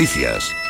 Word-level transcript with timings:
Noticias. 0.00 0.69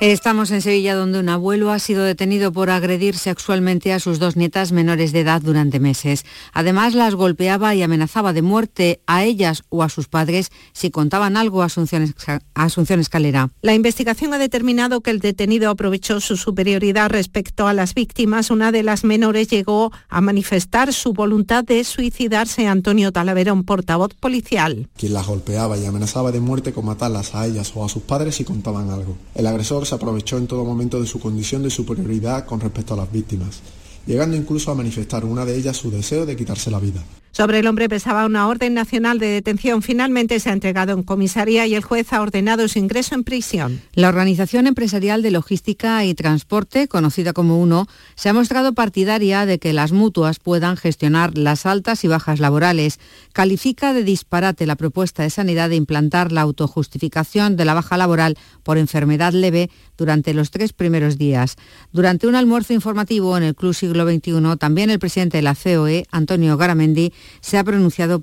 Estamos 0.00 0.50
en 0.50 0.60
Sevilla 0.60 0.96
donde 0.96 1.20
un 1.20 1.28
abuelo 1.28 1.70
ha 1.70 1.78
sido 1.78 2.02
detenido 2.02 2.50
por 2.52 2.68
agredir 2.68 3.16
sexualmente 3.16 3.92
a 3.92 4.00
sus 4.00 4.18
dos 4.18 4.34
nietas 4.36 4.72
menores 4.72 5.12
de 5.12 5.20
edad 5.20 5.40
durante 5.40 5.78
meses. 5.78 6.24
Además 6.52 6.94
las 6.94 7.14
golpeaba 7.14 7.76
y 7.76 7.82
amenazaba 7.82 8.32
de 8.32 8.42
muerte 8.42 9.00
a 9.06 9.22
ellas 9.22 9.62
o 9.68 9.84
a 9.84 9.88
sus 9.88 10.08
padres 10.08 10.50
si 10.72 10.90
contaban 10.90 11.36
algo 11.36 11.62
a 11.62 11.66
Asunción, 11.66 12.12
Asunción 12.54 12.98
Escalera. 12.98 13.50
La 13.62 13.72
investigación 13.72 14.34
ha 14.34 14.38
determinado 14.38 15.00
que 15.00 15.12
el 15.12 15.20
detenido 15.20 15.70
aprovechó 15.70 16.20
su 16.20 16.36
superioridad 16.36 17.08
respecto 17.10 17.68
a 17.68 17.72
las 17.72 17.94
víctimas. 17.94 18.50
Una 18.50 18.72
de 18.72 18.82
las 18.82 19.04
menores 19.04 19.48
llegó 19.48 19.92
a 20.08 20.20
manifestar 20.20 20.92
su 20.92 21.12
voluntad 21.12 21.62
de 21.62 21.84
suicidarse. 21.84 22.66
Antonio 22.66 23.12
Talavera, 23.12 23.52
un 23.52 23.64
portavoz 23.64 24.12
policial. 24.14 24.88
Quien 24.96 25.14
las 25.14 25.28
golpeaba 25.28 25.78
y 25.78 25.86
amenazaba 25.86 26.32
de 26.32 26.40
muerte 26.40 26.72
con 26.72 26.84
matarlas 26.84 27.36
a 27.36 27.46
ellas 27.46 27.72
o 27.76 27.84
a 27.84 27.88
sus 27.88 28.02
padres 28.02 28.34
si 28.34 28.44
contaban 28.44 28.90
algo. 28.90 29.16
El 29.36 29.46
agresor 29.46 29.84
se 29.86 29.93
aprovechó 29.94 30.36
en 30.36 30.46
todo 30.46 30.64
momento 30.64 31.00
de 31.00 31.06
su 31.06 31.18
condición 31.18 31.62
de 31.62 31.70
superioridad 31.70 32.44
con 32.44 32.60
respecto 32.60 32.94
a 32.94 32.98
las 32.98 33.10
víctimas, 33.10 33.60
llegando 34.06 34.36
incluso 34.36 34.70
a 34.70 34.74
manifestar 34.74 35.24
una 35.24 35.44
de 35.44 35.56
ellas 35.56 35.76
su 35.76 35.90
deseo 35.90 36.26
de 36.26 36.36
quitarse 36.36 36.70
la 36.70 36.80
vida. 36.80 37.02
Sobre 37.36 37.58
el 37.58 37.66
hombre 37.66 37.88
pesaba 37.88 38.26
una 38.26 38.46
orden 38.46 38.74
nacional 38.74 39.18
de 39.18 39.26
detención. 39.26 39.82
Finalmente 39.82 40.38
se 40.38 40.50
ha 40.50 40.52
entregado 40.52 40.92
en 40.92 41.02
comisaría 41.02 41.66
y 41.66 41.74
el 41.74 41.82
juez 41.82 42.12
ha 42.12 42.22
ordenado 42.22 42.68
su 42.68 42.78
ingreso 42.78 43.16
en 43.16 43.24
prisión. 43.24 43.82
La 43.92 44.08
Organización 44.08 44.68
Empresarial 44.68 45.20
de 45.20 45.32
Logística 45.32 46.04
y 46.04 46.14
Transporte, 46.14 46.86
conocida 46.86 47.32
como 47.32 47.60
UNO, 47.60 47.88
se 48.14 48.28
ha 48.28 48.32
mostrado 48.32 48.72
partidaria 48.72 49.46
de 49.46 49.58
que 49.58 49.72
las 49.72 49.90
mutuas 49.90 50.38
puedan 50.38 50.76
gestionar 50.76 51.36
las 51.36 51.66
altas 51.66 52.04
y 52.04 52.08
bajas 52.08 52.38
laborales. 52.38 53.00
Califica 53.32 53.92
de 53.92 54.04
disparate 54.04 54.64
la 54.64 54.76
propuesta 54.76 55.24
de 55.24 55.30
Sanidad 55.30 55.70
de 55.70 55.74
implantar 55.74 56.30
la 56.30 56.42
autojustificación 56.42 57.56
de 57.56 57.64
la 57.64 57.74
baja 57.74 57.96
laboral 57.96 58.38
por 58.62 58.78
enfermedad 58.78 59.32
leve 59.32 59.70
durante 59.96 60.34
los 60.34 60.52
tres 60.52 60.72
primeros 60.72 61.18
días. 61.18 61.56
Durante 61.92 62.28
un 62.28 62.36
almuerzo 62.36 62.74
informativo 62.74 63.36
en 63.36 63.42
el 63.42 63.56
Club 63.56 63.74
Siglo 63.74 64.08
XXI, 64.08 64.56
también 64.56 64.90
el 64.90 65.00
presidente 65.00 65.38
de 65.38 65.42
la 65.42 65.56
COE, 65.56 66.06
Antonio 66.12 66.56
Garamendi, 66.56 67.12
se 67.40 67.58
ha 67.58 67.64
pronunciado 67.64 68.22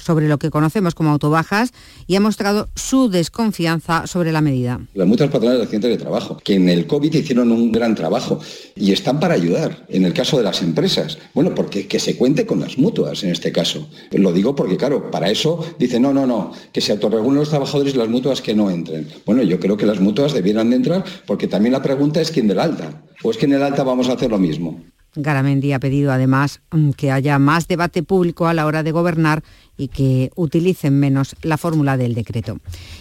sobre 0.00 0.28
lo 0.28 0.38
que 0.38 0.50
conocemos 0.50 0.94
como 0.94 1.10
autobajas 1.10 1.72
y 2.06 2.16
ha 2.16 2.20
mostrado 2.20 2.68
su 2.74 3.08
desconfianza 3.08 4.06
sobre 4.06 4.32
la 4.32 4.40
medida. 4.40 4.80
Las 4.94 5.08
mutuas 5.08 5.30
patronales 5.30 5.60
de 5.60 5.64
accidentes 5.64 5.90
de 5.90 5.96
trabajo, 5.98 6.38
que 6.42 6.54
en 6.54 6.68
el 6.68 6.86
COVID 6.86 7.14
hicieron 7.14 7.50
un 7.50 7.72
gran 7.72 7.94
trabajo 7.94 8.40
y 8.74 8.92
están 8.92 9.20
para 9.20 9.34
ayudar 9.34 9.86
en 9.88 10.04
el 10.04 10.12
caso 10.12 10.36
de 10.36 10.44
las 10.44 10.62
empresas. 10.62 11.18
Bueno, 11.34 11.54
porque 11.54 11.86
que 11.86 11.98
se 11.98 12.16
cuente 12.16 12.46
con 12.46 12.60
las 12.60 12.78
mutuas 12.78 13.22
en 13.24 13.30
este 13.30 13.52
caso. 13.52 13.88
Lo 14.12 14.32
digo 14.32 14.54
porque, 14.54 14.76
claro, 14.76 15.10
para 15.10 15.30
eso 15.30 15.64
dice 15.78 16.00
no, 16.00 16.12
no, 16.12 16.26
no, 16.26 16.52
que 16.72 16.80
se 16.80 16.92
autorregulen 16.92 17.40
los 17.40 17.50
trabajadores 17.50 17.94
y 17.94 17.98
las 17.98 18.08
mutuas 18.08 18.40
que 18.40 18.54
no 18.54 18.70
entren. 18.70 19.08
Bueno, 19.26 19.42
yo 19.42 19.58
creo 19.60 19.76
que 19.76 19.86
las 19.86 20.00
mutuas 20.00 20.32
debieran 20.32 20.70
de 20.70 20.76
entrar 20.76 21.04
porque 21.26 21.48
también 21.48 21.72
la 21.72 21.82
pregunta 21.82 22.20
es 22.20 22.30
quién 22.30 22.48
del 22.48 22.58
alta. 22.58 23.02
¿O 23.22 23.30
es 23.30 23.36
que 23.36 23.46
en 23.46 23.54
el 23.54 23.62
alta 23.62 23.82
vamos 23.82 24.08
a 24.08 24.12
hacer 24.12 24.30
lo 24.30 24.38
mismo? 24.38 24.80
Garamendi 25.16 25.72
ha 25.72 25.80
pedido 25.80 26.12
además 26.12 26.60
mm, 26.70 26.90
que 26.90 27.10
haya 27.10 27.38
más 27.38 27.68
debate 27.68 28.02
público 28.02 28.46
a 28.46 28.54
la 28.54 28.66
hora 28.66 28.82
de 28.82 28.92
gobernar 28.92 29.42
y 29.76 29.88
que 29.88 30.30
utilicen 30.36 30.98
menos 30.98 31.36
la 31.42 31.58
fórmula 31.58 31.96
del 31.96 32.14
decreto. 32.14 32.58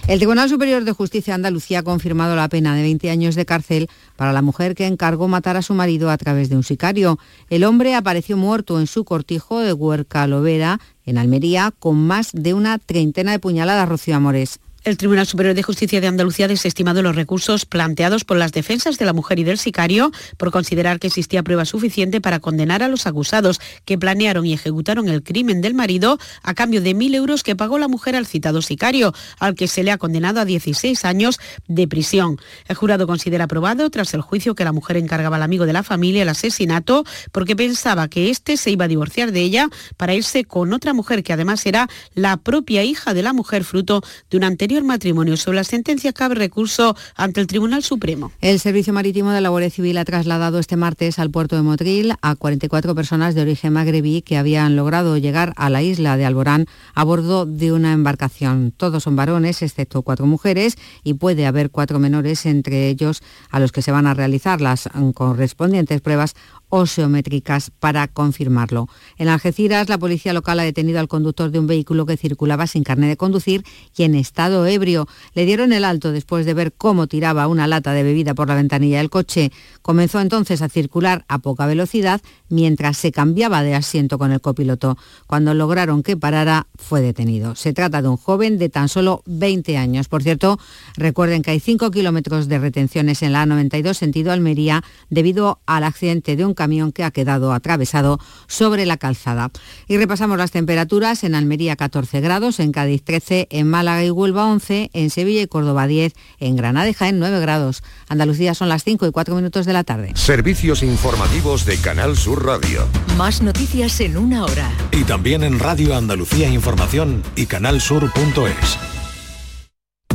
El 0.07 0.19
Tribunal 0.19 0.49
Superior 0.49 0.83
de 0.83 0.91
Justicia 0.91 1.33
de 1.33 1.35
Andalucía 1.35 1.79
ha 1.79 1.83
confirmado 1.83 2.35
la 2.35 2.49
pena 2.49 2.75
de 2.75 2.81
20 2.81 3.09
años 3.09 3.35
de 3.35 3.45
cárcel 3.45 3.89
para 4.15 4.33
la 4.33 4.41
mujer 4.41 4.75
que 4.75 4.87
encargó 4.87 5.27
matar 5.27 5.57
a 5.57 5.61
su 5.61 5.73
marido 5.73 6.09
a 6.09 6.17
través 6.17 6.49
de 6.49 6.55
un 6.55 6.63
sicario. 6.63 7.19
El 7.49 7.63
hombre 7.63 7.95
apareció 7.95 8.37
muerto 8.37 8.79
en 8.79 8.87
su 8.87 9.05
cortijo 9.05 9.59
de 9.59 9.73
Huerca 9.73 10.25
Lovera, 10.27 10.79
en 11.05 11.17
Almería, 11.17 11.73
con 11.77 11.97
más 11.97 12.31
de 12.33 12.53
una 12.53 12.79
treintena 12.79 13.31
de 13.31 13.39
puñaladas, 13.39 13.89
Rocío 13.89 14.15
Amores. 14.15 14.59
El 14.83 14.97
Tribunal 14.97 15.25
Superior 15.25 15.55
de 15.55 15.63
Justicia 15.63 16.01
de 16.01 16.07
Andalucía 16.07 16.43
ha 16.43 16.49
desestimado 16.49 17.01
los 17.01 17.15
recursos 17.15 17.65
planteados 17.65 18.25
por 18.25 18.35
las 18.35 18.51
defensas 18.51 18.97
de 18.97 19.05
la 19.05 19.13
mujer 19.13 19.39
y 19.39 19.45
del 19.45 19.57
sicario 19.57 20.11
por 20.35 20.51
considerar 20.51 20.99
que 20.99 21.07
existía 21.07 21.41
prueba 21.41 21.63
suficiente 21.63 22.19
para 22.19 22.41
condenar 22.41 22.83
a 22.83 22.89
los 22.89 23.07
acusados 23.07 23.61
que 23.85 23.97
planearon 23.97 24.45
y 24.45 24.51
ejecutaron 24.51 25.07
el 25.07 25.23
crimen 25.23 25.61
del 25.61 25.73
marido 25.73 26.19
a 26.41 26.53
cambio 26.53 26.81
de 26.81 26.93
mil 26.95 27.15
euros 27.15 27.43
que 27.43 27.55
pagó 27.55 27.77
la 27.77 27.87
mujer 27.87 28.17
al 28.17 28.25
citado 28.25 28.61
sicario, 28.61 29.13
al 29.39 29.55
que 29.55 29.69
se 29.69 29.83
le 29.83 29.91
ha 29.91 29.97
condenado 29.97 30.41
a 30.41 30.45
16 30.45 31.05
años 31.05 31.39
de 31.69 31.87
prisión. 31.87 32.37
El 32.67 32.75
jurado 32.75 33.07
considera 33.07 33.45
aprobado, 33.45 33.89
tras 33.89 34.13
el 34.13 34.19
juicio, 34.19 34.53
que 34.53 34.65
la 34.65 34.73
mujer 34.73 34.97
encargaba 34.97 35.37
al 35.37 35.43
amigo 35.43 35.65
de 35.65 35.71
la 35.71 35.83
familia 35.83 36.23
el 36.23 36.29
asesinato 36.29 37.05
porque 37.31 37.55
pensaba 37.55 38.09
que 38.09 38.29
éste 38.29 38.57
se 38.57 38.71
iba 38.71 38.83
a 38.83 38.89
divorciar 38.89 39.31
de 39.31 39.43
ella 39.43 39.69
para 39.95 40.13
irse 40.13 40.43
con 40.43 40.73
otra 40.73 40.93
mujer 40.93 41.23
que 41.23 41.31
además 41.31 41.65
era 41.65 41.87
la 42.15 42.35
propia 42.35 42.83
hija 42.83 43.13
de 43.13 43.23
la 43.23 43.31
mujer 43.31 43.63
fruto 43.63 44.03
de 44.29 44.35
un 44.35 44.43
anterior 44.43 44.72
matrimonio. 44.81 45.37
Sobre 45.37 45.57
la 45.57 45.63
sentencia 45.63 46.13
cabe 46.13 46.33
recurso 46.33 46.95
ante 47.15 47.41
el 47.41 47.47
Tribunal 47.47 47.83
Supremo. 47.83 48.31
El 48.41 48.59
Servicio 48.59 48.93
Marítimo 48.93 49.29
de 49.29 49.41
la 49.41 49.49
Guardia 49.49 49.69
Civil 49.69 49.97
ha 49.99 50.05
trasladado 50.05 50.57
este 50.57 50.75
martes 50.77 51.19
al 51.19 51.29
puerto 51.29 51.55
de 51.55 51.61
Motril 51.61 52.13
a 52.21 52.35
44 52.35 52.95
personas 52.95 53.35
de 53.35 53.41
origen 53.41 53.73
magrebí 53.73 54.23
que 54.23 54.37
habían 54.37 54.75
logrado 54.75 55.17
llegar 55.17 55.53
a 55.57 55.69
la 55.69 55.83
isla 55.83 56.17
de 56.17 56.25
Alborán 56.25 56.65
a 56.95 57.03
bordo 57.03 57.45
de 57.45 57.71
una 57.71 57.93
embarcación. 57.93 58.73
Todos 58.75 59.03
son 59.03 59.15
varones, 59.15 59.61
excepto 59.61 60.01
cuatro 60.01 60.25
mujeres, 60.25 60.77
y 61.03 61.13
puede 61.13 61.45
haber 61.45 61.69
cuatro 61.69 61.99
menores 61.99 62.45
entre 62.45 62.87
ellos 62.87 63.21
a 63.51 63.59
los 63.59 63.71
que 63.71 63.81
se 63.83 63.91
van 63.91 64.07
a 64.07 64.13
realizar 64.13 64.61
las 64.61 64.89
correspondientes 65.13 66.01
pruebas 66.01 66.35
oseométricas 66.75 67.69
para 67.69 68.07
confirmarlo. 68.07 68.89
En 69.19 69.27
Algeciras, 69.27 69.89
la 69.89 69.99
policía 69.99 70.33
local 70.33 70.59
ha 70.59 70.63
detenido 70.63 70.99
al 70.99 71.07
conductor 71.07 71.51
de 71.51 71.59
un 71.59 71.67
vehículo 71.67 72.07
que 72.07 72.17
circulaba 72.17 72.65
sin 72.65 72.81
carne 72.81 73.07
de 73.07 73.15
conducir 73.15 73.63
y 73.95 74.01
en 74.01 74.15
estado 74.15 74.65
ebrio. 74.65 75.07
Le 75.35 75.45
dieron 75.45 75.71
el 75.71 75.85
alto 75.85 76.11
después 76.11 76.47
de 76.47 76.55
ver 76.55 76.73
cómo 76.73 77.05
tiraba 77.05 77.47
una 77.47 77.67
lata 77.67 77.93
de 77.93 78.01
bebida 78.01 78.33
por 78.33 78.47
la 78.47 78.55
ventanilla 78.55 78.97
del 78.97 79.11
coche. 79.11 79.51
Comenzó 79.83 80.19
entonces 80.19 80.63
a 80.63 80.69
circular 80.69 81.25
a 81.27 81.37
poca 81.37 81.67
velocidad 81.67 82.21
mientras 82.49 82.97
se 82.97 83.11
cambiaba 83.11 83.61
de 83.61 83.75
asiento 83.75 84.17
con 84.17 84.31
el 84.31 84.41
copiloto. 84.41 84.97
Cuando 85.27 85.53
lograron 85.53 86.01
que 86.01 86.17
parara, 86.17 86.65
fue 86.75 87.01
detenido. 87.01 87.53
Se 87.53 87.73
trata 87.73 88.01
de 88.01 88.07
un 88.07 88.17
joven 88.17 88.57
de 88.57 88.69
tan 88.69 88.89
solo 88.89 89.21
20 89.27 89.77
años. 89.77 90.07
Por 90.07 90.23
cierto, 90.23 90.57
recuerden 90.95 91.43
que 91.43 91.51
hay 91.51 91.59
5 91.59 91.91
kilómetros 91.91 92.47
de 92.47 92.57
retenciones 92.57 93.21
en 93.21 93.33
la 93.33 93.45
A92 93.45 93.93
sentido 93.93 94.31
Almería 94.31 94.83
debido 95.11 95.59
al 95.67 95.83
accidente 95.83 96.35
de 96.35 96.45
un 96.45 96.55
camión 96.63 96.93
que 96.93 97.03
ha 97.03 97.11
quedado 97.11 97.51
atravesado 97.51 98.21
sobre 98.47 98.85
la 98.85 98.95
calzada. 98.95 99.51
Y 99.89 99.97
repasamos 99.97 100.37
las 100.37 100.51
temperaturas 100.51 101.25
en 101.25 101.35
Almería 101.35 101.75
14 101.75 102.21
grados, 102.21 102.61
en 102.61 102.71
Cádiz 102.71 103.03
13, 103.03 103.49
en 103.51 103.67
Málaga 103.67 104.05
y 104.05 104.11
Huelva 104.11 104.45
11, 104.45 104.89
en 104.93 105.09
Sevilla 105.09 105.41
y 105.41 105.47
Córdoba 105.47 105.87
10, 105.87 106.13
en 106.39 106.55
Granada 106.55 106.87
y 106.87 106.93
Jaén 106.93 107.19
9 107.19 107.41
grados. 107.41 107.83
Andalucía 108.07 108.53
son 108.53 108.69
las 108.69 108.85
5 108.85 109.05
y 109.07 109.11
4 109.11 109.35
minutos 109.35 109.65
de 109.65 109.73
la 109.73 109.83
tarde. 109.83 110.13
Servicios 110.15 110.83
informativos 110.83 111.65
de 111.65 111.75
Canal 111.77 112.15
Sur 112.15 112.45
Radio. 112.45 112.87
Más 113.17 113.41
noticias 113.41 113.99
en 113.99 114.15
una 114.15 114.45
hora. 114.45 114.71
Y 114.91 115.03
también 115.03 115.43
en 115.43 115.59
Radio 115.59 115.97
Andalucía 115.97 116.47
Información 116.47 117.23
y 117.35 117.45
canalsur.es. 117.45 118.77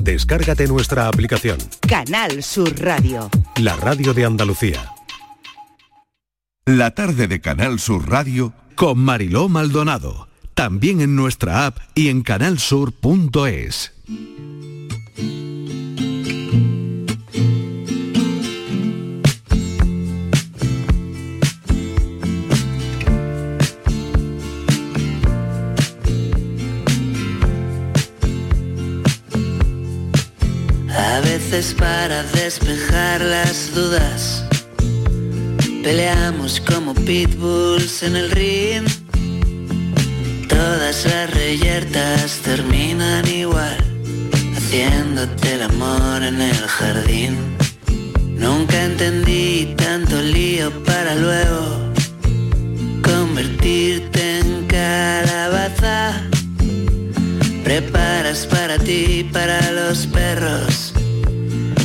Descárgate 0.00 0.66
nuestra 0.66 1.08
aplicación. 1.08 1.58
Canal 1.86 2.42
Sur 2.42 2.72
Radio. 2.80 3.28
La 3.56 3.76
radio 3.76 4.14
de 4.14 4.24
Andalucía. 4.24 4.97
La 6.68 6.90
tarde 6.90 7.28
de 7.28 7.40
Canal 7.40 7.80
Sur 7.80 8.10
Radio 8.10 8.52
con 8.74 8.98
Mariló 8.98 9.48
Maldonado. 9.48 10.28
También 10.52 11.00
en 11.00 11.16
nuestra 11.16 11.64
app 11.64 11.78
y 11.94 12.08
en 12.08 12.20
canalsur.es. 12.20 13.94
A 30.90 31.20
veces 31.20 31.74
para 31.78 32.24
despejar 32.24 33.22
las 33.22 33.74
dudas 33.74 34.47
Peleamos 35.82 36.60
como 36.60 36.92
pitbulls 36.92 38.02
en 38.02 38.16
el 38.16 38.30
ring. 38.30 38.84
Todas 40.48 41.06
las 41.06 41.30
reyertas 41.30 42.40
terminan 42.44 43.26
igual, 43.28 43.76
haciéndote 44.56 45.54
el 45.54 45.62
amor 45.62 46.22
en 46.22 46.40
el 46.42 46.66
jardín. 46.66 47.56
Nunca 48.36 48.84
entendí 48.84 49.74
tanto 49.76 50.20
lío 50.20 50.70
para 50.84 51.14
luego 51.14 51.92
convertirte 53.02 54.40
en 54.40 54.66
calabaza. 54.66 56.22
Preparas 57.62 58.46
para 58.46 58.78
ti, 58.78 59.28
para 59.32 59.70
los 59.72 60.06
perros, 60.06 60.92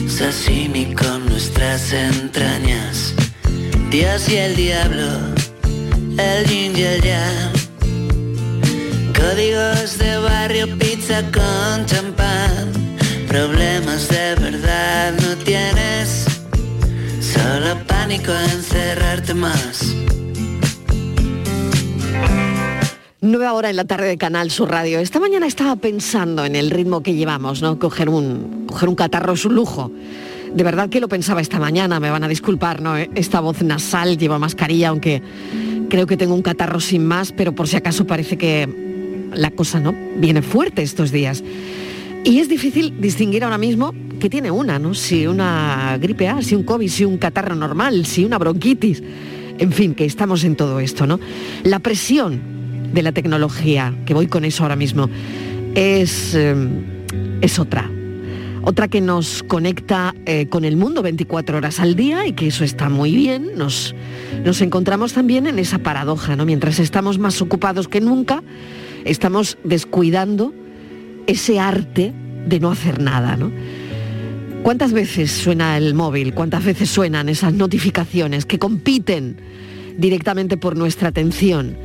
sashimi 0.07 0.93
con 0.95 1.25
nuestras 1.27 1.93
entrañas 1.93 3.13
Dios 3.93 4.27
y 4.27 4.37
el 4.37 4.55
diablo, 4.55 5.05
el 6.17 6.45
yin 6.47 6.75
y 6.75 6.81
el 6.81 7.01
yang. 7.03 7.53
Códigos 9.13 9.99
de 9.99 10.17
barrio, 10.17 10.65
pizza 10.79 11.21
con 11.31 11.85
champán. 11.85 12.71
problemas 13.27 14.09
de 14.09 14.33
verdad 14.33 15.13
no 15.21 15.37
tienes, 15.43 16.25
solo 17.21 17.77
pánico 17.85 18.31
a 18.31 18.43
encerrarte 18.45 19.35
más. 19.35 19.93
Nueva 23.21 23.53
hora 23.53 23.69
en 23.69 23.75
la 23.75 23.85
tarde 23.85 24.07
de 24.07 24.17
Canal 24.17 24.49
Sur 24.49 24.71
Radio. 24.71 24.97
Esta 24.97 25.19
mañana 25.19 25.45
estaba 25.45 25.75
pensando 25.75 26.45
en 26.45 26.55
el 26.55 26.71
ritmo 26.71 27.03
que 27.03 27.13
llevamos, 27.13 27.61
¿no? 27.61 27.77
Coger 27.77 28.09
un, 28.09 28.65
coger 28.65 28.89
un 28.89 28.95
catarro 28.95 29.33
es 29.33 29.45
un 29.45 29.53
lujo. 29.53 29.91
De 30.53 30.63
verdad 30.63 30.89
que 30.89 30.99
lo 30.99 31.07
pensaba 31.07 31.41
esta 31.41 31.59
mañana, 31.59 31.99
me 31.99 32.11
van 32.11 32.23
a 32.23 32.27
disculpar, 32.27 32.81
¿no? 32.81 32.95
Esta 32.95 33.39
voz 33.39 33.63
nasal, 33.63 34.17
llevo 34.17 34.37
mascarilla, 34.37 34.89
aunque 34.89 35.21
creo 35.89 36.05
que 36.05 36.15
tengo 36.15 36.35
un 36.35 36.43
catarro 36.43 36.79
sin 36.79 37.05
más, 37.05 37.31
pero 37.31 37.53
por 37.53 37.67
si 37.67 37.75
acaso 37.75 38.05
parece 38.05 38.37
que 38.37 38.69
la 39.33 39.49
cosa, 39.51 39.79
¿no? 39.79 39.95
Viene 40.17 40.41
fuerte 40.41 40.83
estos 40.83 41.11
días. 41.11 41.43
Y 42.23 42.39
es 42.39 42.49
difícil 42.49 43.01
distinguir 43.01 43.43
ahora 43.43 43.57
mismo 43.57 43.93
que 44.19 44.29
tiene 44.29 44.51
una, 44.51 44.79
¿no? 44.79 44.93
Si 44.93 45.27
una 45.27 45.97
gripe 45.99 46.29
A, 46.29 46.41
si 46.41 46.55
un 46.55 46.63
COVID, 46.63 46.87
si 46.87 47.03
un 47.03 47.17
catarro 47.17 47.55
normal, 47.55 48.05
si 48.05 48.23
una 48.23 48.37
bronquitis. 48.37 49.03
En 49.57 49.71
fin, 49.71 49.93
que 49.93 50.05
estamos 50.05 50.43
en 50.43 50.55
todo 50.55 50.79
esto, 50.79 51.05
¿no? 51.05 51.19
La 51.63 51.79
presión 51.79 52.39
de 52.93 53.01
la 53.01 53.11
tecnología, 53.11 53.93
que 54.05 54.13
voy 54.13 54.27
con 54.27 54.45
eso 54.45 54.63
ahora 54.63 54.75
mismo, 54.75 55.09
es, 55.75 56.33
eh, 56.35 56.55
es 57.41 57.59
otra. 57.59 57.89
Otra 58.65 58.87
que 58.87 59.01
nos 59.01 59.43
conecta 59.43 60.15
eh, 60.25 60.47
con 60.47 60.63
el 60.63 60.77
mundo 60.77 61.01
24 61.01 61.57
horas 61.57 61.81
al 61.81 61.95
día 61.95 62.25
y 62.25 62.31
que 62.31 62.47
eso 62.47 62.63
está 62.63 62.87
muy 62.87 63.13
bien. 63.13 63.51
Nos, 63.57 63.93
nos 64.45 64.61
encontramos 64.61 65.11
también 65.11 65.47
en 65.47 65.59
esa 65.59 65.79
paradoja, 65.79 66.37
¿no? 66.37 66.45
Mientras 66.45 66.79
estamos 66.79 67.19
más 67.19 67.41
ocupados 67.41 67.89
que 67.89 67.99
nunca, 67.99 68.41
estamos 69.03 69.57
descuidando 69.65 70.53
ese 71.27 71.59
arte 71.59 72.13
de 72.47 72.59
no 72.61 72.71
hacer 72.71 73.01
nada, 73.01 73.35
¿no? 73.35 73.51
¿Cuántas 74.63 74.93
veces 74.93 75.29
suena 75.29 75.77
el 75.77 75.93
móvil? 75.93 76.33
¿Cuántas 76.33 76.63
veces 76.63 76.89
suenan 76.89 77.27
esas 77.27 77.53
notificaciones 77.53 78.45
que 78.45 78.59
compiten 78.59 79.35
directamente 79.97 80.55
por 80.55 80.77
nuestra 80.77 81.09
atención? 81.09 81.75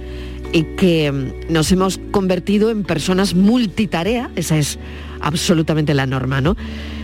Y 0.53 0.63
que 0.77 1.11
mm, 1.11 1.53
nos 1.53 1.71
hemos 1.73 1.99
convertido 2.11 2.71
en 2.71 2.85
personas 2.85 3.35
multitarea, 3.35 4.31
esa 4.37 4.59
es 4.59 4.79
absolutamente 5.21 5.95
la 5.95 6.07
norma, 6.07 6.41
¿no? 6.41 6.57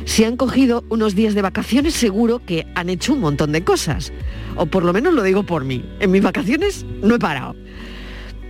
Si 0.04 0.24
han 0.24 0.36
cogido 0.36 0.84
unos 0.90 1.14
días 1.14 1.34
de 1.34 1.42
vacaciones, 1.42 1.94
seguro 1.94 2.40
que 2.44 2.66
han 2.74 2.90
hecho 2.90 3.14
un 3.14 3.20
montón 3.20 3.52
de 3.52 3.64
cosas. 3.64 4.12
O 4.56 4.66
por 4.66 4.84
lo 4.84 4.92
menos 4.92 5.14
lo 5.14 5.22
digo 5.22 5.44
por 5.44 5.64
mí. 5.64 5.84
En 6.00 6.10
mis 6.10 6.22
vacaciones 6.22 6.84
no 7.02 7.14
he 7.14 7.18
parado. 7.18 7.56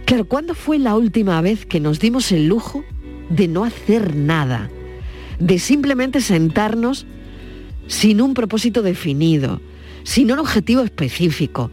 Claro, 0.04 0.26
¿cuándo 0.26 0.54
fue 0.54 0.78
la 0.78 0.96
última 0.96 1.40
vez 1.40 1.64
que 1.64 1.80
nos 1.80 2.00
dimos 2.00 2.30
el 2.32 2.48
lujo 2.48 2.84
de 3.30 3.48
no 3.48 3.64
hacer 3.64 4.16
nada? 4.16 4.68
De 5.38 5.58
simplemente 5.58 6.20
sentarnos 6.20 7.06
sin 7.86 8.20
un 8.20 8.34
propósito 8.34 8.82
definido, 8.82 9.60
sin 10.02 10.32
un 10.32 10.40
objetivo 10.40 10.82
específico, 10.82 11.70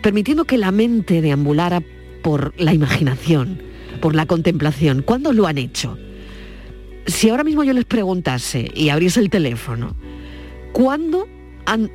permitiendo 0.00 0.44
que 0.44 0.58
la 0.58 0.70
mente 0.70 1.20
deambulara 1.20 1.82
por 2.24 2.54
la 2.56 2.72
imaginación, 2.72 3.62
por 4.00 4.14
la 4.14 4.24
contemplación. 4.24 5.02
¿Cuándo 5.02 5.34
lo 5.34 5.46
han 5.46 5.58
hecho? 5.58 5.98
Si 7.06 7.28
ahora 7.28 7.44
mismo 7.44 7.64
yo 7.64 7.74
les 7.74 7.84
preguntase 7.84 8.70
y 8.74 8.88
abriese 8.88 9.20
el 9.20 9.28
teléfono, 9.28 9.94
¿cuándo 10.72 11.28
han 11.66 11.92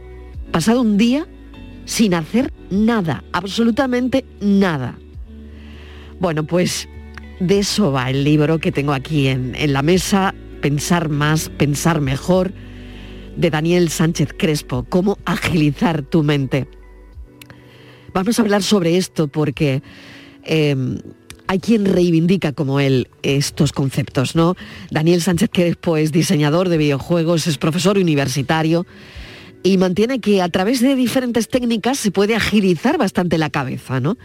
pasado 0.51 0.81
un 0.81 0.97
día 0.97 1.27
sin 1.85 2.13
hacer 2.13 2.53
nada, 2.69 3.23
absolutamente 3.33 4.23
nada? 4.39 4.99
Bueno, 6.19 6.45
pues 6.45 6.87
de 7.39 7.57
eso 7.57 7.91
va 7.91 8.11
el 8.11 8.23
libro 8.23 8.59
que 8.59 8.71
tengo 8.71 8.93
aquí 8.93 9.27
en, 9.27 9.55
en 9.55 9.73
la 9.73 9.81
mesa, 9.81 10.35
Pensar 10.61 11.07
más, 11.07 11.47
pensar 11.47 12.01
mejor, 12.01 12.51
de 13.37 13.49
Daniel 13.49 13.89
Sánchez 13.89 14.35
Crespo, 14.37 14.85
cómo 14.89 15.17
agilizar 15.23 16.01
tu 16.03 16.21
mente. 16.21 16.67
Vamos 18.13 18.37
a 18.37 18.41
hablar 18.41 18.61
sobre 18.61 18.97
esto 18.97 19.29
porque 19.29 19.81
Em, 20.43 20.99
hay 21.47 21.59
quien 21.59 21.85
reivindica 21.85 22.51
como 22.51 22.79
él 22.79 23.07
estos 23.23 23.71
conceptos, 23.71 24.35
¿no? 24.35 24.55
Daniel 24.91 25.21
Sánchez 25.21 25.49
Crespo 25.51 25.97
es 25.97 26.11
diseñador 26.11 26.69
de 26.69 26.77
videojuegos, 26.77 27.47
es 27.47 27.57
profesor 27.57 27.97
universitario 27.97 28.85
y 29.63 29.77
mantiene 29.77 30.19
que 30.19 30.41
a 30.41 30.49
través 30.49 30.79
de 30.79 30.95
diferentes 30.95 31.47
técnicas 31.47 31.97
se 31.97 32.11
puede 32.11 32.35
agilizar 32.35 32.97
bastante 32.97 33.37
la 33.37 33.49
cabeza, 33.49 33.99
¿no? 33.99 34.17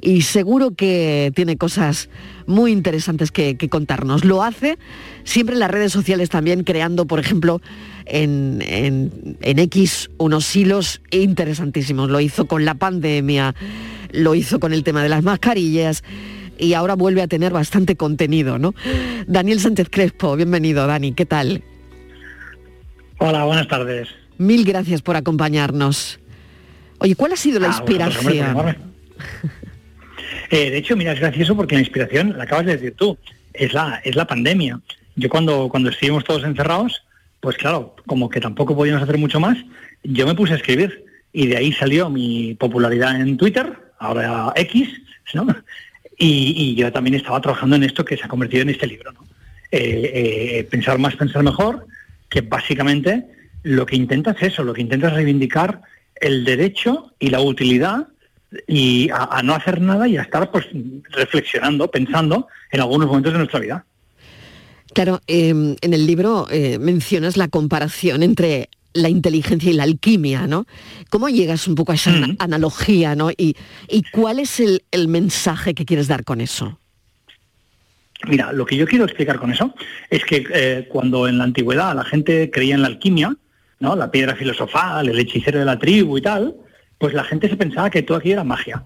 Y 0.00 0.22
seguro 0.22 0.72
que 0.72 1.32
tiene 1.34 1.56
cosas 1.56 2.08
muy 2.46 2.72
interesantes 2.72 3.30
que, 3.30 3.56
contarnos. 3.68 4.24
Lo 4.24 4.42
hace 4.42 4.78
siempre 5.24 5.54
en 5.54 5.60
las 5.60 5.70
redes 5.70 5.92
sociales 5.92 6.30
también, 6.30 6.64
creando, 6.64 7.06
por 7.06 7.20
ejemplo, 7.20 7.60
en, 8.06 8.62
en 8.62 9.58
X 9.58 10.10
unos 10.18 10.54
hilos 10.54 11.00
interesantísimos. 11.10 12.10
Lo 12.10 12.20
hizo 12.20 12.46
con 12.46 12.64
la 12.64 12.74
pandemia, 12.74 13.54
lo 14.12 14.34
hizo 14.34 14.60
con 14.60 14.72
el 14.72 14.84
tema 14.84 15.02
de 15.02 15.08
las 15.08 15.22
mascarillas 15.22 16.02
y 16.60 16.74
ahora 16.74 16.94
vuelve 16.94 17.22
a 17.22 17.28
tener 17.28 17.52
bastante 17.52 17.96
contenido, 17.96 18.58
¿no? 18.58 18.74
Daniel 19.26 19.60
Sánchez 19.60 19.88
Crespo, 19.90 20.36
bienvenido, 20.36 20.86
Dani, 20.86 21.12
¿qué 21.12 21.26
tal? 21.26 21.62
Hola, 23.18 23.44
buenas 23.44 23.68
tardes. 23.68 24.08
Mil 24.38 24.64
gracias 24.64 25.02
por 25.02 25.16
acompañarnos. 25.16 26.20
Oye, 26.98 27.14
¿cuál 27.16 27.32
ha 27.32 27.36
sido 27.36 27.60
la 27.60 27.68
ah, 27.68 27.76
inspiración? 27.76 28.76
Eh, 30.50 30.70
de 30.70 30.78
hecho, 30.78 30.96
mira, 30.96 31.12
es 31.12 31.20
gracioso 31.20 31.56
porque 31.56 31.76
la 31.76 31.82
inspiración, 31.82 32.36
la 32.36 32.44
acabas 32.44 32.66
de 32.66 32.76
decir 32.76 32.94
tú, 32.96 33.16
es 33.54 33.72
la, 33.72 34.00
es 34.04 34.16
la 34.16 34.26
pandemia. 34.26 34.80
Yo 35.14 35.28
cuando, 35.28 35.68
cuando 35.68 35.90
estuvimos 35.90 36.24
todos 36.24 36.44
encerrados, 36.44 37.04
pues 37.40 37.56
claro, 37.56 37.94
como 38.06 38.28
que 38.28 38.40
tampoco 38.40 38.76
podíamos 38.76 39.02
hacer 39.02 39.16
mucho 39.16 39.40
más, 39.40 39.56
yo 40.02 40.26
me 40.26 40.34
puse 40.34 40.52
a 40.52 40.56
escribir 40.56 41.04
y 41.32 41.46
de 41.46 41.56
ahí 41.56 41.72
salió 41.72 42.10
mi 42.10 42.54
popularidad 42.54 43.20
en 43.20 43.36
Twitter, 43.36 43.72
ahora 43.98 44.52
X, 44.56 44.88
¿no? 45.34 45.46
Y, 46.18 46.74
yo 46.74 46.92
también 46.92 47.14
estaba 47.14 47.40
trabajando 47.40 47.76
en 47.76 47.84
esto 47.84 48.04
que 48.04 48.16
se 48.16 48.24
ha 48.24 48.28
convertido 48.28 48.62
en 48.62 48.70
este 48.70 48.86
libro, 48.86 49.12
¿no? 49.12 49.24
Eh, 49.70 50.10
eh, 50.58 50.64
pensar 50.64 50.98
más, 50.98 51.14
pensar 51.16 51.42
mejor, 51.42 51.86
que 52.28 52.40
básicamente 52.40 53.24
lo 53.62 53.86
que 53.86 53.96
intenta 53.96 54.32
es 54.32 54.42
eso, 54.42 54.64
lo 54.64 54.74
que 54.74 54.82
intenta 54.82 55.08
es 55.08 55.14
reivindicar 55.14 55.80
el 56.20 56.44
derecho 56.44 57.14
y 57.18 57.30
la 57.30 57.40
utilidad 57.40 58.08
y 58.66 59.08
a, 59.10 59.42
no 59.42 59.54
hacer 59.54 59.80
nada 59.80 60.08
y 60.08 60.16
a 60.16 60.22
estar 60.22 60.50
pues 60.50 60.66
reflexionando, 61.10 61.90
pensando 61.90 62.48
en 62.70 62.80
algunos 62.80 63.06
momentos 63.06 63.32
de 63.32 63.38
nuestra 63.38 63.60
vida. 63.60 63.84
Claro, 64.92 65.20
em, 65.26 65.76
en 65.80 65.94
el 65.94 66.06
libro 66.06 66.48
eh, 66.50 66.78
mencionas 66.78 67.36
la 67.36 67.48
comparación 67.48 68.22
entre 68.22 68.68
la 68.92 69.08
inteligencia 69.08 69.70
y 69.70 69.74
la 69.74 69.84
alquimia, 69.84 70.48
¿no? 70.48 70.66
¿Cómo 71.10 71.28
llegas 71.28 71.68
un 71.68 71.76
poco 71.76 71.92
a 71.92 71.94
esa 71.94 72.12
analogía, 72.40 73.14
¿no? 73.14 73.30
Y, 73.30 73.54
cuál 74.10 74.40
es 74.40 74.58
el, 74.58 75.08
mensaje 75.08 75.74
que 75.74 75.84
quieres 75.84 76.08
dar 76.08 76.24
con 76.24 76.40
eso? 76.40 76.78
Mira, 78.26 78.52
lo 78.52 78.66
que 78.66 78.76
yo 78.76 78.86
quiero 78.86 79.04
explicar 79.04 79.38
con 79.38 79.52
eso 79.52 79.72
es 80.10 80.24
que 80.24 80.44
eh, 80.52 80.88
cuando 80.90 81.28
en 81.28 81.38
la 81.38 81.44
antigüedad 81.44 81.94
la 81.94 82.04
gente 82.04 82.50
creía 82.50 82.74
en 82.74 82.82
la 82.82 82.88
alquimia, 82.88 83.34
¿no? 83.78 83.94
La 83.94 84.10
piedra 84.10 84.34
filosofal, 84.34 85.08
el 85.08 85.18
hechicero 85.18 85.60
de 85.60 85.64
la 85.64 85.78
tribu 85.78 86.18
y 86.18 86.22
tal, 86.22 86.56
pues 87.00 87.14
la 87.14 87.24
gente 87.24 87.48
se 87.48 87.56
pensaba 87.56 87.88
que 87.88 88.02
todo 88.02 88.18
aquí 88.18 88.30
era 88.30 88.44
magia. 88.44 88.84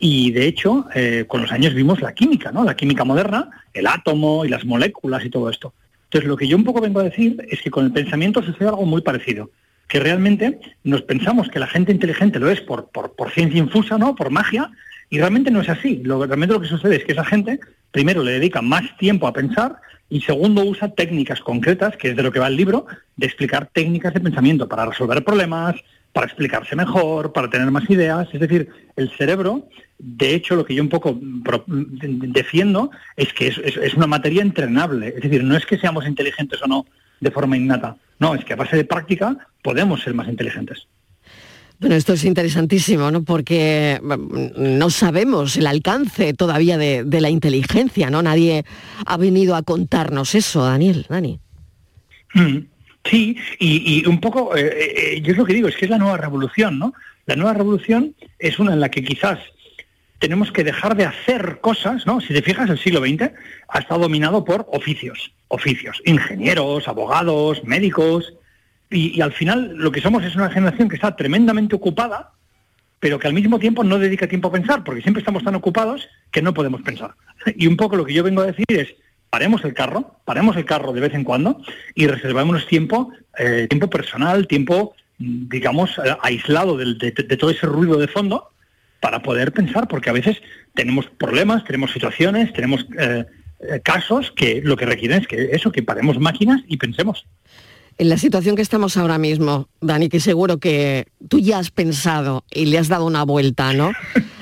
Y 0.00 0.32
de 0.32 0.46
hecho, 0.46 0.86
eh, 0.96 1.26
con 1.28 1.42
los 1.42 1.52
años 1.52 1.74
vimos 1.74 2.02
la 2.02 2.12
química, 2.12 2.50
¿no? 2.50 2.64
La 2.64 2.74
química 2.74 3.04
moderna, 3.04 3.50
el 3.72 3.86
átomo 3.86 4.44
y 4.44 4.48
las 4.48 4.64
moléculas 4.64 5.24
y 5.24 5.30
todo 5.30 5.48
esto. 5.48 5.72
Entonces, 6.06 6.28
lo 6.28 6.36
que 6.36 6.48
yo 6.48 6.56
un 6.56 6.64
poco 6.64 6.80
vengo 6.80 6.98
a 6.98 7.04
decir 7.04 7.36
es 7.48 7.62
que 7.62 7.70
con 7.70 7.84
el 7.84 7.92
pensamiento 7.92 8.42
sucede 8.42 8.68
algo 8.68 8.84
muy 8.84 9.00
parecido, 9.00 9.50
que 9.86 10.00
realmente 10.00 10.58
nos 10.82 11.02
pensamos 11.02 11.48
que 11.50 11.60
la 11.60 11.68
gente 11.68 11.92
inteligente 11.92 12.40
lo 12.40 12.50
es 12.50 12.60
por, 12.60 12.88
por, 12.90 13.30
ciencia 13.30 13.60
infusa, 13.60 13.96
¿no? 13.96 14.16
Por 14.16 14.30
magia, 14.30 14.72
y 15.08 15.18
realmente 15.18 15.52
no 15.52 15.60
es 15.60 15.68
así. 15.68 16.02
Lo, 16.02 16.26
realmente 16.26 16.54
lo 16.54 16.60
que 16.60 16.66
sucede 16.66 16.96
es 16.96 17.04
que 17.04 17.12
esa 17.12 17.24
gente, 17.24 17.60
primero, 17.92 18.24
le 18.24 18.32
dedica 18.32 18.60
más 18.60 18.96
tiempo 18.98 19.28
a 19.28 19.32
pensar 19.32 19.76
y 20.10 20.22
segundo, 20.22 20.64
usa 20.64 20.88
técnicas 20.88 21.40
concretas, 21.40 21.96
que 21.96 22.10
es 22.10 22.16
de 22.16 22.24
lo 22.24 22.32
que 22.32 22.40
va 22.40 22.48
el 22.48 22.56
libro, 22.56 22.86
de 23.16 23.26
explicar 23.26 23.70
técnicas 23.72 24.12
de 24.12 24.20
pensamiento 24.20 24.68
para 24.68 24.86
resolver 24.86 25.22
problemas, 25.22 25.76
para 26.12 26.26
explicarse 26.26 26.76
mejor, 26.76 27.32
para 27.32 27.48
tener 27.48 27.70
más 27.70 27.88
ideas. 27.88 28.28
Es 28.32 28.40
decir, 28.40 28.68
el 28.96 29.10
cerebro, 29.10 29.68
de 29.98 30.34
hecho, 30.34 30.56
lo 30.56 30.64
que 30.64 30.74
yo 30.74 30.82
un 30.82 30.88
poco 30.88 31.18
defiendo 31.18 32.90
es 33.16 33.32
que 33.32 33.48
es, 33.48 33.94
una 33.94 34.06
materia 34.06 34.42
entrenable. 34.42 35.08
Es 35.08 35.22
decir, 35.22 35.42
no 35.42 35.56
es 35.56 35.64
que 35.64 35.78
seamos 35.78 36.06
inteligentes 36.06 36.60
o 36.62 36.66
no 36.66 36.86
de 37.20 37.30
forma 37.30 37.56
innata. 37.56 37.96
No, 38.18 38.34
es 38.34 38.44
que 38.44 38.52
a 38.52 38.56
base 38.56 38.76
de 38.76 38.84
práctica 38.84 39.36
podemos 39.62 40.02
ser 40.02 40.14
más 40.14 40.28
inteligentes. 40.28 40.86
Bueno, 41.80 41.96
esto 41.96 42.12
es 42.12 42.24
interesantísimo, 42.24 43.10
¿no? 43.10 43.24
Porque 43.24 44.00
mm, 44.00 44.78
no 44.78 44.90
sabemos 44.90 45.56
el 45.56 45.66
alcance 45.66 46.32
todavía 46.32 46.78
de, 46.78 47.20
la 47.20 47.28
inteligencia, 47.30 48.08
¿no? 48.08 48.22
Nadie 48.22 48.64
ha 49.04 49.16
venido 49.16 49.56
a 49.56 49.62
contarnos 49.62 50.36
eso, 50.36 50.64
Daniel, 50.64 51.06
Dani. 51.08 51.40
Mm. 52.34 52.71
Sí, 53.04 53.36
y, 53.58 54.06
un 54.06 54.20
poco, 54.20 54.56
eh, 54.56 55.16
eh, 55.16 55.20
yo 55.22 55.32
es 55.32 55.38
lo 55.38 55.44
que 55.44 55.54
digo, 55.54 55.68
es 55.68 55.76
que 55.76 55.86
es 55.86 55.90
la 55.90 55.98
nueva 55.98 56.16
revolución, 56.16 56.78
¿no? 56.78 56.94
La 57.26 57.36
nueva 57.36 57.54
revolución 57.54 58.14
es 58.38 58.58
una 58.58 58.72
en 58.72 58.80
la 58.80 58.90
que 58.90 59.02
quizás 59.02 59.38
tenemos 60.18 60.52
que 60.52 60.62
dejar 60.62 60.96
de 60.96 61.04
hacer 61.04 61.58
cosas, 61.60 62.06
¿no? 62.06 62.20
Si 62.20 62.32
te 62.32 62.42
fijas, 62.42 62.70
el 62.70 62.78
siglo 62.78 63.00
XX 63.00 63.32
ha 63.68 63.78
estado 63.80 64.02
dominado 64.02 64.44
por 64.44 64.68
oficios, 64.70 65.32
oficios, 65.48 66.00
ingenieros, 66.04 66.86
abogados, 66.86 67.64
médicos, 67.64 68.34
y, 68.88 69.16
y 69.16 69.20
al 69.20 69.32
final 69.32 69.74
lo 69.76 69.90
que 69.90 70.00
somos 70.00 70.22
es 70.22 70.36
una 70.36 70.50
generación 70.50 70.88
que 70.88 70.94
está 70.94 71.16
tremendamente 71.16 71.74
ocupada, 71.74 72.32
pero 73.00 73.18
que 73.18 73.26
al 73.26 73.34
mismo 73.34 73.58
tiempo 73.58 73.82
no 73.82 73.98
dedica 73.98 74.28
tiempo 74.28 74.46
a 74.46 74.52
pensar, 74.52 74.84
porque 74.84 75.02
siempre 75.02 75.22
estamos 75.22 75.42
tan 75.42 75.56
ocupados 75.56 76.08
que 76.30 76.40
no 76.40 76.54
podemos 76.54 76.82
pensar. 76.82 77.14
Y 77.56 77.66
un 77.66 77.76
poco 77.76 77.96
lo 77.96 78.04
que 78.04 78.14
yo 78.14 78.22
vengo 78.22 78.42
a 78.42 78.46
decir 78.46 78.64
es, 78.68 78.94
paremos 79.32 79.64
el 79.64 79.72
carro, 79.72 80.14
paremos 80.26 80.58
el 80.58 80.66
carro 80.66 80.92
de 80.92 81.00
vez 81.00 81.14
en 81.14 81.24
cuando 81.24 81.62
y 81.94 82.06
reservémonos 82.06 82.66
tiempo, 82.66 83.12
eh, 83.38 83.66
tiempo 83.66 83.88
personal, 83.88 84.46
tiempo, 84.46 84.94
mm, 85.16 85.48
digamos, 85.48 85.96
eh, 86.04 86.14
aislado 86.20 86.76
de, 86.76 86.94
de 86.94 87.36
todo 87.38 87.48
ese 87.48 87.64
ruido 87.64 87.96
de 87.96 88.08
fondo 88.08 88.50
para 89.00 89.22
poder 89.22 89.52
pensar, 89.52 89.88
porque 89.88 90.10
a 90.10 90.12
veces 90.12 90.36
tenemos 90.74 91.06
problemas, 91.06 91.64
tenemos 91.64 91.92
situaciones, 91.92 92.52
tenemos 92.52 92.84
eh, 92.98 93.24
casos 93.82 94.32
que 94.32 94.60
lo 94.62 94.76
que 94.76 94.84
requieren 94.84 95.22
es 95.22 95.26
que 95.26 95.48
eso, 95.52 95.72
que 95.72 95.82
paremos 95.82 96.18
máquinas 96.18 96.60
y 96.68 96.76
pensemos. 96.76 97.24
En 97.96 98.10
la 98.10 98.18
situación 98.18 98.54
que 98.54 98.62
estamos 98.62 98.98
ahora 98.98 99.16
mismo, 99.16 99.70
Dani, 99.80 100.10
que 100.10 100.20
seguro 100.20 100.58
que 100.58 101.06
tú 101.28 101.38
ya 101.38 101.58
has 101.58 101.70
pensado 101.70 102.44
y 102.50 102.66
le 102.66 102.76
has 102.76 102.88
dado 102.88 103.06
una 103.06 103.22
vuelta, 103.22 103.72
¿no? 103.72 103.92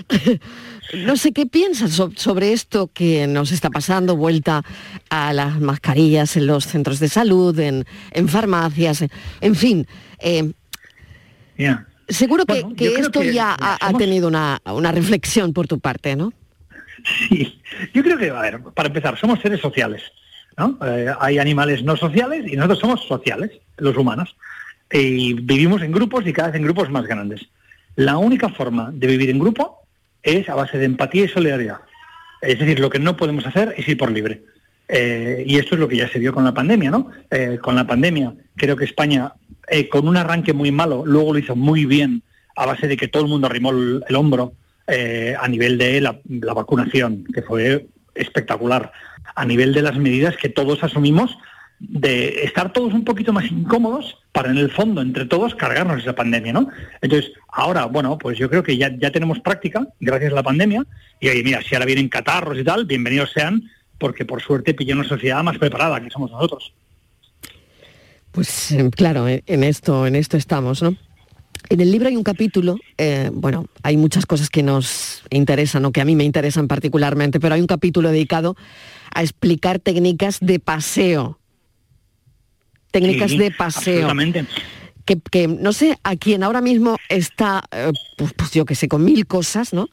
no 0.94 1.16
sé 1.16 1.32
qué 1.32 1.46
piensas 1.46 1.92
so- 1.92 2.12
sobre 2.16 2.52
esto 2.52 2.90
que 2.92 3.26
nos 3.26 3.52
está 3.52 3.70
pasando, 3.70 4.16
vuelta 4.16 4.64
a 5.08 5.32
las 5.32 5.60
mascarillas 5.60 6.36
en 6.36 6.46
los 6.46 6.66
centros 6.66 6.98
de 7.00 7.08
salud, 7.08 7.58
en, 7.58 7.84
en 8.12 8.28
farmacias, 8.28 9.04
en, 9.40 9.54
fin. 9.54 9.86
eh, 10.18 10.52
seguro 12.08 12.44
que, 12.44 12.62
Bueno, 12.62 12.74
esto 12.78 13.20
que 13.20 13.32
ya 13.32 13.56
ha, 13.58 13.92
tenido 13.94 14.28
una, 14.28 14.60
una 14.64 14.92
reflexión 14.92 15.52
por 15.52 15.66
tu 15.68 15.78
parte, 15.80 16.16
¿no? 16.16 16.32
Sí, 17.28 17.60
yo 17.94 18.02
creo 18.02 18.18
que, 18.18 18.30
a 18.30 18.40
ver, 18.40 18.60
para 18.74 18.88
empezar, 18.88 19.18
somos 19.18 19.40
seres 19.40 19.60
sociales, 19.60 20.02
¿no? 20.58 20.78
Eh, 20.84 21.12
hay 21.20 21.38
animales 21.38 21.82
no 21.82 21.96
sociales 21.96 22.44
y 22.50 22.56
nosotros 22.56 22.78
somos 22.80 23.06
sociales, 23.06 23.52
los 23.78 23.96
humanos, 23.96 24.36
y 24.92 25.34
vivimos 25.34 25.82
en 25.82 25.92
grupos 25.92 26.26
y 26.26 26.32
cada 26.32 26.48
vez 26.48 26.56
en 26.56 26.64
grupos 26.64 26.90
más 26.90 27.06
grandes. 27.06 27.42
La 27.96 28.18
única 28.18 28.48
forma 28.48 28.90
de 28.92 29.06
vivir 29.06 29.30
en 29.30 29.38
grupo 29.38 29.79
es 30.22 30.48
a 30.48 30.54
base 30.54 30.78
de 30.78 30.86
empatía 30.86 31.24
y 31.24 31.28
solidaridad. 31.28 31.78
Es 32.40 32.58
decir, 32.58 32.78
lo 32.80 32.90
que 32.90 32.98
no 32.98 33.16
podemos 33.16 33.46
hacer 33.46 33.74
es 33.76 33.88
ir 33.88 33.96
por 33.96 34.10
libre. 34.10 34.42
Eh, 34.88 35.44
y 35.46 35.58
esto 35.58 35.74
es 35.74 35.80
lo 35.80 35.88
que 35.88 35.96
ya 35.96 36.08
se 36.08 36.18
vio 36.18 36.32
con 36.32 36.44
la 36.44 36.54
pandemia, 36.54 36.90
¿no? 36.90 37.10
Eh, 37.30 37.58
con 37.62 37.76
la 37.76 37.86
pandemia, 37.86 38.34
creo 38.56 38.76
que 38.76 38.84
España, 38.84 39.34
eh, 39.68 39.88
con 39.88 40.08
un 40.08 40.16
arranque 40.16 40.52
muy 40.52 40.72
malo, 40.72 41.04
luego 41.06 41.32
lo 41.32 41.38
hizo 41.38 41.54
muy 41.54 41.84
bien 41.84 42.22
a 42.56 42.66
base 42.66 42.88
de 42.88 42.96
que 42.96 43.08
todo 43.08 43.22
el 43.22 43.28
mundo 43.28 43.46
arrimó 43.46 43.70
el, 43.70 44.02
el 44.08 44.16
hombro 44.16 44.54
eh, 44.86 45.36
a 45.40 45.46
nivel 45.46 45.78
de 45.78 46.00
la, 46.00 46.18
la 46.28 46.52
vacunación, 46.52 47.24
que 47.32 47.42
fue 47.42 47.86
espectacular, 48.14 48.90
a 49.36 49.44
nivel 49.44 49.72
de 49.72 49.82
las 49.82 49.96
medidas 49.96 50.36
que 50.36 50.48
todos 50.48 50.82
asumimos 50.82 51.38
de 51.80 52.44
estar 52.44 52.72
todos 52.72 52.92
un 52.92 53.04
poquito 53.04 53.32
más 53.32 53.50
incómodos 53.50 54.18
para 54.32 54.50
en 54.50 54.58
el 54.58 54.70
fondo, 54.70 55.00
entre 55.00 55.24
todos, 55.24 55.54
cargarnos 55.54 56.02
esa 56.02 56.14
pandemia, 56.14 56.52
¿no? 56.52 56.68
Entonces, 57.00 57.32
ahora, 57.48 57.86
bueno, 57.86 58.18
pues 58.18 58.38
yo 58.38 58.50
creo 58.50 58.62
que 58.62 58.76
ya, 58.76 58.94
ya 58.96 59.10
tenemos 59.10 59.40
práctica, 59.40 59.88
gracias 59.98 60.32
a 60.32 60.36
la 60.36 60.42
pandemia, 60.42 60.84
y 61.20 61.28
oye, 61.28 61.42
mira, 61.42 61.62
si 61.62 61.74
ahora 61.74 61.86
vienen 61.86 62.08
catarros 62.08 62.58
y 62.58 62.64
tal, 62.64 62.84
bienvenidos 62.84 63.32
sean, 63.32 63.62
porque 63.98 64.24
por 64.24 64.42
suerte 64.42 64.74
pilló 64.74 64.94
una 64.94 65.08
sociedad 65.08 65.42
más 65.42 65.58
preparada, 65.58 66.00
que 66.00 66.10
somos 66.10 66.30
nosotros. 66.30 66.72
Pues 68.30 68.72
eh, 68.72 68.90
claro, 68.94 69.26
en 69.26 69.42
en 69.46 69.64
esto, 69.64 70.06
en 70.06 70.16
esto 70.16 70.36
estamos, 70.36 70.82
¿no? 70.82 70.96
En 71.68 71.80
el 71.80 71.90
libro 71.90 72.08
hay 72.08 72.16
un 72.16 72.22
capítulo, 72.22 72.76
eh, 72.98 73.30
bueno, 73.32 73.66
hay 73.82 73.96
muchas 73.96 74.26
cosas 74.26 74.50
que 74.50 74.62
nos 74.62 75.22
interesan 75.30 75.84
o 75.84 75.92
que 75.92 76.00
a 76.00 76.04
mí 76.04 76.16
me 76.16 76.24
interesan 76.24 76.68
particularmente, 76.68 77.40
pero 77.40 77.54
hay 77.54 77.60
un 77.60 77.66
capítulo 77.66 78.10
dedicado 78.10 78.56
a 79.14 79.22
explicar 79.22 79.78
técnicas 79.78 80.38
de 80.40 80.58
paseo. 80.58 81.39
Técnicas 82.90 83.30
Sí, 83.30 83.38
de 83.38 83.50
paseo. 83.50 83.94
absolutamente. 84.08 84.44
Que, 85.04 85.18
que, 85.30 85.48
no 85.48 85.72
sé, 85.72 85.98
a 86.04 86.16
quien 86.16 86.42
ahora 86.42 86.60
mismo 86.60 86.96
está, 87.08 87.62
eh, 87.72 87.90
pues, 88.16 88.32
pues 88.34 88.50
yo 88.52 88.64
que 88.64 88.74
sé, 88.74 88.86
con 88.88 89.04
mil 89.04 89.26
cosas, 89.26 89.72
¿no? 89.72 89.88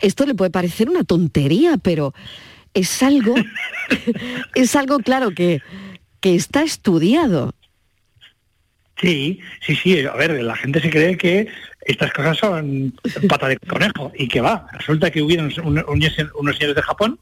Esto 0.00 0.26
le 0.26 0.34
puede 0.34 0.50
parecer 0.50 0.88
una 0.90 1.02
tontería, 1.04 1.76
pero 1.78 2.12
es 2.74 3.02
algo, 3.02 3.34
es 4.54 4.76
algo 4.76 4.98
claro 4.98 5.30
que, 5.32 5.60
que 6.20 6.34
está 6.34 6.62
estudiado. 6.62 7.52
Sí, 9.00 9.40
sí, 9.66 9.74
sí. 9.74 10.04
A 10.06 10.12
ver, 10.14 10.42
la 10.42 10.56
gente 10.56 10.80
se 10.80 10.90
cree 10.90 11.16
que 11.16 11.48
estas 11.86 12.12
cosas 12.12 12.38
son 12.38 12.94
pata 13.28 13.48
de 13.48 13.58
conejo 13.58 14.12
y 14.16 14.28
que 14.28 14.40
va. 14.40 14.66
Resulta 14.72 15.10
que 15.10 15.20
hubieron 15.22 15.52
un- 15.64 15.78
un- 15.78 15.84
unos 16.36 16.56
señores 16.56 16.76
de 16.76 16.82
Japón 16.82 17.18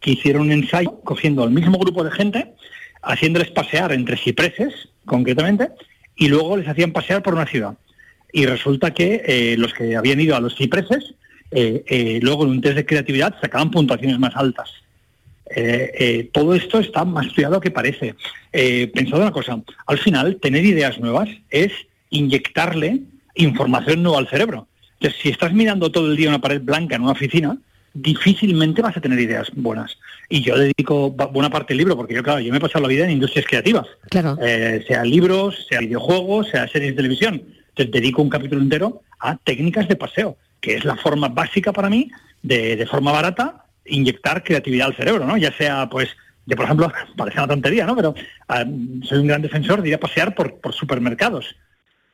que 0.00 0.12
hicieron 0.12 0.42
un 0.42 0.52
ensayo 0.52 1.00
cogiendo 1.04 1.44
el 1.44 1.50
mismo 1.50 1.78
grupo 1.78 2.04
de 2.04 2.10
gente, 2.12 2.54
haciéndoles 3.02 3.50
pasear 3.50 3.92
entre 3.92 4.16
cipreses, 4.16 4.88
concretamente, 5.04 5.68
y 6.16 6.28
luego 6.28 6.56
les 6.56 6.68
hacían 6.68 6.92
pasear 6.92 7.22
por 7.22 7.34
una 7.34 7.46
ciudad. 7.46 7.74
Y 8.32 8.46
resulta 8.46 8.92
que 8.92 9.22
eh, 9.26 9.56
los 9.58 9.74
que 9.74 9.96
habían 9.96 10.20
ido 10.20 10.36
a 10.36 10.40
los 10.40 10.56
cipreses, 10.56 11.14
eh, 11.50 11.82
eh, 11.86 12.20
luego 12.22 12.44
en 12.44 12.50
un 12.50 12.60
test 12.60 12.76
de 12.76 12.86
creatividad 12.86 13.34
sacaban 13.40 13.70
puntuaciones 13.70 14.18
más 14.18 14.36
altas. 14.36 14.70
Todo 16.32 16.54
esto 16.54 16.78
está 16.78 17.04
más 17.04 17.26
estudiado 17.26 17.60
que 17.60 17.72
parece. 17.72 18.14
Pensad 18.94 19.18
una 19.18 19.32
cosa, 19.32 19.60
al 19.86 19.98
final 19.98 20.36
tener 20.36 20.64
ideas 20.64 21.00
nuevas 21.00 21.28
es 21.50 21.72
inyectarle 22.10 23.00
información 23.34 24.04
nueva 24.04 24.18
al 24.18 24.28
cerebro. 24.28 24.68
Entonces, 25.00 25.20
si 25.20 25.28
estás 25.30 25.52
mirando 25.52 25.90
todo 25.90 26.08
el 26.08 26.16
día 26.16 26.28
una 26.28 26.40
pared 26.40 26.60
blanca 26.62 26.94
en 26.94 27.02
una 27.02 27.12
oficina, 27.12 27.58
difícilmente 27.94 28.82
vas 28.82 28.96
a 28.96 29.00
tener 29.00 29.18
ideas 29.18 29.48
buenas. 29.54 29.98
Y 30.28 30.42
yo 30.42 30.56
dedico 30.56 31.10
buena 31.10 31.50
parte 31.50 31.72
del 31.72 31.78
libro, 31.78 31.96
porque 31.96 32.14
yo, 32.14 32.22
claro, 32.22 32.40
yo 32.40 32.50
me 32.52 32.58
he 32.58 32.60
pasado 32.60 32.82
la 32.82 32.88
vida 32.88 33.04
en 33.04 33.10
industrias 33.10 33.46
creativas, 33.46 33.86
Claro. 34.08 34.38
Eh, 34.40 34.84
sea 34.86 35.04
libros, 35.04 35.66
sea 35.68 35.80
videojuegos, 35.80 36.48
sea 36.48 36.68
series 36.68 36.92
de 36.92 36.96
televisión. 36.96 37.42
Entonces 37.70 37.92
dedico 37.92 38.22
un 38.22 38.30
capítulo 38.30 38.60
entero 38.60 39.02
a 39.20 39.36
técnicas 39.36 39.88
de 39.88 39.96
paseo, 39.96 40.36
que 40.60 40.74
es 40.74 40.84
la 40.84 40.96
forma 40.96 41.28
básica 41.28 41.72
para 41.72 41.90
mí 41.90 42.10
de, 42.42 42.76
de 42.76 42.86
forma 42.86 43.12
barata 43.12 43.64
inyectar 43.86 44.42
creatividad 44.42 44.88
al 44.88 44.96
cerebro, 44.96 45.26
¿no? 45.26 45.36
Ya 45.36 45.52
sea, 45.52 45.88
pues, 45.88 46.08
yo 46.46 46.56
por 46.56 46.64
ejemplo, 46.64 46.92
parece 47.16 47.38
una 47.38 47.48
tontería, 47.48 47.86
¿no? 47.86 47.96
Pero 47.96 48.14
ah, 48.48 48.64
soy 49.02 49.18
un 49.18 49.26
gran 49.26 49.42
defensor 49.42 49.82
de 49.82 49.88
ir 49.88 49.94
a 49.94 50.00
pasear 50.00 50.34
por, 50.34 50.60
por 50.60 50.72
supermercados. 50.72 51.56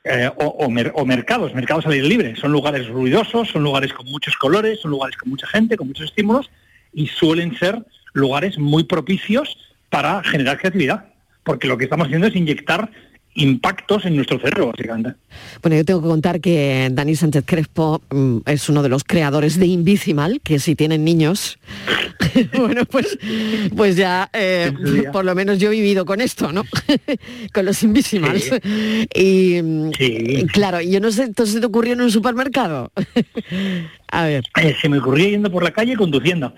Eh, 0.08 0.30
o, 0.38 0.44
o 0.46 0.70
mer- 0.70 0.92
o 0.94 1.04
mercados, 1.04 1.54
mercados 1.54 1.84
al 1.86 1.92
aire 1.92 2.08
libre. 2.08 2.36
Son 2.36 2.52
lugares 2.52 2.88
ruidosos, 2.88 3.48
son 3.48 3.62
lugares 3.62 3.92
con 3.92 4.06
muchos 4.06 4.36
colores, 4.36 4.80
son 4.80 4.90
lugares 4.92 5.16
con 5.16 5.28
mucha 5.30 5.46
gente, 5.48 5.76
con 5.76 5.88
muchos 5.88 6.06
estímulos 6.06 6.50
y 6.92 7.08
suelen 7.08 7.56
ser 7.58 7.84
lugares 8.12 8.58
muy 8.58 8.84
propicios 8.84 9.58
para 9.90 10.22
generar 10.24 10.58
creatividad. 10.58 11.06
Porque 11.44 11.68
lo 11.68 11.76
que 11.76 11.84
estamos 11.84 12.06
haciendo 12.06 12.26
es 12.26 12.36
inyectar 12.36 12.90
impactos 13.36 14.04
en 14.06 14.16
nuestro 14.16 14.38
cerebro, 14.38 14.68
básicamente. 14.68 15.12
Bueno, 15.62 15.76
yo 15.76 15.84
tengo 15.84 16.02
que 16.02 16.08
contar 16.08 16.40
que 16.40 16.88
Dani 16.90 17.14
Sánchez 17.14 17.44
Crespo 17.46 18.00
mm, 18.10 18.38
es 18.46 18.68
uno 18.68 18.82
de 18.82 18.88
los 18.88 19.04
creadores 19.04 19.58
de 19.58 19.66
Invisimal, 19.66 20.40
que 20.42 20.58
si 20.58 20.74
tienen 20.74 21.04
niños, 21.04 21.58
bueno, 22.58 22.84
pues, 22.86 23.18
pues 23.76 23.96
ya 23.96 24.30
eh, 24.32 24.72
por 25.12 25.24
lo 25.24 25.34
menos 25.34 25.58
yo 25.58 25.68
he 25.68 25.72
vivido 25.72 26.04
con 26.06 26.20
esto, 26.20 26.52
¿no? 26.52 26.64
con 27.52 27.64
los 27.64 27.82
Invisimals. 27.82 28.50
Y 29.14 29.60
mm, 29.62 29.90
Sí. 29.96 30.46
claro, 30.52 30.80
yo 30.80 31.00
no 31.00 31.10
sé, 31.12 31.24
¿esto 31.24 31.46
se 31.46 31.60
te 31.60 31.66
ocurrió 31.66 31.92
en 31.92 32.00
un 32.00 32.10
supermercado? 32.10 32.90
A 34.10 34.24
ver, 34.24 34.44
Eh, 34.62 34.74
se 34.80 34.88
me 34.88 34.98
ocurría 34.98 35.28
yendo 35.30 35.50
por 35.50 35.62
la 35.62 35.70
calle 35.70 35.96
conduciendo. 35.96 36.52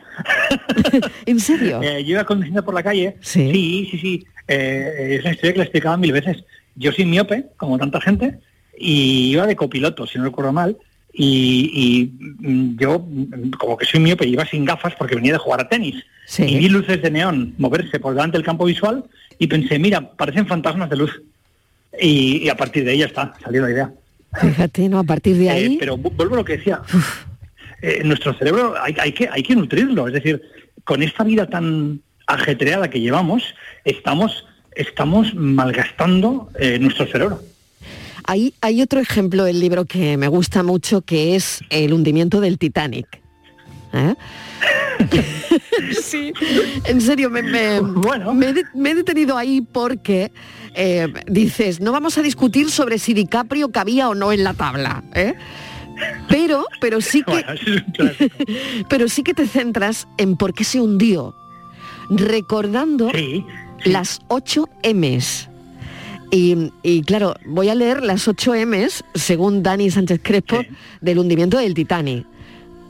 ¿en 1.27 1.41
serio? 1.41 1.81
Eh, 1.83 2.05
yo 2.05 2.11
iba 2.13 2.25
conduciendo 2.25 2.65
por 2.65 2.75
la 2.75 2.83
calle. 2.83 3.17
Sí. 3.21 3.51
sí, 3.53 3.89
sí. 3.91 3.99
sí. 3.99 4.25
Eh, 4.49 5.17
es 5.19 5.21
una 5.25 5.33
historia 5.33 5.53
que 5.53 5.59
la 5.59 5.65
explicaba 5.65 5.97
mil 5.97 6.13
veces. 6.13 6.39
Yo 6.79 6.93
soy 6.93 7.05
miope, 7.05 7.47
como 7.57 7.79
tanta 7.79 8.01
gente, 8.01 8.39
y 8.79 9.31
iba 9.33 9.47
de 9.47 9.57
copiloto, 9.57 10.07
si 10.07 10.19
no 10.19 10.25
recuerdo 10.25 10.53
mal. 10.53 10.77
Y, 11.13 11.71
y, 11.75 12.49
mm, 12.49 12.77
yo, 12.79 13.01
mm, 13.01 13.51
como 13.59 13.77
que 13.77 13.87
soy 13.87 13.99
miope, 14.01 14.27
iba 14.27 14.45
sin 14.47 14.65
gafas 14.65 14.95
porque 14.97 15.17
venía 15.17 15.33
de 15.33 15.39
jugar 15.39 15.61
a 15.61 15.69
tenis. 15.69 15.97
Sí. 16.27 16.45
Y 16.45 16.59
vi 16.59 16.69
luces 16.69 17.01
de 17.03 17.11
neón 17.11 17.55
moverse 17.59 17.99
por 17.99 18.15
delante 18.15 18.37
del 18.37 18.45
campo 18.47 18.65
visual 18.67 19.05
y 19.39 19.47
pensé, 19.47 19.79
mira, 19.79 20.13
parecen 20.13 20.47
fantasmas 20.47 20.91
de 20.91 20.97
luz. 20.97 21.23
Y, 22.01 22.45
y 22.45 22.49
a 22.51 22.57
partir 22.57 22.85
de 22.85 22.93
ahí 22.93 22.99
ya 22.99 23.07
está, 23.07 23.35
salió 23.43 23.63
la 23.63 23.71
idea. 23.71 23.93
Fíjate, 24.41 24.89
¿no? 24.89 24.99
A 24.99 25.05
partir 25.05 25.37
de 25.37 25.47
Eh, 25.47 25.51
ahí... 25.51 25.77
pero 25.81 25.97
vu- 25.97 26.13
vuelvo 26.15 26.35
a 26.35 26.39
lo 26.39 26.45
que 26.45 26.59
decía. 26.59 26.83
Eh, 27.81 28.03
nuestro 28.05 28.35
cerebro 28.35 28.75
hay, 28.81 28.95
hay 29.01 29.13
que, 29.13 29.29
hay 29.29 29.43
que 29.43 29.57
nutrirlo. 29.57 30.07
Es 30.07 30.15
decir, 30.15 30.43
con 30.85 31.03
esta 31.03 31.25
vida 31.25 31.47
tan 31.47 32.01
ajetreada 32.27 32.91
que 32.91 33.01
llevamos, 33.01 33.43
estamos, 33.85 34.45
estamos 34.79 35.35
malgastando 35.35 36.49
eh, 36.59 36.79
nuestro 36.79 37.07
cerebro. 37.07 37.43
Hay, 38.25 38.55
hay 38.61 38.83
otro 38.83 39.01
ejemplo 39.01 39.45
del 39.45 39.59
libro 39.61 39.85
que 39.87 40.17
me 40.17 40.29
gusta 40.29 40.63
mucho, 40.63 41.01
que 41.03 41.35
es 41.37 41.61
el 41.71 41.93
hundimiento 41.93 42.41
del 42.41 42.59
Titanic. 42.59 43.07
¿Eh? 43.95 44.15
sí, 46.03 46.33
en 46.85 47.01
serio, 47.01 47.31
me, 47.31 47.43
me- 47.43 47.81
Bueno. 47.81 48.35
me 48.35 48.49
he, 48.49 48.53
de- 48.53 48.65
me 48.75 48.91
he 48.91 48.95
detenido 48.95 49.37
ahí 49.39 49.61
porque 49.63 50.31
eh, 50.75 51.09
dices, 51.27 51.81
no 51.81 51.91
vamos 51.93 52.19
a 52.19 52.23
discutir 52.23 52.71
sobre 52.71 52.99
si 52.99 53.15
DiCaprio 53.15 53.71
cabía 53.71 54.09
o 54.11 54.15
no 54.15 54.31
en 54.33 54.45
la 54.45 54.53
tabla. 54.55 55.03
¿eh? 55.15 55.35
Pero, 56.29 56.67
pero 56.83 57.01
sí 57.01 57.23
que, 57.25 58.31
pero 58.91 59.09
sí 59.09 59.23
que 59.23 59.33
te 59.35 59.47
centras 59.47 60.07
en 60.19 60.37
por 60.37 60.53
qué 60.53 60.65
se 60.65 60.81
hundió, 60.81 61.35
recordando 62.11 63.11
las 63.85 64.21
8 64.29 64.69
M's. 64.83 65.49
Y, 66.31 66.71
y, 66.83 67.03
claro, 67.03 67.35
voy 67.47 67.71
a 67.71 67.75
leer 67.75 68.03
las 68.03 68.29
8 68.29 68.55
M's, 68.55 69.05
según 69.15 69.63
Dani 69.63 69.91
Sánchez 69.91 70.21
Crespo, 70.23 70.61
del 71.01 71.19
hundimiento 71.19 71.59
del 71.59 71.75
Titanic. 71.75 72.27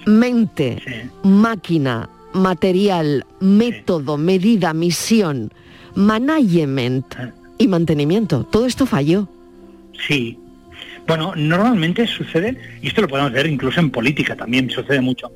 Mente, 0.06 1.10
máquina, 1.22 2.08
material, 2.32 3.24
método, 3.40 4.16
medida, 4.16 4.72
misión, 4.74 5.52
management 5.94 7.14
y 7.58 7.68
mantenimiento. 7.68 8.44
Todo 8.44 8.66
esto 8.66 8.86
falló. 8.86 9.28
Sí. 10.06 10.38
Bueno, 11.06 11.32
normalmente 11.36 12.06
sucede, 12.06 12.58
y 12.82 12.88
esto 12.88 13.02
lo 13.02 13.08
podemos 13.08 13.32
ver 13.32 13.46
incluso 13.46 13.80
en 13.80 13.90
política 13.90 14.36
también, 14.36 14.68
sucede 14.68 15.00
mucho. 15.00 15.32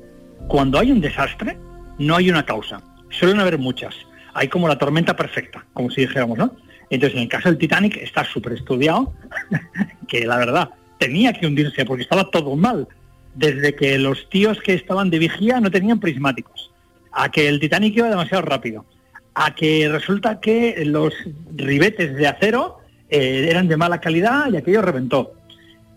Cuando 0.47 0.79
hay 0.79 0.91
un 0.91 1.01
desastre, 1.01 1.57
no 1.97 2.15
hay 2.15 2.29
una 2.29 2.45
causa. 2.45 2.81
Suelen 3.09 3.39
haber 3.39 3.57
muchas. 3.57 3.95
Hay 4.33 4.47
como 4.47 4.67
la 4.67 4.77
tormenta 4.77 5.15
perfecta, 5.15 5.65
como 5.73 5.89
si 5.89 6.01
dijéramos, 6.01 6.37
¿no? 6.37 6.55
Entonces, 6.89 7.15
en 7.17 7.23
el 7.23 7.29
caso 7.29 7.49
del 7.49 7.57
Titanic 7.57 7.97
está 7.97 8.23
súper 8.23 8.53
estudiado, 8.53 9.13
que 10.07 10.25
la 10.25 10.37
verdad 10.37 10.69
tenía 10.97 11.33
que 11.33 11.47
hundirse 11.47 11.85
porque 11.85 12.03
estaba 12.03 12.29
todo 12.29 12.55
mal. 12.55 12.87
Desde 13.35 13.75
que 13.75 13.97
los 13.97 14.29
tíos 14.29 14.59
que 14.61 14.75
estaban 14.75 15.09
de 15.09 15.17
vigía 15.19 15.59
no 15.59 15.71
tenían 15.71 15.99
prismáticos, 15.99 16.71
a 17.11 17.31
que 17.31 17.47
el 17.47 17.59
Titanic 17.59 17.97
iba 17.97 18.09
demasiado 18.09 18.43
rápido, 18.43 18.85
a 19.33 19.55
que 19.55 19.89
resulta 19.89 20.39
que 20.39 20.83
los 20.85 21.13
ribetes 21.55 22.15
de 22.15 22.27
acero 22.27 22.79
eh, 23.09 23.47
eran 23.49 23.67
de 23.67 23.77
mala 23.77 23.99
calidad 23.99 24.51
y 24.51 24.57
aquello 24.57 24.81
reventó. 24.81 25.33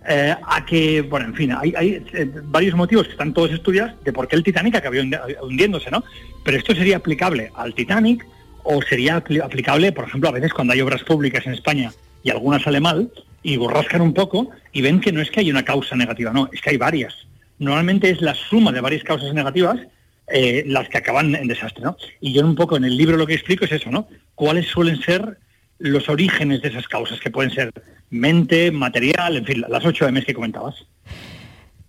Eh, 0.08 0.36
a 0.40 0.64
que, 0.64 1.02
bueno, 1.02 1.26
en 1.26 1.34
fin, 1.34 1.52
hay, 1.52 2.04
eh, 2.12 2.30
varios 2.44 2.76
motivos 2.76 3.06
que 3.06 3.12
están 3.12 3.34
todos 3.34 3.50
estudiados 3.50 3.92
de 4.04 4.12
por 4.12 4.28
qué 4.28 4.36
el 4.36 4.44
Titanic 4.44 4.76
acabó 4.76 4.94
hundiéndose, 5.42 5.90
¿no? 5.90 6.04
Pero 6.44 6.58
esto 6.58 6.76
sería 6.76 6.98
aplicable 6.98 7.50
al 7.56 7.74
Titanic 7.74 8.24
o 8.62 8.80
sería 8.82 9.16
aplicable, 9.16 9.90
por 9.90 10.04
ejemplo, 10.04 10.28
a 10.28 10.32
veces 10.32 10.52
cuando 10.52 10.74
hay 10.74 10.80
obras 10.80 11.02
públicas 11.02 11.44
en 11.46 11.54
España 11.54 11.92
y 12.22 12.30
alguna 12.30 12.60
sale 12.60 12.78
mal 12.78 13.10
y 13.42 13.56
borrascan 13.56 14.00
un 14.00 14.14
poco 14.14 14.50
y 14.72 14.80
ven 14.80 15.00
que 15.00 15.10
no 15.10 15.20
es 15.20 15.30
que 15.30 15.40
hay 15.40 15.50
una 15.50 15.64
causa 15.64 15.96
negativa, 15.96 16.32
no, 16.32 16.48
es 16.52 16.60
que 16.60 16.70
hay 16.70 16.76
varias. 16.76 17.26
Normalmente 17.58 18.10
es 18.10 18.20
la 18.20 18.34
suma 18.34 18.70
de 18.70 18.80
varias 18.80 19.02
causas 19.02 19.34
negativas 19.34 19.80
eh, 20.28 20.62
las 20.66 20.88
que 20.88 20.98
acaban 20.98 21.34
en 21.34 21.48
desastre, 21.48 21.82
¿no? 21.82 21.96
Y 22.20 22.32
yo 22.32 22.46
un 22.46 22.54
poco 22.54 22.76
en 22.76 22.84
el 22.84 22.96
libro 22.96 23.16
lo 23.16 23.26
que 23.26 23.34
explico 23.34 23.64
es 23.64 23.72
eso, 23.72 23.90
¿no? 23.90 24.06
¿Cuáles 24.36 24.66
suelen 24.66 25.00
ser 25.00 25.38
los 25.78 26.08
orígenes 26.08 26.62
de 26.62 26.68
esas 26.68 26.86
causas, 26.88 27.20
que 27.20 27.30
pueden 27.30 27.50
ser 27.50 27.72
mente, 28.10 28.70
material, 28.70 29.36
en 29.36 29.44
fin, 29.44 29.64
las 29.68 29.84
ocho 29.84 30.10
M's 30.10 30.24
que 30.24 30.34
comentabas? 30.34 30.86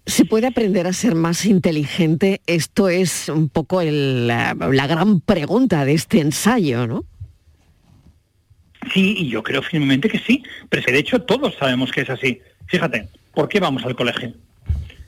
¿Se 0.06 0.26
puede 0.26 0.48
aprender 0.48 0.88
a 0.88 0.94
ser 0.94 1.16
más 1.16 1.46
inteligente? 1.46 2.42
Esto 2.48 2.88
es 2.88 3.28
un 3.30 3.50
poco 3.50 3.82
la, 3.84 4.54
la, 4.54 4.88
gran 4.88 5.20
pregunta 5.20 5.84
de 5.84 5.94
este 5.94 6.22
ensayo, 6.22 6.88
¿no? 6.88 7.04
Sí, 8.94 9.16
y 9.18 9.30
yo 9.30 9.44
creo 9.44 9.62
firmemente 9.62 10.08
que 10.08 10.20
sí, 10.20 10.44
pero 10.70 10.82
de 10.90 10.98
hecho 10.98 11.22
todos 11.22 11.56
sabemos 11.60 11.92
que 11.92 12.02
es 12.02 12.10
así. 12.10 12.40
Fíjate, 12.68 13.10
¿por 13.34 13.50
qué 13.50 13.60
vamos 13.60 13.84
al 13.84 13.96
colegio? 13.96 14.34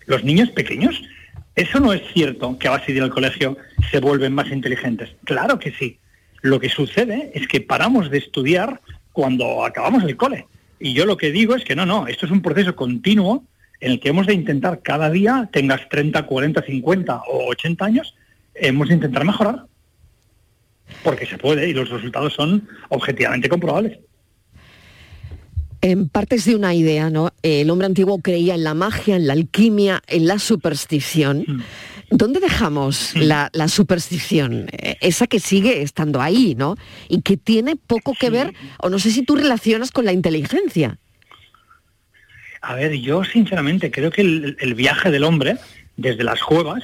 Los 0.06 0.24
niños 0.25 0.50
pequeños 0.50 1.01
eso 1.60 1.82
no 1.82 1.92
es 1.92 2.01
cierto 2.13 2.58
que 2.58 2.70
a 2.70 2.72
base 2.72 2.94
de 2.94 3.00
ir 3.00 3.04
al 3.04 3.10
colegio 3.10 3.58
se 3.92 4.00
vuelven 4.00 4.34
más 4.34 4.50
inteligentes. 4.50 5.10
Claro 5.25 5.60
que 5.60 5.74
sí. 5.74 6.00
Lo 6.42 6.58
que 6.58 6.70
sucede 6.70 7.32
es 7.34 7.50
que 7.50 7.60
paramos 7.60 8.10
de 8.10 8.20
estudiar 8.20 8.80
cuando 9.12 9.66
acabamos 9.66 10.06
el 10.06 10.16
cole. 10.16 10.48
Y 10.80 10.94
yo 10.94 11.06
lo 11.06 11.18
que 11.18 11.32
digo 11.32 11.56
es 11.56 11.64
que 11.64 11.76
no, 11.76 11.86
no, 11.86 12.08
esto 12.08 12.26
es 12.26 12.32
un 12.32 12.42
proceso 12.42 12.76
continuo 12.76 13.44
en 13.82 13.92
el 13.94 14.00
que 14.00 14.10
hemos 14.10 14.28
de 14.28 14.34
intentar 14.34 14.82
cada 14.82 15.10
día, 15.10 15.50
tengas 15.52 15.88
30, 15.90 16.26
40, 16.26 16.62
50 16.64 17.22
o 17.28 17.50
80 17.50 17.86
años, 17.86 18.16
hemos 18.56 18.90
de 18.90 18.96
intentar 18.96 19.26
mejorar. 19.26 19.66
Porque 21.04 21.26
se 21.26 21.38
puede 21.38 21.70
y 21.70 21.74
los 21.74 21.90
resultados 21.90 22.34
son 22.34 22.68
objetivamente 22.90 23.48
comprobables. 23.48 24.00
En 25.82 26.10
partes 26.10 26.46
de 26.46 26.56
una 26.56 26.74
idea, 26.74 27.10
¿no? 27.10 27.32
El 27.42 27.70
hombre 27.70 27.88
antiguo 27.88 28.20
creía 28.22 28.56
en 28.56 28.64
la 28.64 28.74
magia, 28.74 29.15
en 29.15 29.28
la 29.28 29.34
alquimia, 29.34 30.02
en 30.08 30.28
la 30.28 30.39
superstición. 30.39 31.46
Mm. 31.48 31.62
¿Dónde 32.12 32.39
dejamos 32.39 33.13
mm. 33.15 33.20
la, 33.20 33.68
superstición? 33.68 34.68
Eh, 34.72 34.98
esa 35.00 35.28
que 35.28 35.39
sigue 35.39 35.82
estando 35.82 36.22
ahí, 36.22 36.56
¿no? 36.56 36.76
Y 37.08 37.22
que 37.22 37.38
tiene 37.38 37.76
poco 37.76 38.13
que 38.20 38.30
ver, 38.30 38.54
o 38.80 38.89
no 38.89 39.00
sé 39.00 39.12
si 39.12 39.24
tú 39.24 39.36
relacionas 39.36 39.92
con 39.92 40.06
la 40.06 40.12
inteligencia. 40.12 40.98
A 42.62 42.76
ver, 42.76 42.94
yo 43.00 43.24
sinceramente 43.24 43.89
creo 43.89 44.12
que 44.12 44.22
el 44.22 44.74
viaje 44.76 45.12
del 45.12 45.24
hombre 45.24 45.58
desde 45.96 46.26
las 46.26 46.42
cuevas 46.42 46.84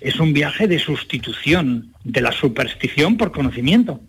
es 0.00 0.18
un 0.18 0.32
viaje 0.32 0.66
de 0.66 0.78
sustitución 0.78 1.92
de 2.04 2.20
la 2.20 2.32
superstición 2.32 3.16
por 3.16 3.32
conocimiento. 3.32 4.00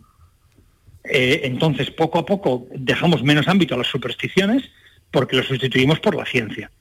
Eh, 1.04 1.42
entonces, 1.44 1.90
poco 1.92 2.20
a 2.20 2.26
poco 2.26 2.68
dejamos 2.74 3.24
menos 3.24 3.48
ámbito 3.48 3.76
a 3.76 3.78
las 3.78 3.88
supersticiones 3.88 4.64
porque 5.10 5.36
lo 5.36 5.44
sustituimos 5.44 6.00
por 6.00 6.16
la 6.16 6.26
ciencia. 6.26 6.72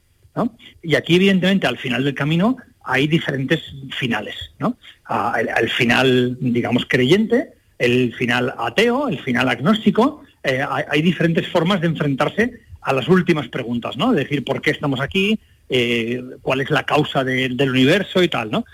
Y 0.83 0.95
aquí, 0.95 1.17
evidentemente, 1.17 1.67
al 1.67 1.77
final 1.77 2.05
del 2.05 2.15
camino 2.15 2.57
hay 2.85 3.07
diferentes 3.07 3.61
finales. 3.99 4.37
¿no? 4.59 4.77
final, 5.77 6.37
digamos, 6.41 6.87
creyente, 6.89 7.53
el 7.79 8.15
final 8.15 8.55
ateo, 8.59 9.09
el 9.09 9.19
final 9.19 9.49
agnóstico. 9.49 10.23
Eh, 10.43 10.65
hay, 10.67 11.03
diferentes 11.03 11.47
formas 11.49 11.81
de 11.81 11.89
enfrentarse 11.89 12.61
a 12.81 12.93
las 12.95 13.09
últimas 13.09 13.49
preguntas, 13.49 13.97
¿no? 13.99 14.13
De 14.13 14.23
decir, 14.23 14.43
¿por 14.45 14.63
qué 14.63 14.71
estamos 14.71 15.01
aquí? 15.01 15.39
Eh, 15.69 16.23
¿Cuál 16.41 16.63
es 16.63 16.71
la 16.71 16.85
causa 16.85 17.23
del 17.25 17.71
universo 17.71 18.23
y 18.23 18.29
tal, 18.29 18.51
¿no? 18.51 18.65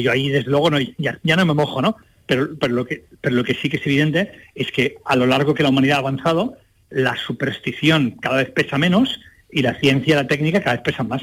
yo 0.00 0.12
ahí, 0.12 0.28
desde 0.28 0.50
luego, 0.50 0.70
no, 0.70 0.78
ya 0.98 1.36
no 1.36 1.44
me 1.44 1.54
mojo, 1.54 1.82
¿no? 1.82 1.96
Pero, 2.30 2.46
lo 2.68 2.86
que, 2.86 3.06
pero 3.20 3.34
lo 3.34 3.42
que 3.42 3.54
sí 3.54 3.68
que 3.68 3.78
es 3.78 3.84
evidente 3.84 4.30
es 4.54 4.70
que 4.70 4.98
a 5.04 5.16
lo 5.16 5.26
largo 5.26 5.52
que 5.52 5.64
la 5.64 5.70
humanidad 5.70 5.96
ha 5.96 5.98
avanzado, 5.98 6.56
la 6.88 7.16
superstición 7.16 8.12
cada 8.22 8.36
vez 8.36 8.50
pesa 8.50 8.78
menos 8.78 9.18
y 9.50 9.62
la 9.62 9.74
ciencia 9.80 10.12
y 10.12 10.14
la 10.14 10.28
técnica 10.28 10.62
cada 10.62 10.76
vez 10.76 10.84
pesan 10.84 11.08
más. 11.08 11.22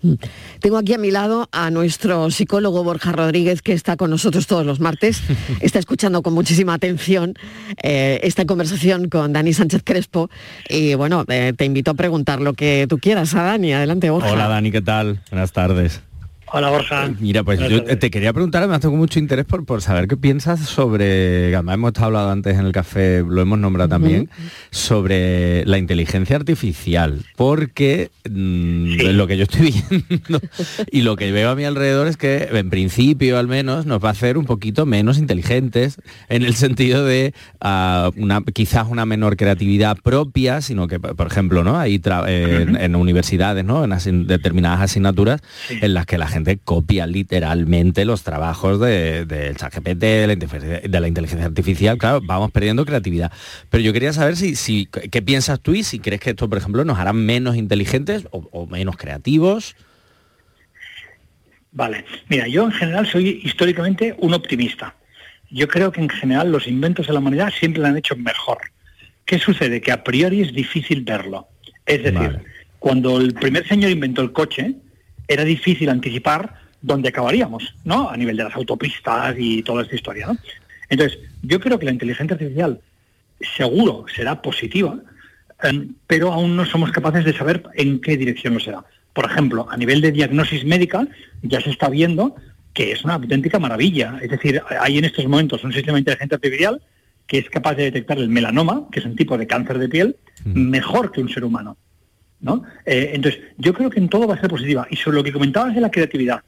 Mm. 0.00 0.14
Tengo 0.60 0.78
aquí 0.78 0.94
a 0.94 0.98
mi 0.98 1.10
lado 1.10 1.50
a 1.52 1.70
nuestro 1.70 2.30
psicólogo 2.30 2.82
Borja 2.82 3.12
Rodríguez, 3.12 3.60
que 3.60 3.74
está 3.74 3.98
con 3.98 4.08
nosotros 4.08 4.46
todos 4.46 4.64
los 4.64 4.80
martes. 4.80 5.20
Está 5.60 5.80
escuchando 5.80 6.22
con 6.22 6.32
muchísima 6.32 6.72
atención 6.72 7.34
eh, 7.82 8.18
esta 8.22 8.46
conversación 8.46 9.10
con 9.10 9.34
Dani 9.34 9.52
Sánchez 9.52 9.82
Crespo. 9.84 10.30
Y 10.66 10.94
bueno, 10.94 11.26
eh, 11.28 11.52
te 11.54 11.66
invito 11.66 11.90
a 11.90 11.94
preguntar 11.94 12.40
lo 12.40 12.54
que 12.54 12.86
tú 12.88 12.96
quieras 12.96 13.34
a 13.34 13.42
Dani. 13.42 13.74
Adelante, 13.74 14.08
Borja. 14.08 14.32
Hola, 14.32 14.48
Dani, 14.48 14.70
¿qué 14.70 14.80
tal? 14.80 15.20
Buenas 15.30 15.52
tardes. 15.52 16.00
Hola 16.52 16.70
Borja. 16.70 17.10
Mira, 17.18 17.42
pues 17.42 17.58
yo 17.58 17.82
te 17.84 18.08
quería 18.08 18.32
preguntar, 18.32 18.66
me 18.68 18.74
hace 18.76 18.86
con 18.86 18.96
mucho 18.96 19.18
interés 19.18 19.44
por, 19.44 19.64
por 19.64 19.82
saber 19.82 20.06
qué 20.06 20.16
piensas 20.16 20.60
sobre, 20.60 21.52
además 21.52 21.74
hemos 21.74 21.98
hablado 21.98 22.30
antes 22.30 22.56
en 22.56 22.64
el 22.64 22.72
café, 22.72 23.24
lo 23.26 23.42
hemos 23.42 23.58
nombrado 23.58 23.88
también, 23.88 24.30
sobre 24.70 25.64
la 25.66 25.78
inteligencia 25.78 26.36
artificial, 26.36 27.24
porque 27.34 28.10
mm, 28.30 29.10
lo 29.12 29.26
que 29.26 29.36
yo 29.36 29.42
estoy 29.42 29.74
viendo 30.08 30.40
y 30.92 31.02
lo 31.02 31.16
que 31.16 31.32
veo 31.32 31.50
a 31.50 31.56
mi 31.56 31.64
alrededor 31.64 32.06
es 32.06 32.16
que 32.16 32.48
en 32.52 32.70
principio 32.70 33.38
al 33.38 33.48
menos 33.48 33.84
nos 33.84 34.02
va 34.02 34.10
a 34.10 34.12
hacer 34.12 34.38
un 34.38 34.44
poquito 34.44 34.86
menos 34.86 35.18
inteligentes 35.18 35.96
en 36.28 36.44
el 36.44 36.54
sentido 36.54 37.04
de 37.04 37.34
ah, 37.60 38.10
una, 38.16 38.42
quizás 38.42 38.86
una 38.88 39.04
menor 39.04 39.36
creatividad 39.36 39.96
propia, 39.96 40.60
sino 40.60 40.86
que, 40.86 41.00
por 41.00 41.26
ejemplo, 41.26 41.64
¿no? 41.64 41.76
Hay 41.78 42.00
en, 42.28 42.94
universidades, 42.94 43.64
¿no? 43.64 43.84
En 43.84 44.26
determinadas 44.28 44.80
asignaturas 44.80 45.40
en 45.68 45.92
las 45.92 46.06
que 46.06 46.18
la 46.18 46.28
gente 46.28 46.35
gente 46.36 46.58
copia 46.62 47.06
literalmente 47.06 48.04
los 48.04 48.22
trabajos 48.22 48.78
del 48.78 49.26
de, 49.26 49.54
ChatGPT, 49.56 50.00
de, 50.00 51.00
la, 51.00 51.08
inteligencia 51.08 51.46
artificial, 51.46 51.96
claro, 51.96 52.20
vamos 52.22 52.50
perdiendo 52.50 52.84
creatividad. 52.84 53.32
Pero 53.70 53.82
yo 53.82 53.92
quería 53.92 54.12
saber 54.12 54.36
si, 54.36 54.54
si 54.54 54.86
qué 54.86 55.22
piensas 55.22 55.60
tú 55.60 55.74
y 55.74 55.82
si 55.82 55.98
crees 55.98 56.20
que 56.20 56.30
esto, 56.30 56.48
por 56.48 56.58
ejemplo, 56.58 56.84
nos 56.84 56.98
hará 56.98 57.12
menos 57.12 57.56
inteligentes 57.56 58.28
o, 58.30 58.66
menos 58.66 58.96
creativos. 58.96 59.76
Vale, 61.72 62.04
mira, 62.28 62.46
yo 62.48 62.64
en 62.64 62.72
general 62.72 63.06
soy 63.06 63.40
históricamente 63.42 64.14
un 64.18 64.34
optimista. 64.34 64.94
Yo 65.50 65.68
creo 65.68 65.90
que 65.90 66.00
en 66.00 66.08
general 66.08 66.52
los 66.52 66.66
inventos 66.66 67.06
de 67.06 67.12
la 67.14 67.20
humanidad 67.20 67.52
siempre 67.58 67.80
lo 67.80 67.88
han 67.88 67.96
hecho 67.96 68.16
mejor. 68.16 68.58
¿Qué 69.24 69.38
sucede? 69.38 69.80
Que 69.80 69.92
a 69.92 70.04
priori 70.04 70.42
es 70.42 70.52
difícil 70.52 71.02
verlo. 71.02 71.48
Es 71.86 72.02
decir, 72.02 72.40
cuando 72.78 73.18
el 73.18 73.32
primer 73.32 73.66
señor 73.66 73.90
inventó 73.90 74.22
el 74.22 74.32
coche, 74.32 74.74
era 75.28 75.44
difícil 75.44 75.88
anticipar 75.88 76.54
dónde 76.80 77.08
acabaríamos, 77.08 77.74
¿no? 77.84 78.08
A 78.08 78.16
nivel 78.16 78.36
de 78.36 78.44
las 78.44 78.54
autopistas 78.54 79.34
y 79.38 79.62
toda 79.62 79.82
esta 79.82 79.96
historia, 79.96 80.26
¿no? 80.26 80.36
Entonces, 80.88 81.18
yo 81.42 81.58
creo 81.60 81.78
que 81.78 81.86
la 81.86 81.92
inteligencia 81.92 82.34
artificial 82.34 82.80
seguro 83.56 84.06
será 84.14 84.40
positiva, 84.40 84.98
em, 85.62 85.94
pero 86.06 86.32
aún 86.32 86.56
no 86.56 86.64
somos 86.64 86.92
capaces 86.92 87.24
de 87.24 87.36
saber 87.36 87.64
en 87.74 88.00
qué 88.00 88.16
dirección 88.16 88.54
lo 88.54 88.60
será. 88.60 88.84
Por 89.12 89.24
ejemplo, 89.24 89.66
a 89.70 89.76
nivel 89.76 90.00
de 90.00 90.12
diagnosis 90.12 90.64
médica 90.64 91.08
ya 91.42 91.60
se 91.60 91.70
está 91.70 91.88
viendo 91.88 92.36
que 92.72 92.92
es 92.92 93.02
una 93.04 93.14
auténtica 93.14 93.58
maravilla. 93.58 94.18
Es 94.20 94.30
decir, 94.30 94.60
hay 94.80 94.98
en 94.98 95.06
estos 95.06 95.26
momentos 95.26 95.64
un 95.64 95.72
sistema 95.72 95.94
de 95.94 96.00
inteligencia 96.00 96.36
artificial 96.36 96.82
que 97.26 97.38
es 97.38 97.48
capaz 97.50 97.74
de 97.74 97.84
detectar 97.84 98.18
el 98.18 98.28
melanoma, 98.28 98.86
que 98.92 99.00
es 99.00 99.06
un 99.06 99.16
tipo 99.16 99.36
de 99.36 99.46
cáncer 99.46 99.78
de 99.78 99.88
piel, 99.88 100.16
mm. 100.44 100.60
mejor 100.68 101.10
que 101.10 101.22
un 101.22 101.28
ser 101.28 101.44
humano. 101.44 101.76
¿No? 102.40 102.62
Eh, 102.84 103.12
entonces, 103.14 103.40
yo 103.58 103.72
creo 103.74 103.90
que 103.90 104.00
en 104.00 104.08
todo 104.08 104.26
va 104.26 104.34
a 104.34 104.40
ser 104.40 104.50
positiva. 104.50 104.86
Y 104.90 104.96
sobre 104.96 105.16
lo 105.16 105.24
que 105.24 105.32
comentabas 105.32 105.74
de 105.74 105.80
la 105.80 105.90
creatividad, 105.90 106.42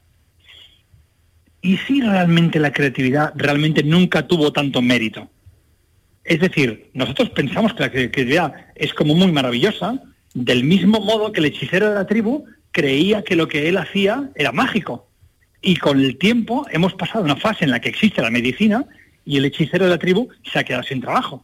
¿y 1.61 1.77
si 1.77 2.01
realmente 2.01 2.59
la 2.59 2.71
creatividad 2.71 3.33
realmente 3.35 3.83
nunca 3.83 4.27
tuvo 4.27 4.53
tanto 4.53 4.81
mérito? 4.81 5.29
Es 6.23 6.39
decir, 6.39 6.89
nosotros 6.93 7.29
pensamos 7.31 7.73
que 7.73 7.83
la 7.83 7.91
creatividad 7.91 8.53
es 8.75 8.93
como 8.93 9.15
muy 9.15 9.31
maravillosa, 9.31 9.99
del 10.33 10.63
mismo 10.63 10.99
modo 10.99 11.31
que 11.31 11.39
el 11.39 11.47
hechicero 11.47 11.89
de 11.89 11.95
la 11.95 12.05
tribu 12.05 12.45
creía 12.71 13.23
que 13.23 13.35
lo 13.35 13.47
que 13.47 13.67
él 13.67 13.77
hacía 13.77 14.29
era 14.35 14.51
mágico. 14.51 15.07
Y 15.61 15.75
con 15.77 15.99
el 15.99 16.17
tiempo 16.17 16.65
hemos 16.71 16.93
pasado 16.93 17.23
una 17.23 17.35
fase 17.35 17.65
en 17.65 17.71
la 17.71 17.81
que 17.81 17.89
existe 17.89 18.21
la 18.21 18.29
medicina 18.29 18.85
y 19.25 19.37
el 19.37 19.45
hechicero 19.45 19.85
de 19.85 19.91
la 19.91 19.97
tribu 19.97 20.29
se 20.43 20.59
ha 20.59 20.63
quedado 20.63 20.83
sin 20.83 21.01
trabajo. 21.01 21.43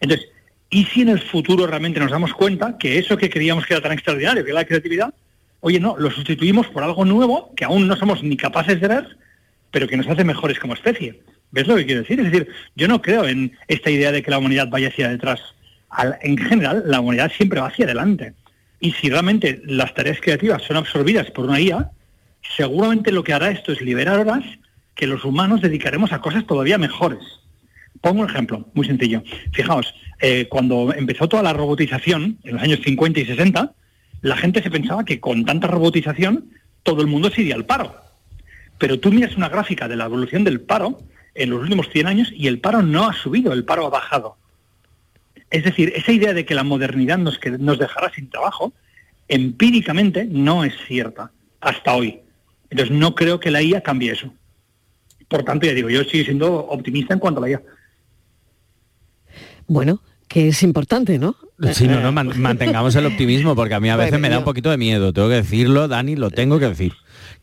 Entonces, 0.00 0.28
¿y 0.70 0.84
si 0.84 1.02
en 1.02 1.10
el 1.10 1.20
futuro 1.20 1.66
realmente 1.66 2.00
nos 2.00 2.10
damos 2.10 2.32
cuenta 2.32 2.76
que 2.78 2.98
eso 2.98 3.16
que 3.16 3.30
creíamos 3.30 3.66
que 3.66 3.74
era 3.74 3.82
tan 3.82 3.92
extraordinario, 3.92 4.44
que 4.44 4.50
era 4.50 4.60
la 4.60 4.66
creatividad, 4.66 5.14
oye, 5.60 5.80
no, 5.80 5.96
lo 5.98 6.10
sustituimos 6.10 6.66
por 6.68 6.82
algo 6.82 7.04
nuevo 7.04 7.52
que 7.56 7.64
aún 7.64 7.86
no 7.86 7.96
somos 7.96 8.22
ni 8.22 8.36
capaces 8.36 8.80
de 8.80 8.88
ver, 8.88 9.16
pero 9.70 9.88
que 9.88 9.96
nos 9.96 10.06
hace 10.08 10.24
mejores 10.24 10.58
como 10.58 10.74
especie? 10.74 11.20
¿Ves 11.50 11.66
lo 11.66 11.76
que 11.76 11.86
quiero 11.86 12.02
decir? 12.02 12.20
Es 12.20 12.30
decir, 12.30 12.48
yo 12.74 12.88
no 12.88 13.00
creo 13.00 13.26
en 13.26 13.56
esta 13.68 13.90
idea 13.90 14.12
de 14.12 14.22
que 14.22 14.30
la 14.30 14.38
humanidad 14.38 14.68
vaya 14.68 14.88
hacia 14.88 15.08
detrás. 15.08 15.40
en 16.22 16.36
general, 16.36 16.82
la 16.86 17.00
humanidad 17.00 17.32
siempre 17.34 17.60
va 17.60 17.68
hacia 17.68 17.84
adelante. 17.84 18.34
Y 18.80 18.92
si 18.92 19.08
realmente 19.08 19.62
las 19.64 19.94
tareas 19.94 20.20
creativas 20.20 20.62
son 20.62 20.76
absorbidas 20.76 21.30
por 21.30 21.46
una 21.46 21.60
IA, 21.60 21.90
seguramente 22.56 23.12
lo 23.12 23.24
que 23.24 23.32
hará 23.32 23.50
esto 23.50 23.72
es 23.72 23.80
liberar 23.80 24.18
horas 24.18 24.44
que 24.94 25.06
los 25.06 25.24
humanos 25.24 25.60
dedicaremos 25.60 26.12
a 26.12 26.20
cosas 26.20 26.46
todavía 26.46 26.78
mejores. 26.78 27.22
Pongo 28.00 28.22
un 28.22 28.30
ejemplo 28.30 28.68
muy 28.74 28.86
sencillo. 28.86 29.22
Fijaos, 29.52 29.94
eh, 30.20 30.46
cuando 30.48 30.92
empezó 30.94 31.28
toda 31.28 31.42
la 31.42 31.52
robotización, 31.52 32.38
en 32.44 32.54
los 32.54 32.62
años 32.62 32.80
50 32.84 33.20
y 33.20 33.26
60, 33.26 33.72
la 34.22 34.36
gente 34.36 34.62
se 34.62 34.70
pensaba 34.70 35.04
que 35.04 35.20
con 35.20 35.44
tanta 35.44 35.66
robotización 35.66 36.50
todo 36.82 37.00
el 37.00 37.06
mundo 37.06 37.30
se 37.30 37.42
iría 37.42 37.54
al 37.54 37.66
paro. 37.66 37.94
Pero 38.78 39.00
tú 39.00 39.12
miras 39.12 39.36
una 39.36 39.48
gráfica 39.48 39.88
de 39.88 39.96
la 39.96 40.06
evolución 40.06 40.44
del 40.44 40.60
paro 40.60 41.02
en 41.34 41.50
los 41.50 41.62
últimos 41.62 41.88
100 41.90 42.06
años 42.06 42.32
y 42.34 42.46
el 42.46 42.60
paro 42.60 42.82
no 42.82 43.08
ha 43.08 43.12
subido, 43.12 43.52
el 43.52 43.64
paro 43.64 43.86
ha 43.86 43.90
bajado. 43.90 44.36
Es 45.50 45.64
decir, 45.64 45.92
esa 45.94 46.12
idea 46.12 46.34
de 46.34 46.44
que 46.44 46.54
la 46.54 46.64
modernidad 46.64 47.18
nos, 47.18 47.38
nos 47.58 47.78
dejará 47.78 48.12
sin 48.12 48.28
trabajo, 48.30 48.72
empíricamente 49.28 50.24
no 50.24 50.64
es 50.64 50.74
cierta 50.86 51.30
hasta 51.60 51.94
hoy. 51.94 52.20
Entonces 52.70 52.96
no 52.96 53.14
creo 53.14 53.38
que 53.38 53.50
la 53.50 53.62
IA 53.62 53.82
cambie 53.82 54.12
eso. 54.12 54.32
Por 55.28 55.44
tanto, 55.44 55.66
ya 55.66 55.74
digo, 55.74 55.90
yo 55.90 56.04
sigo 56.04 56.24
siendo 56.24 56.54
optimista 56.66 57.14
en 57.14 57.20
cuanto 57.20 57.38
a 57.38 57.42
la 57.42 57.50
IA. 57.50 57.62
Bueno, 59.66 60.00
que 60.28 60.48
es 60.48 60.62
importante, 60.62 61.18
¿no? 61.18 61.36
Sí, 61.72 61.88
no, 61.88 62.00
no, 62.00 62.12
mantengamos 62.36 62.94
el 62.96 63.06
optimismo, 63.06 63.54
porque 63.54 63.74
a 63.74 63.80
mí 63.80 63.88
a 63.90 63.96
veces 63.96 64.20
me 64.20 64.28
da 64.28 64.38
un 64.38 64.44
poquito 64.44 64.70
de 64.70 64.76
miedo, 64.76 65.12
tengo 65.12 65.28
que 65.28 65.36
decirlo, 65.36 65.88
Dani, 65.88 66.16
lo 66.16 66.30
tengo 66.30 66.58
que 66.58 66.68
decir 66.68 66.92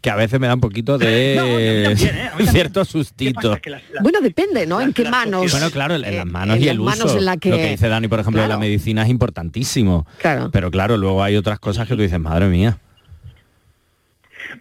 que 0.03 0.09
a 0.09 0.15
veces 0.15 0.37
me 0.37 0.47
da 0.47 0.53
un 0.53 0.59
poquito 0.59 0.97
de 0.97 1.35
¿eh? 1.93 1.95
cierto 2.51 2.83
sustito. 2.83 3.57
Bueno, 4.01 4.19
depende, 4.19 4.67
¿no? 4.67 4.81
En 4.81 4.91
qué 4.91 5.09
manos. 5.09 5.49
Bueno, 5.49 5.71
claro, 5.71 5.95
en, 5.95 6.01
las 6.01 6.25
manos 6.25 6.59
y 6.59 6.67
el 6.67 6.81
uso. 6.81 7.19
Lo 7.21 7.37
que 7.37 7.69
dice 7.69 7.87
Dani, 7.87 8.09
por 8.09 8.19
ejemplo, 8.19 8.41
de 8.41 8.49
la 8.49 8.57
medicina 8.57 9.03
es 9.03 9.09
importantísimo. 9.09 10.05
Claro. 10.19 10.51
Pero 10.51 10.69
claro, 10.71 10.97
luego 10.97 11.23
hay 11.23 11.37
otras 11.37 11.57
cosas 11.57 11.87
que 11.87 11.95
tú 11.95 12.01
dices, 12.01 12.19
madre 12.19 12.49
mía. 12.49 12.77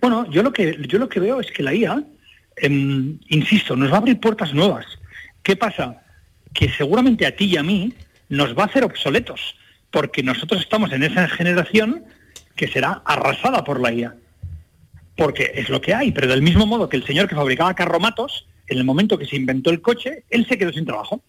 Bueno, 0.01 0.31
yo 0.31 0.45
lo 0.45 0.53
que 0.53 0.79
yo 0.89 1.01
lo 1.01 1.09
que 1.09 1.19
veo 1.19 1.41
es 1.41 1.51
que 1.51 1.65
la 1.65 1.75
IA, 1.75 2.05
em, 2.57 3.19
insisto, 3.29 3.75
nos 3.75 3.91
va 3.91 3.97
a 3.97 3.99
abrir 3.99 4.21
puertas 4.21 4.55
nuevas. 4.55 4.87
¿Qué 5.43 5.57
pasa? 5.57 6.02
Que 6.53 6.71
seguramente 6.71 7.27
a 7.27 7.37
ti 7.37 7.47
y 7.47 7.57
a 7.57 7.63
mí 7.63 7.95
nos 8.29 8.57
va 8.57 8.65
a 8.65 8.67
hacer 8.67 8.85
obsoletos, 8.85 9.57
porque 9.91 10.23
nosotros 10.23 10.61
estamos 10.61 10.93
en 10.93 11.03
esa 11.03 11.29
generación 11.29 12.05
que 12.57 12.69
será 12.69 13.03
arrasada 13.05 13.65
por 13.65 13.81
la 13.81 13.93
IA 13.93 14.15
porque 15.17 15.53
es 15.55 15.69
lo 15.69 15.81
que 15.81 15.95
hay, 15.95 16.13
pero 16.13 16.27
del 16.27 16.43
mismo 16.43 16.67
modo 16.67 16.89
que 16.89 16.97
el 16.97 17.05
señor 17.05 17.29
que 17.29 17.35
fabricaba 17.35 17.75
carromatos, 17.75 18.47
en 18.67 18.79
el 18.79 18.85
momento 18.85 19.19
que 19.19 19.27
se 19.27 19.37
inventó 19.37 19.71
el 19.71 19.81
coche, 19.83 20.25
él 20.31 20.47
se 20.47 20.57
quedó 20.57 20.73
sin 20.73 20.87
trabajo. 20.87 21.23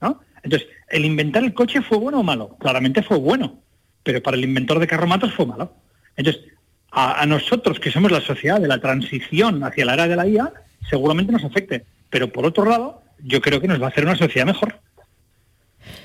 ¿no? 0.00 0.20
Entonces, 0.42 0.68
¿el 0.88 1.04
inventar 1.04 1.44
el 1.44 1.54
coche 1.54 1.82
fue 1.82 1.98
bueno 1.98 2.20
o 2.20 2.22
malo? 2.22 2.56
Claramente 2.58 3.02
fue 3.02 3.18
bueno, 3.18 3.60
pero 4.02 4.22
para 4.22 4.36
el 4.36 4.44
inventor 4.44 4.78
de 4.78 4.86
carromatos 4.86 5.32
fue 5.34 5.46
malo. 5.46 5.72
Entonces, 6.16 6.42
a, 6.90 7.24
nosotros 7.26 7.78
que 7.78 7.92
somos 7.92 8.10
la 8.10 8.20
sociedad 8.20 8.60
de 8.60 8.66
la 8.66 8.80
transición 8.80 9.62
hacia 9.62 9.84
la 9.84 9.94
era 9.94 10.08
de 10.08 10.16
la 10.16 10.26
IA, 10.26 10.52
seguramente 10.88 11.32
nos 11.32 11.44
afecte, 11.44 11.84
pero 12.08 12.32
por 12.32 12.44
otro 12.44 12.64
lado, 12.64 13.02
yo 13.24 13.40
creo 13.40 13.60
que 13.60 13.68
nos 13.68 13.80
va 13.80 13.86
a 13.86 13.88
hacer 13.90 14.04
una 14.04 14.16
sociedad 14.16 14.46
mejor. 14.46 14.78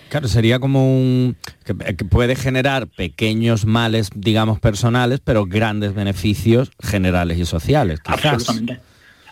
Claro, 0.10 0.28
sería 0.28 0.60
como 0.60 0.95
un... 0.95 1.36
Que, 1.63 1.73
puede 1.73 2.36
generar 2.36 2.88
pequeños 2.88 3.65
males, 3.65 4.10
digamos, 4.15 4.60
personales, 4.60 5.19
pero 5.23 5.45
grandes 5.45 5.93
beneficios 5.93 6.71
generales 6.82 7.38
y 7.38 7.45
sociales. 7.45 7.99
Absolutamente. 8.06 8.80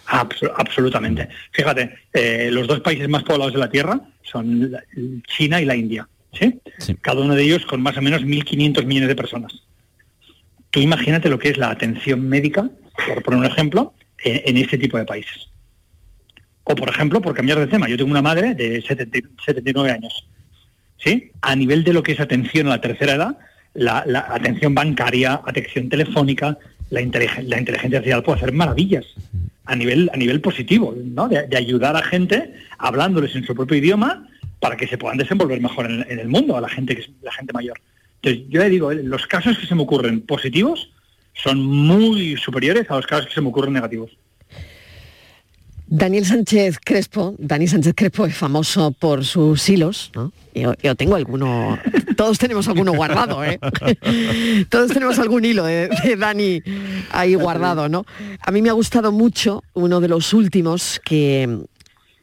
absolutamente. 0.08 1.30
Fíjate, 1.52 1.96
eh, 2.14 2.50
los 2.52 2.68
dos 2.68 2.82
países 2.82 3.08
más 3.08 3.24
poblados 3.24 3.54
de 3.54 3.60
la 3.60 3.70
Tierra 3.70 4.02
son 4.24 4.76
China 5.28 5.62
y 5.62 5.66
la 5.66 5.76
India. 5.76 6.08
¿sí? 6.34 6.60
Cada 7.02 7.22
uno 7.22 7.36
de 7.36 7.44
ellos 7.44 7.66
con 7.66 7.82
más 7.82 7.98
o 7.98 8.02
menos 8.02 8.24
1.500 8.24 8.86
millones 8.86 9.10
de 9.10 9.16
personas. 9.16 9.54
Tú 10.72 10.80
imagínate 10.80 11.30
lo 11.30 11.38
que 11.38 11.50
es 11.50 11.58
la 11.58 11.70
atención 11.70 12.28
médica, 12.28 12.68
por 13.08 13.22
poner 13.24 13.40
un 13.42 13.46
ejemplo, 13.46 13.94
en, 14.24 14.58
este 14.58 14.78
tipo 14.78 14.98
de 14.98 15.06
países. 15.06 15.50
O, 16.66 16.76
por 16.76 16.90
ejemplo, 16.90 17.22
por 17.22 17.34
cambiar 17.34 17.60
de 17.60 17.68
tema, 17.68 17.90
yo 17.90 17.98
tengo 17.98 18.12
una 18.12 18.22
madre 18.22 18.56
de 18.56 18.82
79 18.82 19.92
años 19.92 20.26
¿sí? 21.04 21.32
A 21.42 21.56
nivel 21.56 21.84
de 21.84 21.94
lo 21.94 22.04
que 22.04 22.14
es 22.14 22.20
atención 22.20 22.68
a 22.68 22.72
la 22.72 22.82
tercera 22.82 23.14
edad, 23.14 23.38
la, 23.74 24.04
atención 24.30 24.74
bancaria, 24.74 25.42
atención 25.46 25.90
telefónica, 25.90 26.58
la, 26.90 27.02
inteligencia 27.02 27.98
artificial 27.98 28.24
puede 28.24 28.38
hacer 28.38 28.54
maravillas 28.54 29.06
a 29.66 29.76
nivel, 29.76 30.10
a 30.14 30.18
nivel 30.18 30.42
positivo, 30.42 30.96
¿no? 30.96 31.28
De, 31.28 31.58
ayudar 31.58 31.96
a 31.96 32.04
gente 32.04 32.54
hablándoles 32.78 33.36
en 33.36 33.46
su 33.46 33.56
propio 33.56 33.78
idioma 33.78 34.28
para 34.60 34.78
que 34.78 34.88
se 34.88 34.98
puedan 34.98 35.18
desenvolver 35.18 35.60
mejor 35.60 35.90
en, 35.90 36.20
el 36.20 36.28
mundo, 36.28 36.56
a 36.56 36.62
la 36.62 36.70
gente 36.70 36.96
que 36.96 37.02
es 37.02 37.10
la 37.22 37.34
gente 37.34 37.52
mayor. 37.54 37.80
Entonces, 38.22 38.50
yo 38.50 38.62
le 38.62 38.70
digo, 38.70 38.94
los 38.94 39.28
casos 39.28 39.58
que 39.58 39.66
se 39.66 39.76
me 39.76 39.82
ocurren 39.82 40.22
positivos 40.22 40.90
son 41.34 41.62
muy 41.62 42.38
superiores 42.38 42.90
a 42.90 42.96
los 42.96 43.08
casos 43.08 43.28
que 43.28 43.34
se 43.34 43.42
me 43.42 43.50
ocurren 43.50 43.74
negativos. 43.74 44.12
Daniel 45.96 46.26
Sánchez 46.26 46.80
Crespo, 46.84 47.36
Dani 47.38 47.68
Sánchez 47.68 47.94
Crespo 47.96 48.26
es 48.26 48.36
famoso 48.36 48.94
por 48.94 49.24
sus 49.24 49.70
hilos, 49.70 50.10
¿no? 50.16 50.34
Yo, 50.56 50.96
tengo 50.96 51.14
alguno, 51.14 51.78
todos 52.18 52.40
tenemos 52.40 52.68
alguno 52.68 52.94
guardado, 52.94 53.44
¿eh? 53.44 53.60
todos 54.70 54.92
tenemos 54.92 55.20
algún 55.20 55.46
hilo 55.46 55.66
de, 55.66 55.90
Dani 56.18 56.64
ahí 57.12 57.36
guardado, 57.36 57.90
¿no? 57.90 58.08
A 58.42 58.52
mí 58.52 58.64
me 58.64 58.70
ha 58.70 58.74
gustado 58.74 59.12
mucho 59.12 59.64
uno 59.76 60.02
de 60.02 60.08
los 60.08 60.34
últimos, 60.34 61.00
que 61.06 61.60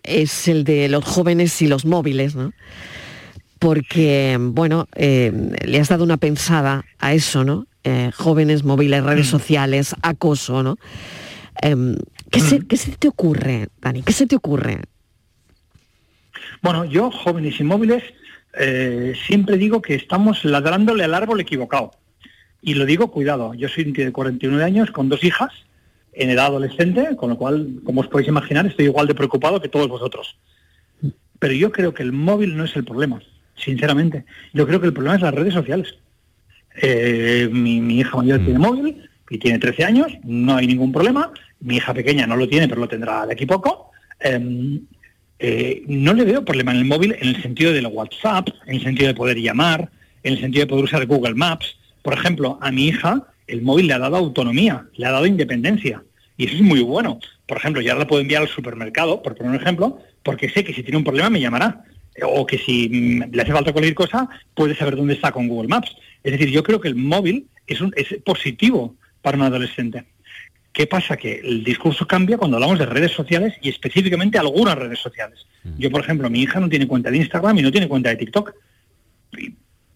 es 0.03 0.49
el 0.49 0.65
de 0.65 0.89
los 0.89 1.05
jóvenes 1.05 1.63
y 1.63 1.69
los 1.69 1.85
móviles, 1.85 2.35
¿no? 2.35 2.53
Porque, 3.61 4.37
bueno, 4.41 4.89
eh, 4.97 5.33
le 5.65 5.79
has 5.79 5.91
dado 5.91 6.03
una 6.03 6.17
pensada 6.17 6.87
a 6.99 7.15
eso, 7.15 7.45
¿no? 7.45 7.69
Eh, 7.85 8.11
jóvenes, 8.17 8.65
móviles, 8.65 9.05
redes 9.05 9.29
mm. 9.29 9.31
sociales, 9.31 9.95
acoso, 10.03 10.65
¿no? 10.65 10.77
Em, 11.63 11.97
¿qué, 12.31 12.41
se, 12.41 12.61
¿Qué 12.67 12.77
se 12.77 12.93
te 12.97 13.09
ocurre, 13.09 13.69
Dani? 13.81 14.03
¿Qué 14.03 14.13
se 14.13 14.27
te 14.27 14.37
ocurre? 14.37 14.81
Bueno, 16.63 16.85
yo, 16.85 17.11
jóvenes 17.11 17.59
y 17.61 17.65
móviles, 17.65 18.03
eh, 18.59 19.15
siempre 19.27 19.57
digo 19.57 19.81
que 19.81 19.95
estamos 19.95 20.45
ladrándole 20.45 21.05
al 21.05 21.15
árbol 21.15 21.41
equivocado. 21.41 21.93
Y 22.63 22.75
lo 22.75 22.85
digo, 22.85 23.11
cuidado, 23.11 23.55
yo 23.55 23.69
soy 23.69 23.85
de 23.85 24.13
49 24.13 24.63
años 24.63 24.91
con 24.91 25.09
dos 25.09 25.25
hijas 25.25 25.51
en 26.13 26.31
edad 26.31 26.47
adolescente, 26.47 27.17
con 27.17 27.31
lo 27.31 27.39
cual, 27.39 27.81
como 27.85 28.03
os 28.03 28.09
podéis 28.09 28.29
imaginar, 28.29 28.67
estoy 28.67 28.87
igual 28.87 29.07
de 29.07 29.15
preocupado 29.15 29.61
que 29.61 29.69
todos 29.69 29.89
vosotros. 29.89 30.37
Pero 31.39 31.55
yo 31.55 31.73
creo 31.73 31.95
que 31.95 32.03
el 32.03 32.13
móvil 32.13 32.57
no 32.57 32.65
es 32.65 32.77
el 32.77 32.85
problema, 32.85 33.23
sinceramente. 33.57 34.25
Yo 34.53 34.67
creo 34.67 34.81
que 34.81 34.89
el 34.89 34.93
problema 34.93 35.17
es 35.17 35.23
las 35.23 35.35
redes 35.35 35.55
sociales. 35.55 35.97
Eh, 36.83 37.49
mi, 37.51 37.99
hija 37.99 38.17
mayor 38.17 38.41
mm. 38.41 38.45
tiene 38.45 38.59
móvil 38.59 39.11
y 39.31 39.39
tiene 39.39 39.59
13 39.59 39.85
años, 39.85 40.13
no 40.25 40.57
hay 40.57 40.67
ningún 40.67 40.93
problema. 40.93 41.33
Mi 41.61 41.77
hija 41.77 41.95
pequeña 41.95 42.27
no 42.27 42.37
lo 42.37 42.49
tiene, 42.49 42.69
pero 42.69 42.81
lo 42.81 42.89
tendrá 42.89 43.27
de 43.27 43.33
aquí 43.33 43.47
poco. 43.47 43.91
Em, 44.19 44.81
eh, 45.39 45.83
no 45.87 46.13
le 46.13 46.25
veo 46.25 46.45
problema 46.45 46.73
en 46.73 46.79
el 46.79 46.85
móvil 46.85 47.17
en 47.19 47.29
el 47.29 47.43
sentido 47.43 47.73
del 47.73 47.87
WhatsApp, 47.87 48.49
en 48.67 48.77
el 48.77 48.83
sentido 48.83 49.09
de 49.09 49.15
poder 49.15 49.39
llamar, 49.39 49.91
en 50.23 50.35
el 50.35 50.41
sentido 50.41 50.65
de 50.65 50.69
poder 50.69 50.85
usar 50.85 51.07
Google 51.07 51.35
Maps. 51.35 51.77
Por 52.03 52.15
ejemplo, 52.15 52.59
a 52.61 52.71
mi 52.71 52.89
hija 52.89 53.27
el 53.47 53.63
móvil 53.63 53.87
le 53.89 53.95
ha 53.95 53.99
dado 53.99 54.17
autonomía, 54.17 54.87
le 54.97 55.07
ha 55.07 55.11
dado 55.11 55.27
independencia. 55.27 56.03
Y 56.37 56.47
eso 56.47 56.55
es 56.55 56.63
muy 56.63 56.81
bueno. 56.81 57.19
Por 57.47 57.59
ejemplo, 57.59 57.83
ya 57.83 57.95
la 57.95 58.07
puedo 58.07 58.23
enviar 58.23 58.43
al 58.43 58.49
supermercado, 58.49 59.23
por 59.23 59.35
poner 59.35 59.53
un 59.53 59.61
ejemplo, 59.61 59.99
porque 60.23 60.49
sé 60.49 60.65
que 60.65 60.73
si 60.73 60.83
tiene 60.83 60.99
un 60.99 61.05
problema 61.05 61.31
me 61.31 61.41
llamará. 61.41 61.85
O 62.23 62.47
que 62.47 62.59
si 62.59 62.89
mm, 62.89 63.35
le 63.35 63.43
hace 63.43 63.53
falta 63.53 63.73
cualquier 63.73 63.95
cosa, 63.95 64.29
puede 64.55 64.75
saber 64.75 64.97
dónde 64.97 65.15
está 65.15 65.33
con 65.33 65.49
Google 65.49 65.69
Maps. 65.69 65.95
Es 66.23 66.33
decir, 66.33 66.51
yo 66.51 66.63
creo 66.63 66.81
que 66.81 66.89
el 66.89 66.95
móvil 66.95 67.47
es, 67.67 67.81
un, 67.81 67.93
es 67.97 68.15
positivo 68.25 68.95
para 69.23 69.37
un 69.37 69.45
adolescente. 69.45 70.05
¿Qué 70.81 70.87
pasa? 70.87 71.15
Que 71.19 71.43
el 71.45 71.63
discurso 71.63 72.07
cambia 72.07 72.39
cuando 72.39 72.57
hablamos 72.57 72.79
de 72.79 72.87
redes 72.87 73.13
sociales 73.13 73.53
y 73.61 73.69
específicamente 73.69 74.39
algunas 74.39 74.79
redes 74.79 74.99
sociales. 74.99 75.45
Mm. 75.63 75.79
Yo, 75.79 75.91
por 75.91 76.01
ejemplo, 76.01 76.31
mi 76.31 76.41
hija 76.41 76.59
no 76.59 76.71
tiene 76.71 76.89
cuenta 76.89 77.11
de 77.11 77.19
Instagram 77.19 77.59
y 77.59 77.61
no 77.61 77.71
tiene 77.71 77.87
cuenta 77.87 78.09
de 78.09 78.17
TikTok. 78.17 78.55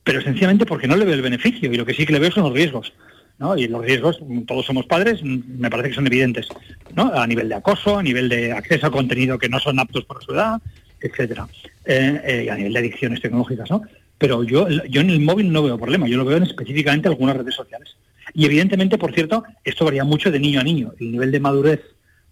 pero 0.03 0.21
sencillamente 0.21 0.67
porque 0.67 0.87
no 0.87 0.97
le 0.97 1.07
veo 1.07 1.15
el 1.15 1.23
beneficio 1.23 1.73
y 1.73 1.77
lo 1.79 1.87
que 1.87 1.95
sí 1.95 2.05
que 2.05 2.13
le 2.13 2.19
veo 2.19 2.31
son 2.31 2.43
los 2.43 2.53
riesgos. 2.53 2.93
¿no? 3.39 3.57
Y 3.57 3.67
los 3.67 3.83
riesgos, 3.83 4.21
todos 4.47 4.67
somos 4.67 4.85
padres, 4.85 5.23
me 5.23 5.71
parece 5.71 5.89
que 5.89 5.95
son 5.95 6.07
evidentes, 6.07 6.49
¿no? 6.95 7.11
A 7.15 7.27
nivel 7.27 7.49
de 7.49 7.55
acoso, 7.55 7.97
a 7.97 8.03
nivel 8.03 8.29
de 8.29 8.53
acceso 8.53 8.87
a 8.87 8.91
contenido 8.91 9.39
que 9.39 9.49
no 9.49 9.61
son 9.61 9.79
aptos 9.79 10.05
para 10.05 10.21
su 10.21 10.35
edad, 10.35 10.61
etcétera, 11.01 11.49
eh, 11.87 12.21
eh, 12.27 12.51
a 12.51 12.57
nivel 12.57 12.75
de 12.75 12.79
adicciones 12.81 13.23
tecnológicas, 13.23 13.71
¿no? 13.71 13.81
Pero 14.19 14.45
yo, 14.45 14.69
yo 14.69 15.01
en 15.01 15.09
el 15.09 15.21
móvil 15.21 15.51
no 15.51 15.63
veo 15.63 15.79
problema, 15.79 16.09
yo 16.09 16.19
lo 16.19 16.27
veo 16.27 16.37
en 16.37 16.43
específicamente 16.43 17.09
algunas 17.09 17.39
redes 17.39 17.55
sociales. 17.55 17.97
Y 18.35 18.45
evidentemente, 18.47 18.99
por 18.99 19.15
cierto, 19.15 19.45
esto 19.63 19.85
varía 19.85 20.05
mucho 20.05 20.31
de 20.31 20.41
niño 20.41 20.61
a 20.61 20.65
niño. 20.65 20.93
El 20.99 21.13
nivel 21.13 21.31
de 21.31 21.41
madurez 21.41 21.81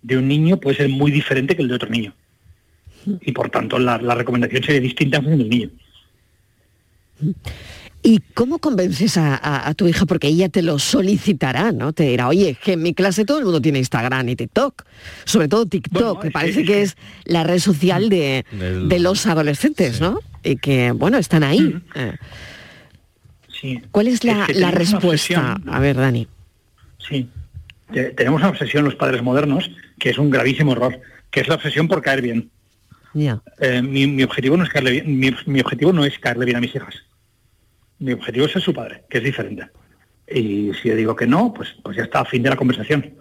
de 0.02 0.18
un 0.18 0.26
niño 0.26 0.58
puede 0.58 0.76
ser 0.76 0.88
muy 0.88 1.10
diferente 1.10 1.54
que 1.54 1.62
el 1.62 1.68
de 1.68 1.74
otro 1.74 1.88
niño. 1.88 2.12
Y 3.20 3.32
por 3.32 3.50
tanto, 3.50 3.78
la, 3.78 3.98
la 3.98 4.14
recomendación 4.14 4.62
sería 4.62 4.80
distinta 4.80 5.18
en 5.18 5.22
función 5.22 5.38
del 5.38 5.50
niño. 5.50 5.70
¿Y 8.04 8.18
cómo 8.34 8.58
convences 8.58 9.16
a, 9.16 9.72
tu 9.76 9.86
hija? 9.86 10.06
Porque 10.06 10.26
ella 10.26 10.48
te 10.48 10.60
lo 10.60 10.80
solicitará, 10.80 11.70
¿no? 11.70 11.92
Te 11.92 12.02
dirá, 12.02 12.26
oye, 12.26 12.56
que 12.62 12.72
en 12.72 12.82
mi 12.82 12.94
clase 12.94 13.24
todo 13.24 13.38
el 13.38 13.44
mundo 13.44 13.62
tiene 13.62 13.78
Instagram 13.78 14.28
y 14.28 14.34
TikTok. 14.34 14.82
Sobre 15.24 15.46
todo 15.46 15.66
TikTok, 15.66 16.20
que 16.20 16.30
parece 16.32 16.64
que 16.64 16.82
es 16.82 16.96
la 17.24 17.44
red 17.44 17.60
social 17.60 18.08
de, 18.08 18.44
los 18.98 19.26
adolescentes, 19.26 20.00
¿no? 20.00 20.18
Y 20.42 20.56
que, 20.56 20.90
bueno, 20.90 21.16
están 21.16 21.44
ahí. 21.44 21.80
Eh. 21.94 22.16
Sí. 23.62 23.80
¿Cuál 23.90 24.08
es 24.08 24.22
la, 24.24 24.44
respuesta? 24.70 25.58
A 25.66 25.80
ver, 25.80 25.96
Dani. 25.96 26.28
Sí. 26.98 27.30
Tenemos 27.90 28.40
una 28.40 28.50
obsesión 28.50 28.84
los 28.84 28.96
padres 28.96 29.22
modernos, 29.22 29.70
que 29.98 30.10
es 30.10 30.18
un 30.18 30.30
gravísimo 30.30 30.72
error, 30.72 31.00
que 31.30 31.40
es 31.40 31.48
la 31.48 31.54
obsesión 31.54 31.88
por 31.88 32.02
caer 32.02 32.20
bien. 32.20 32.50
Eh, 33.60 33.80
mi, 33.80 34.22
objetivo 34.22 34.58
no 34.58 34.64
es 34.64 34.70
caerle 34.70 34.90
bien, 34.90 35.18
mi 35.46 35.60
objetivo 35.60 35.92
no 35.92 36.04
es 36.04 36.18
caerle 36.18 36.44
bien 36.44 36.56
a 36.58 36.60
mis 36.60 36.74
hijas 36.74 37.02
mi 38.02 38.12
objetivo 38.12 38.46
es 38.46 38.52
ser 38.52 38.62
su 38.62 38.74
padre, 38.74 39.04
que 39.08 39.18
es 39.18 39.24
diferente. 39.24 39.68
Y 40.28 40.72
si 40.74 40.88
yo 40.88 40.96
digo 40.96 41.14
que 41.14 41.26
no, 41.26 41.54
pues, 41.54 41.68
pues 41.84 41.96
ya 41.96 42.02
está, 42.02 42.20
a 42.20 42.24
fin 42.24 42.42
de 42.42 42.50
la 42.50 42.56
conversación. 42.56 43.14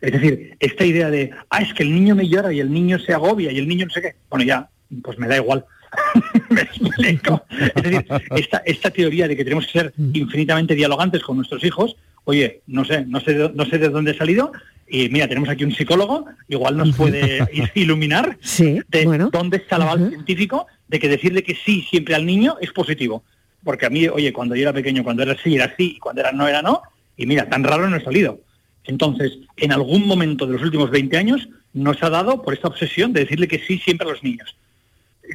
Es 0.00 0.12
decir, 0.12 0.56
esta 0.60 0.84
idea 0.84 1.10
de, 1.10 1.32
ah, 1.50 1.60
es 1.60 1.74
que 1.74 1.82
el 1.82 1.92
niño 1.92 2.14
me 2.14 2.28
llora 2.28 2.52
y 2.52 2.60
el 2.60 2.72
niño 2.72 3.00
se 3.00 3.12
agobia 3.12 3.50
y 3.50 3.58
el 3.58 3.66
niño 3.66 3.86
no 3.86 3.92
sé 3.92 4.00
qué. 4.00 4.14
Bueno, 4.30 4.44
ya, 4.44 4.70
pues 5.02 5.18
me 5.18 5.26
da 5.26 5.36
igual. 5.36 5.64
Es 7.76 7.82
decir, 7.82 8.06
esta, 8.36 8.58
esta 8.64 8.90
teoría 8.90 9.28
de 9.28 9.36
que 9.36 9.44
tenemos 9.44 9.66
que 9.66 9.72
ser 9.72 9.92
infinitamente 9.96 10.74
dialogantes 10.74 11.22
con 11.22 11.36
nuestros 11.36 11.62
hijos, 11.64 11.96
oye, 12.24 12.60
no 12.66 12.84
sé, 12.84 13.04
no 13.06 13.20
sé, 13.20 13.34
de, 13.34 13.50
no 13.54 13.64
sé 13.64 13.78
de 13.78 13.88
dónde 13.88 14.12
he 14.12 14.16
salido, 14.16 14.52
y 14.88 15.08
mira, 15.08 15.28
tenemos 15.28 15.48
aquí 15.48 15.64
un 15.64 15.74
psicólogo, 15.74 16.26
igual 16.48 16.76
nos 16.76 16.96
puede 16.96 17.46
iluminar 17.74 18.38
de 18.58 19.28
dónde 19.30 19.58
está 19.58 19.76
el 19.76 19.82
aval 19.82 20.08
científico 20.08 20.66
de 20.88 20.98
que 20.98 21.08
decirle 21.08 21.42
que 21.42 21.54
sí 21.54 21.82
siempre 21.82 22.14
al 22.14 22.24
niño 22.24 22.56
es 22.60 22.72
positivo. 22.72 23.22
Porque 23.62 23.86
a 23.86 23.90
mí, 23.90 24.08
oye, 24.08 24.32
cuando 24.32 24.54
yo 24.54 24.62
era 24.62 24.72
pequeño, 24.72 25.04
cuando 25.04 25.22
era 25.22 25.32
así, 25.32 25.56
era 25.56 25.66
así, 25.66 25.96
y 25.96 25.98
cuando 25.98 26.22
era 26.22 26.32
no, 26.32 26.48
era 26.48 26.62
no, 26.62 26.82
y 27.16 27.26
mira, 27.26 27.48
tan 27.48 27.64
raro 27.64 27.88
no 27.88 27.96
he 27.96 28.04
salido. 28.04 28.40
Entonces, 28.84 29.38
en 29.56 29.72
algún 29.72 30.06
momento 30.06 30.46
de 30.46 30.54
los 30.54 30.62
últimos 30.62 30.90
20 30.90 31.16
años 31.18 31.48
nos 31.74 32.02
ha 32.02 32.08
dado 32.08 32.42
por 32.42 32.54
esta 32.54 32.68
obsesión 32.68 33.12
de 33.12 33.20
decirle 33.20 33.48
que 33.48 33.58
sí 33.58 33.78
siempre 33.78 34.08
a 34.08 34.12
los 34.12 34.22
niños. 34.22 34.56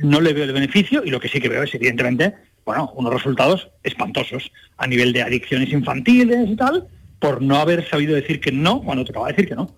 No 0.02 0.22
le 0.22 0.34
veo 0.34 0.44
el 0.44 0.54
beneficio 0.54 1.04
y 1.06 1.10
lo 1.10 1.20
que 1.20 1.30
sí 1.30 1.40
que 1.40 1.50
veo 1.50 1.64
es, 1.64 1.74
evidentemente, 1.76 2.34
bueno, 2.66 2.92
unos 2.96 3.14
resultados 3.14 3.70
espantosos 3.84 4.52
a 4.78 4.88
nivel 4.88 5.14
de 5.14 5.22
adicciones 5.22 5.72
infantiles 5.72 6.50
y 6.50 6.56
tal, 6.56 6.88
por 7.20 7.42
no 7.42 7.58
haber 7.58 7.88
sabido 7.88 8.16
decir 8.16 8.40
que 8.40 8.52
no 8.52 8.82
cuando 8.82 9.06
tocaba 9.06 9.28
decir 9.28 9.48
que 9.48 9.56
no. 9.56 9.74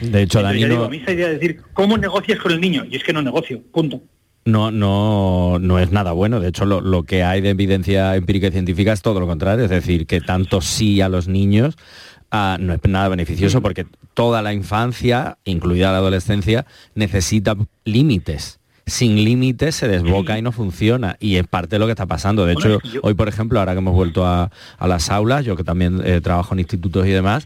De 0.00 0.22
hecho, 0.22 0.42
Dani, 0.42 0.64
a 0.64 0.88
mí 0.88 0.96
esa 0.96 1.12
idea 1.12 1.28
de 1.28 1.34
decir, 1.34 1.60
¿cómo 1.72 1.96
negocias 1.96 2.38
con 2.40 2.52
el 2.52 2.60
niño? 2.60 2.84
Y 2.90 2.96
es 2.96 3.04
que 3.04 3.12
no 3.12 3.22
negocio, 3.22 3.62
punto 3.72 4.02
no, 4.44 4.70
no, 4.70 5.58
no 5.58 5.78
es 5.78 5.90
nada 5.90 6.12
bueno. 6.12 6.40
De 6.40 6.48
hecho, 6.48 6.64
lo, 6.64 7.02
que 7.04 7.22
hay 7.22 7.40
de 7.40 7.50
evidencia 7.50 8.14
empírica 8.16 8.48
y 8.48 8.52
científica 8.52 8.92
es 8.92 9.02
todo 9.02 9.20
lo 9.20 9.26
contrario. 9.26 9.64
Es 9.64 9.70
decir, 9.70 10.06
que 10.06 10.20
tanto 10.20 10.60
sí 10.60 11.00
a 11.00 11.08
los 11.08 11.28
niños 11.28 11.76
ah, 12.30 12.58
no 12.60 12.74
es 12.74 12.80
nada 12.86 13.08
beneficioso 13.08 13.62
porque 13.62 13.86
toda 14.12 14.42
la 14.42 14.52
infancia, 14.52 15.38
incluida 15.44 15.92
la 15.92 15.98
adolescencia, 15.98 16.66
necesita 16.94 17.56
límites. 17.84 18.60
Sin 18.86 19.24
límites 19.24 19.74
se 19.76 19.88
desboca 19.88 20.38
y 20.38 20.42
no 20.42 20.52
funciona. 20.52 21.16
Y 21.18 21.36
es 21.36 21.46
parte 21.46 21.76
de 21.76 21.78
lo 21.78 21.86
que 21.86 21.92
está 21.92 22.06
pasando. 22.06 22.44
De 22.44 22.52
hecho, 22.52 22.80
hoy, 23.02 23.14
por 23.14 23.28
ejemplo, 23.28 23.58
ahora 23.58 23.72
que 23.72 23.78
hemos 23.78 23.94
vuelto 23.94 24.26
a, 24.26 24.50
las 24.80 25.10
aulas, 25.10 25.44
yo 25.44 25.56
que 25.56 25.64
también 25.64 26.02
eh, 26.04 26.20
trabajo 26.20 26.54
en 26.54 26.60
institutos 26.60 27.06
y 27.06 27.10
demás, 27.10 27.44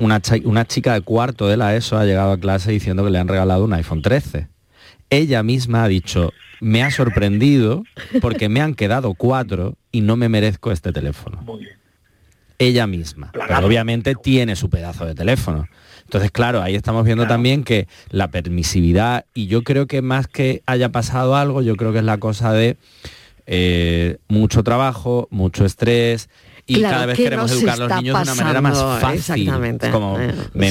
una, 0.00 0.20
una 0.44 0.64
chica 0.64 0.94
de 0.94 1.02
cuarto 1.02 1.46
de 1.46 1.56
la 1.56 1.76
ESO 1.76 1.96
ha 1.96 2.04
llegado 2.04 2.32
a 2.32 2.38
clase 2.38 2.72
diciendo 2.72 3.04
que 3.04 3.10
le 3.10 3.18
han 3.18 3.28
regalado 3.28 3.64
un 3.64 3.72
iPhone 3.72 4.02
13 4.02 4.48
ella 5.10 5.42
misma 5.42 5.84
ha 5.84 5.88
dicho, 5.88 6.32
me 6.60 6.82
ha 6.82 6.90
sorprendido 6.90 7.82
porque 8.20 8.48
me 8.48 8.60
han 8.60 8.74
quedado 8.74 9.14
cuatro 9.14 9.76
y 9.92 10.00
no 10.00 10.16
me 10.16 10.28
merezco 10.28 10.70
este 10.70 10.92
teléfono. 10.92 11.44
Ella 12.58 12.86
misma. 12.86 13.32
Pero 13.32 13.66
obviamente 13.66 14.14
tiene 14.14 14.54
su 14.54 14.70
pedazo 14.70 15.04
de 15.04 15.14
teléfono. 15.14 15.68
Entonces, 16.10 16.32
claro, 16.32 16.60
ahí 16.60 16.74
estamos 16.74 17.04
viendo 17.04 17.28
también 17.28 17.62
que 17.62 17.86
la 18.10 18.32
permisividad, 18.32 19.26
y 19.32 19.46
yo 19.46 19.62
creo 19.62 19.86
que 19.86 20.02
más 20.02 20.26
que 20.26 20.60
haya 20.66 20.90
pasado 20.90 21.36
algo, 21.36 21.62
yo 21.62 21.76
creo 21.76 21.92
que 21.92 21.98
es 21.98 22.04
la 22.04 22.18
cosa 22.18 22.52
de 22.52 22.78
eh, 23.46 24.18
mucho 24.26 24.64
trabajo, 24.64 25.28
mucho 25.30 25.64
estrés, 25.64 26.28
y 26.66 26.82
cada 26.82 27.06
vez 27.06 27.16
queremos 27.16 27.52
educar 27.52 27.74
a 27.74 27.76
los 27.76 28.02
niños 28.02 28.16
de 28.16 28.22
una 28.22 28.34
manera 28.34 28.60
más 28.60 28.82
fácil. 29.00 29.18
Exactamente. 29.18 29.90
Como 29.90 30.18
me, 30.52 30.70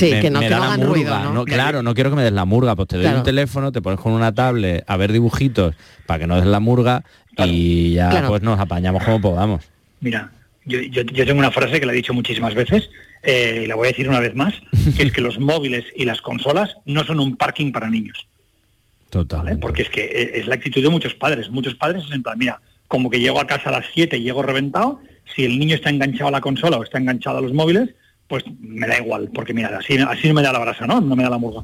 da 0.50 0.60
la 0.60 0.78
murga, 0.78 1.30
¿no? 1.32 1.46
Claro, 1.46 1.84
no 1.84 1.94
quiero 1.94 2.10
que 2.10 2.18
me 2.18 2.24
des 2.24 2.34
la 2.34 2.44
murga, 2.44 2.76
pues 2.76 2.90
te 2.90 2.98
doy 2.98 3.06
un 3.14 3.24
teléfono, 3.24 3.72
te 3.72 3.82
pones 3.82 4.02
con 4.02 4.12
una 4.12 4.34
tablet 4.34 4.84
a 4.88 4.98
ver 4.98 5.14
dibujitos 5.14 5.74
para 6.06 6.20
que 6.20 6.28
no 6.28 6.36
des 6.36 6.48
la 6.48 6.60
murga 6.60 7.06
y 7.38 7.94
ya 7.94 8.26
pues 8.28 8.42
nos 8.42 8.60
apañamos 8.60 9.06
como 9.06 9.22
podamos. 9.22 9.64
Mira, 10.02 10.32
yo, 10.66 11.06
tengo 11.06 11.40
una 11.40 11.52
frase 11.52 11.80
que 11.80 11.86
la 11.86 11.94
he 11.94 11.96
dicho 11.96 12.14
muchísimas 12.14 12.54
veces 12.56 12.90
eh, 13.24 13.62
y 13.64 13.68
la 13.68 13.76
voy 13.76 13.88
a 13.88 13.92
decir 13.92 14.10
una 14.10 14.20
vez 14.20 14.36
más, 14.36 14.54
que 14.98 15.04
es 15.04 15.12
que 15.12 15.22
los 15.22 15.40
móviles 15.40 15.86
y 15.96 16.06
las 16.06 16.22
consolas 16.22 16.76
no 16.86 17.04
son 17.04 17.20
un 17.20 17.36
parking 17.36 17.72
para 17.72 17.90
niños. 17.90 18.28
Total. 19.10 19.58
Porque 19.60 19.84
es 19.84 19.90
que 19.90 20.04
eh, 20.04 20.32
es 20.36 20.48
la 20.48 20.56
actitud 20.56 20.84
de 20.84 20.90
muchos 20.90 21.16
padres. 21.16 21.50
Muchos 21.50 21.76
padres 21.76 22.04
es 22.06 22.12
en 22.12 22.22
plan, 22.22 22.38
mira, 22.38 22.62
como 22.88 23.10
que 23.10 23.20
llego 23.20 23.40
a 23.40 23.48
casa 23.48 23.70
a 23.70 23.74
las 23.74 23.86
7 23.94 24.18
y 24.18 24.24
llego 24.24 24.44
reventado 24.44 25.00
si 25.36 25.46
el 25.46 25.60
niño 25.60 25.76
está 25.76 25.90
enganchado 25.90 26.28
a 26.28 26.32
la 26.32 26.42
consola 26.42 26.78
o 26.78 26.84
está 26.84 26.98
enganchado 26.98 27.38
a 27.38 27.42
los 27.42 27.54
móviles, 27.54 27.90
pues 28.28 28.44
me 28.60 28.88
da 28.88 29.00
igual, 29.00 29.30
porque 29.34 29.54
mira, 29.54 29.76
así, 29.78 29.98
así 29.98 30.28
no 30.28 30.36
me 30.36 30.44
da 30.44 30.54
la 30.54 30.60
brasa, 30.60 30.86
¿no? 30.86 31.02
No 31.02 31.16
me 31.16 31.24
da 31.24 31.32
la 31.32 31.38
murga. 31.38 31.64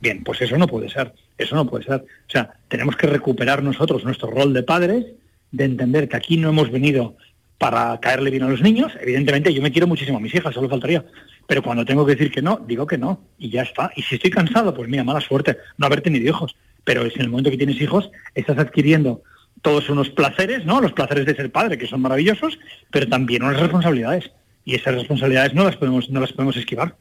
Bien, 0.00 0.22
pues 0.22 0.40
eso 0.42 0.56
no 0.58 0.66
puede 0.66 0.90
ser, 0.90 1.12
eso 1.38 1.54
no 1.54 1.66
puede 1.66 1.84
ser. 1.84 2.00
O 2.00 2.30
sea, 2.30 2.52
tenemos 2.68 2.96
que 2.96 3.06
recuperar 3.06 3.62
nosotros 3.62 4.04
nuestro 4.04 4.30
rol 4.30 4.52
de 4.52 4.62
padres, 4.62 5.06
de 5.50 5.64
entender 5.64 6.08
que 6.08 6.16
aquí 6.16 6.36
no 6.36 6.50
hemos 6.50 6.70
venido 6.70 7.16
para 7.58 7.98
caerle 8.00 8.30
bien 8.30 8.42
a 8.42 8.48
los 8.48 8.60
niños. 8.60 8.92
Evidentemente 9.00 9.52
yo 9.52 9.62
me 9.62 9.72
quiero 9.72 9.86
muchísimo 9.86 10.18
a 10.18 10.20
mis 10.20 10.34
hijas, 10.34 10.54
solo 10.54 10.68
faltaría. 10.68 11.04
Pero 11.46 11.62
cuando 11.62 11.84
tengo 11.84 12.04
que 12.06 12.12
decir 12.12 12.30
que 12.30 12.42
no, 12.42 12.60
digo 12.66 12.86
que 12.86 12.98
no, 12.98 13.20
y 13.38 13.50
ya 13.50 13.62
está. 13.62 13.90
Y 13.96 14.02
si 14.02 14.16
estoy 14.16 14.30
cansado, 14.30 14.74
pues 14.74 14.88
mira, 14.88 15.04
mala 15.04 15.20
suerte 15.20 15.58
no 15.76 15.86
haber 15.86 16.00
tenido 16.00 16.28
hijos. 16.28 16.56
Pero 16.84 17.04
es 17.04 17.14
en 17.16 17.22
el 17.22 17.28
momento 17.28 17.50
que 17.50 17.56
tienes 17.56 17.80
hijos, 17.80 18.10
estás 18.34 18.58
adquiriendo 18.58 19.22
todos 19.62 19.88
unos 19.88 20.10
placeres, 20.10 20.66
¿no? 20.66 20.80
Los 20.80 20.92
placeres 20.92 21.24
de 21.26 21.34
ser 21.34 21.50
padre, 21.50 21.78
que 21.78 21.86
son 21.86 22.02
maravillosos, 22.02 22.58
pero 22.90 23.08
también 23.08 23.42
unas 23.42 23.60
responsabilidades. 23.60 24.30
Y 24.64 24.74
esas 24.74 24.94
responsabilidades 24.94 25.54
no 25.54 25.64
las 25.64 25.76
podemos, 25.76 26.10
no 26.10 26.20
las 26.20 26.32
podemos 26.32 26.56
esquivar. 26.56 26.96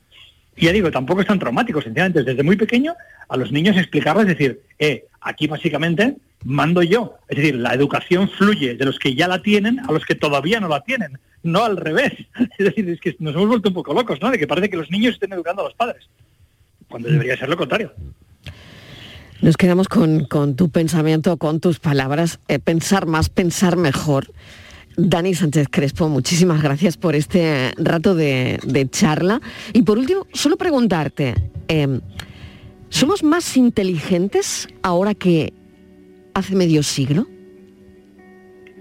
Y 0.56 0.66
ya 0.66 0.72
digo, 0.72 0.92
tampoco 0.92 1.22
es 1.22 1.28
tan 1.28 1.40
traumático, 1.40 1.82
sencillamente, 1.82 2.24
desde 2.24 2.44
muy 2.44 2.56
pequeño 2.56 2.96
a 3.28 3.38
los 3.38 3.52
niños 3.52 3.78
explicarles, 3.78 4.28
decir, 4.28 4.62
eh, 4.78 5.06
aquí 5.22 5.48
básicamente 5.48 6.16
mando 6.44 6.84
yo. 6.84 7.18
Es 7.28 7.38
decir, 7.38 7.56
la 7.56 7.74
educación 7.74 8.30
fluye 8.30 8.76
de 8.76 8.86
los 8.86 9.00
que 9.00 9.16
ya 9.16 9.28
la 9.28 9.42
tienen 9.42 9.80
a 9.80 9.92
los 9.92 10.06
que 10.06 10.16
todavía 10.16 10.60
no 10.60 10.68
la 10.68 10.82
tienen, 10.82 11.18
no 11.42 11.64
al 11.64 11.78
revés. 11.78 12.14
Es 12.58 12.66
decir, 12.66 12.90
es 12.90 13.00
que 13.00 13.16
nos 13.20 13.36
hemos 13.36 13.48
vuelto 13.48 13.70
un 13.70 13.76
poco 13.76 13.94
locos, 13.94 14.22
¿no? 14.22 14.30
De 14.30 14.38
que 14.38 14.48
parece 14.48 14.70
que 14.70 14.78
los 14.78 14.92
niños 14.92 15.16
estén 15.16 15.34
educando 15.34 15.62
a 15.62 15.66
los 15.66 15.74
padres, 15.74 16.08
cuando 16.88 17.10
debería 17.10 17.38
ser 17.38 17.50
lo 17.50 17.58
contrario. 17.58 17.94
Nos 19.42 19.58
quedamos 19.58 19.90
con, 19.90 20.56
tu 20.56 20.70
pensamiento, 20.70 21.36
con 21.36 21.60
tus 21.60 21.80
palabras, 21.80 22.40
eh, 22.48 22.60
pensar 22.60 23.08
más, 23.08 23.30
pensar 23.30 23.76
mejor. 23.76 24.32
Dani 24.96 25.34
Sánchez 25.34 25.68
Crespo, 25.70 26.08
muchísimas 26.10 26.62
gracias 26.62 26.98
por 26.98 27.16
este 27.16 27.72
rato 27.78 28.16
de, 28.16 28.88
charla. 28.92 29.42
Y 29.74 29.84
por 29.84 29.98
último, 29.98 30.28
solo 30.34 30.58
preguntarte, 30.58 31.34
em, 31.68 32.02
¿somos 32.90 33.24
más 33.24 33.58
inteligentes 33.58 34.68
ahora 34.82 35.14
que 35.14 35.54
hace 36.34 36.56
medio 36.56 36.84
siglo? 36.84 37.28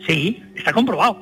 Sí, 0.06 0.42
está 0.56 0.72
comprobado. 0.72 1.20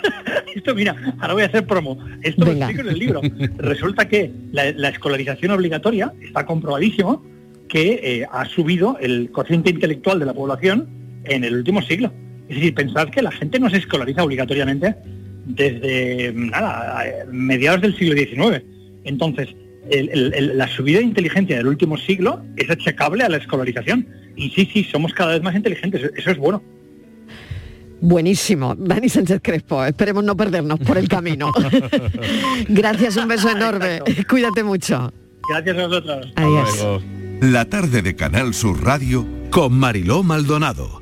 Esto, 0.54 0.74
mira, 0.74 0.96
ahora 1.20 1.34
voy 1.34 1.42
a 1.42 1.46
hacer 1.46 1.66
promo. 1.66 1.98
Esto 2.22 2.46
lo 2.46 2.52
explico 2.52 2.80
en 2.80 2.88
el 2.88 2.98
libro. 2.98 3.20
Resulta 3.58 4.08
que 4.08 4.32
la, 4.52 4.72
la 4.72 4.88
escolarización 4.88 5.50
obligatoria 5.52 6.12
está 6.20 6.46
comprobadísimo 6.46 7.22
que 7.68 8.00
eh, 8.02 8.26
ha 8.30 8.44
subido 8.46 8.98
el 9.00 9.30
cociente 9.30 9.70
intelectual 9.70 10.18
de 10.18 10.26
la 10.26 10.34
población 10.34 10.88
en 11.24 11.44
el 11.44 11.54
último 11.54 11.82
siglo. 11.82 12.12
Es 12.52 12.56
decir, 12.56 12.74
pensad 12.74 13.08
que 13.08 13.22
la 13.22 13.30
gente 13.30 13.58
no 13.58 13.70
se 13.70 13.78
escolariza 13.78 14.22
obligatoriamente 14.22 14.94
desde 15.46 16.34
nada, 16.34 17.02
mediados 17.30 17.80
del 17.80 17.96
siglo 17.96 18.14
XIX. 18.14 18.62
Entonces, 19.04 19.48
la 19.90 20.68
subida 20.68 20.98
de 20.98 21.04
inteligencia 21.04 21.56
del 21.56 21.66
último 21.66 21.96
siglo 21.96 22.44
es 22.58 22.68
achacable 22.68 23.24
a 23.24 23.30
la 23.30 23.38
escolarización. 23.38 24.06
Y 24.36 24.50
sí, 24.50 24.68
sí, 24.70 24.84
somos 24.84 25.14
cada 25.14 25.32
vez 25.32 25.42
más 25.42 25.54
inteligentes, 25.56 26.10
eso 26.14 26.30
es 26.30 26.36
bueno. 26.36 26.62
Buenísimo, 28.02 28.74
Dani 28.74 29.08
Sánchez 29.08 29.40
Crespo. 29.42 29.82
Esperemos 29.82 30.22
no 30.22 30.36
perdernos 30.36 30.78
por 30.80 30.98
el 30.98 31.08
camino. 31.08 31.52
Gracias, 32.68 33.16
un 33.16 33.28
beso 33.28 33.48
enorme. 33.48 34.00
Cuídate 34.28 34.62
mucho. 34.62 35.10
Gracias 35.48 35.78
a 35.78 35.86
vosotros. 35.86 36.32
Adiós. 36.36 37.02
La 37.40 37.64
tarde 37.64 38.02
de 38.02 38.14
Canal 38.14 38.52
Sur 38.52 38.84
Radio 38.84 39.26
con 39.50 39.72
Mariló 39.72 40.22
Maldonado. 40.22 41.01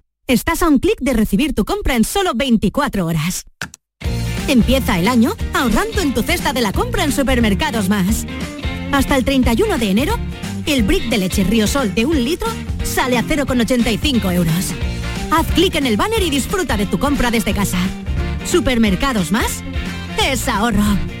Estás 0.31 0.63
a 0.63 0.69
un 0.69 0.79
clic 0.79 0.97
de 1.01 1.11
recibir 1.11 1.53
tu 1.53 1.65
compra 1.65 1.97
en 1.97 2.05
solo 2.05 2.31
24 2.33 3.05
horas. 3.05 3.43
Empieza 4.47 4.97
el 4.97 5.09
año 5.09 5.33
ahorrando 5.53 5.99
en 5.99 6.13
tu 6.13 6.23
cesta 6.23 6.53
de 6.53 6.61
la 6.61 6.71
compra 6.71 7.03
en 7.03 7.11
Supermercados 7.11 7.89
Más. 7.89 8.25
Hasta 8.93 9.17
el 9.17 9.25
31 9.25 9.77
de 9.77 9.91
enero, 9.91 10.15
el 10.67 10.83
brick 10.83 11.09
de 11.09 11.17
leche 11.17 11.43
Riosol 11.43 11.93
de 11.93 12.05
un 12.05 12.23
litro 12.23 12.47
sale 12.81 13.17
a 13.17 13.23
0,85 13.23 14.33
euros. 14.33 14.73
Haz 15.31 15.47
clic 15.47 15.75
en 15.75 15.85
el 15.85 15.97
banner 15.97 16.23
y 16.23 16.29
disfruta 16.29 16.77
de 16.77 16.85
tu 16.85 16.97
compra 16.97 17.29
desde 17.29 17.53
casa. 17.53 17.79
Supermercados 18.45 19.33
Más 19.33 19.61
es 20.17 20.47
ahorro. 20.47 21.20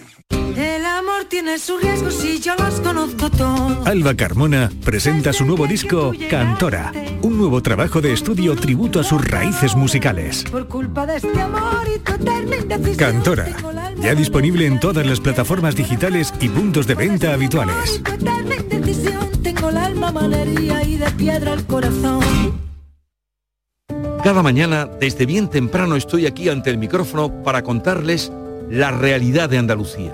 Tiene 1.31 1.57
sus 1.59 1.81
riesgos 1.81 2.25
y 2.25 2.41
yo 2.41 2.53
los 2.57 2.81
conozco 2.81 3.29
todos. 3.29 3.87
Alba 3.87 4.13
Carmona 4.15 4.69
presenta 4.83 5.31
su 5.31 5.45
nuevo 5.45 5.65
disco 5.65 6.11
Cantora, 6.29 6.91
un 7.21 7.37
nuevo 7.37 7.63
trabajo 7.63 8.01
de 8.01 8.11
estudio 8.11 8.53
tributo 8.57 8.99
a 8.99 9.03
sus 9.05 9.23
raíces 9.23 9.73
musicales. 9.73 10.43
Por 10.51 10.67
culpa 10.67 11.05
de 11.05 11.15
este 11.15 11.39
amor 11.39 11.87
y 11.87 11.99
tu 11.99 12.11
eterna 12.11 12.57
indecisión. 12.57 12.97
Cantora, 12.97 13.47
ya 14.01 14.13
disponible 14.13 14.65
en 14.65 14.81
todas 14.81 15.05
las 15.05 15.21
plataformas 15.21 15.73
digitales 15.73 16.33
y 16.41 16.49
puntos 16.49 16.85
de 16.85 16.95
venta 16.95 17.33
habituales. 17.33 18.03
Tu 18.03 18.11
eterna 18.11 18.55
indecisión. 18.57 19.31
Tengo 19.41 19.69
el 19.69 19.77
alma 19.77 20.11
malería 20.11 20.83
y 20.83 20.97
de 20.97 21.11
piedra 21.11 21.53
el 21.53 21.65
corazón. 21.65 22.19
Cada 24.21 24.43
mañana, 24.43 24.85
desde 24.85 25.25
bien 25.25 25.49
temprano, 25.49 25.95
estoy 25.95 26.25
aquí 26.25 26.49
ante 26.49 26.71
el 26.71 26.77
micrófono 26.77 27.41
para 27.41 27.63
contarles 27.63 28.33
la 28.69 28.91
realidad 28.91 29.49
de 29.49 29.57
Andalucía, 29.57 30.13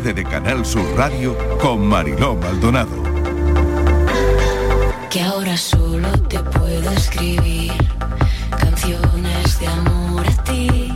Tarde 0.00 0.14
de 0.14 0.24
Canal 0.24 0.64
Sur 0.64 0.84
Radio 0.96 1.36
con 1.60 1.86
Mariló 1.86 2.34
Maldonado. 2.34 3.02
que 5.10 5.20
ahora 5.20 5.56
solo 5.56 6.08
te 6.28 6.38
puedo 6.38 6.90
escribir 6.92 7.72
canciones 8.58 9.60
de 9.60 9.66
amor 9.66 10.26
a 10.26 10.44
ti, 10.44 10.92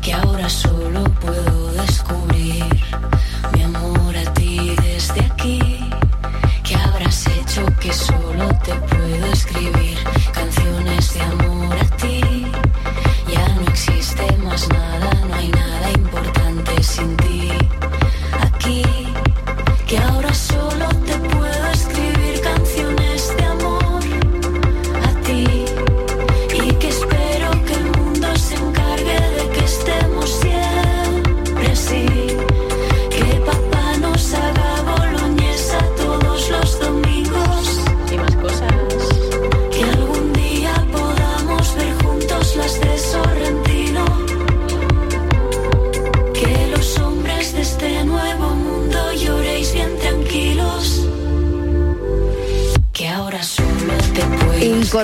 que 0.00 0.12
ahora 0.12 0.48
solo 0.48 1.04
puedo 1.20 1.72
descubrir 1.72 2.64
mi 3.52 3.62
amor 3.62 4.16
a 4.16 4.32
ti 4.34 4.76
desde 4.82 5.22
aquí, 5.22 5.80
que 6.62 6.76
habrás 6.76 7.26
hecho 7.26 7.64
que 7.80 7.92
solo 7.92 8.46
te 8.64 8.74
puedo 8.74 9.26
escribir 9.32 9.99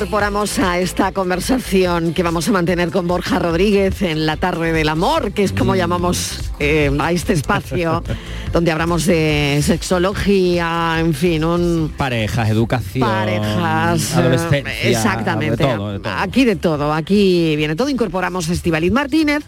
Incorporamos 0.06 0.60
a 0.60 0.78
esta 0.78 1.10
conversación 1.10 2.14
que 2.14 2.22
vamos 2.22 2.46
a 2.46 2.52
mantener 2.52 2.92
con 2.92 3.08
Borja 3.08 3.40
Rodríguez 3.40 4.02
en 4.02 4.24
la 4.24 4.36
tarde 4.36 4.72
del 4.72 4.88
amor, 4.88 5.32
que 5.32 5.42
es 5.42 5.50
como 5.50 5.72
Mm. 5.72 5.76
llamamos 5.76 6.52
eh, 6.60 6.96
a 7.00 7.10
este 7.10 7.32
espacio, 7.32 8.04
donde 8.52 8.70
hablamos 8.70 9.04
de 9.04 9.58
sexología, 9.64 10.98
en 11.00 11.12
fin, 11.12 11.42
un 11.42 11.92
Parejas, 11.96 12.48
educación, 12.50 13.08
parejas, 13.08 14.12
eh, 14.12 14.18
adolescencia, 14.20 14.88
exactamente. 14.90 15.64
de 15.66 15.74
todo, 15.74 15.92
de 15.94 15.98
todo. 15.98 16.12
Aquí 16.12 16.44
de 16.44 16.54
todo, 16.54 16.94
aquí 16.94 17.56
viene 17.56 17.74
todo. 17.74 17.88
Incorporamos 17.88 18.48
a 18.48 18.52
Estivaliz 18.52 18.92
Martínez, 18.92 19.42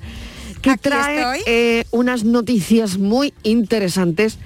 que 0.61 0.77
trae 0.77 1.41
eh, 1.47 1.85
unas 1.93 2.25
noticias 2.25 2.99
muy 2.99 3.33
interesantes, 3.45 4.41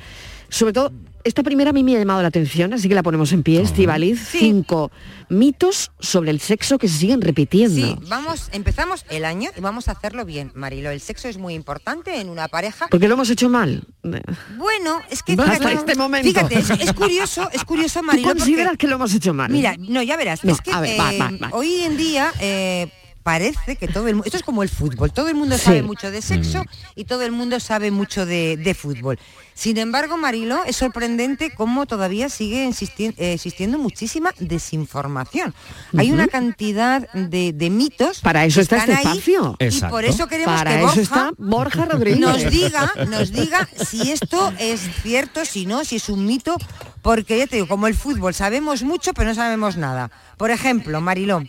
sobre 0.51 0.75
todo. 0.75 0.92
Esta 1.25 1.43
primera 1.45 1.71
a 1.71 1.73
mí 1.73 1.85
me 1.85 1.95
ha 1.95 1.99
llamado 2.01 2.21
la 2.23 2.29
atención, 2.29 2.73
así 2.73 2.89
que 2.89 2.95
la 2.97 3.03
ponemos 3.05 3.33
en 3.33 3.43
pie, 3.45 3.61
Estivaliz. 3.63 4.21
Cinco 4.29 4.91
mitos 5.29 5.93
sobre 6.01 6.31
el 6.31 6.41
sexo 6.41 6.79
que 6.79 6.89
se 6.89 6.99
siguen 6.99 7.20
repitiendo. 7.20 7.75
Sí, 7.87 7.97
vamos, 8.09 8.49
empezamos 8.53 9.05
el 9.09 9.25
año 9.25 9.51
y 9.57 9.61
vamos 9.61 9.87
a 9.89 9.93
hacerlo 9.93 10.25
bien, 10.25 10.51
Marilo. 10.55 10.91
El 10.91 11.01
sexo 11.01 11.29
es 11.29 11.39
muy 11.39 11.55
importante 11.55 12.20
en 12.20 12.29
una 12.29 12.49
pareja. 12.49 12.89
Porque 12.91 13.07
lo 13.07 13.14
hemos 13.14 13.31
hecho 13.31 13.49
mal. 13.49 13.85
Bueno, 14.03 15.01
es 15.11 15.23
que 15.23 15.33
Hasta 15.35 15.45
fíjate, 15.53 15.75
este 15.75 15.95
momento. 15.95 16.29
fíjate, 16.29 16.59
es, 16.59 16.70
es 16.70 16.93
curioso, 16.93 17.49
es 17.53 17.64
curioso, 17.64 18.01
¿Tú 18.01 18.07
Marilo. 18.07 18.29
consideras 18.29 18.66
porque- 18.73 18.79
que 18.79 18.87
lo 18.89 18.97
hemos 18.97 19.14
hecho 19.14 19.33
mal? 19.33 19.51
Mira, 19.51 19.77
no, 19.79 20.03
ya 20.03 20.16
verás. 20.16 20.45
No, 20.45 20.53
es 20.53 20.61
que 20.61 20.73
a 20.73 20.81
ver, 20.81 20.99
va, 20.99 21.14
eh, 21.14 21.18
va, 21.18 21.31
va. 21.41 21.49
hoy 21.53 21.83
en 21.83 21.97
día, 21.97 22.33
eh, 22.41 22.89
parece 23.23 23.77
que 23.77 23.89
todo 23.89 24.09
el 24.09 24.14
mundo, 24.14 24.27
esto 24.27 24.37
es 24.37 24.43
como 24.43 24.62
el 24.62 24.68
fútbol, 24.68 25.12
todo 25.12 25.29
el 25.29 25.35
mundo 25.35 25.57
Sí. 25.57 25.64
sabe 25.64 25.83
mucho 25.83 26.11
de 26.11 26.18
Mm. 26.18 26.23
sexo 26.23 26.64
y 26.97 27.05
todo 27.05 27.23
el 27.23 27.33
mundo 27.33 27.61
sabe 27.61 27.91
mucho 27.91 28.27
de, 28.27 28.57
de 28.57 28.75
fútbol. 28.75 29.18
Sin 29.55 29.77
embargo, 29.79 30.16
Marilo, 30.16 30.64
es 30.64 30.77
sorprendente 30.77 31.53
cómo 31.55 31.87
todavía 31.87 32.29
sigue 32.29 32.66
insisti- 32.66 33.14
eh, 33.18 33.35
existiendo 33.35 33.79
muchísima 33.79 34.33
desinformación. 34.41 35.55
Hay 35.97 36.11
una 36.11 36.27
cantidad 36.27 37.09
de, 37.12 37.53
de 37.53 37.70
mitos. 37.70 38.20
Para 38.20 38.45
eso 38.45 38.57
que 38.57 38.62
está 38.62 38.77
están 38.79 38.91
este 38.97 39.09
ahí 39.09 39.18
espacio. 39.18 39.57
Y 39.61 39.64
Exacto. 39.64 39.95
por 39.95 40.05
eso 40.05 40.27
queremos 40.27 40.55
Para 40.57 40.70
que 40.70 40.77
eso 40.79 40.87
Borja, 40.87 41.01
está 41.03 41.31
Borja 41.39 41.85
Rodríguez. 41.85 42.20
nos 42.20 42.51
diga, 42.51 42.93
nos 43.09 43.33
diga 43.33 43.68
si 43.87 44.11
esto 44.11 44.53
es 44.59 44.81
cierto, 45.03 45.45
si 45.45 45.66
no, 45.66 45.85
si 45.85 45.97
es 45.97 46.09
un 46.09 46.27
mito, 46.27 46.57
porque 47.03 47.39
ya 47.39 47.47
te 47.47 47.57
digo, 47.57 47.68
como 47.68 47.87
el 47.87 47.95
fútbol 47.95 48.35
sabemos 48.35 48.83
mucho, 48.83 49.12
pero 49.14 49.29
no 49.29 49.35
sabemos 49.35 49.77
nada. 49.77 50.11
Por 50.39 50.51
ejemplo, 50.51 51.01
Marilón, 51.01 51.49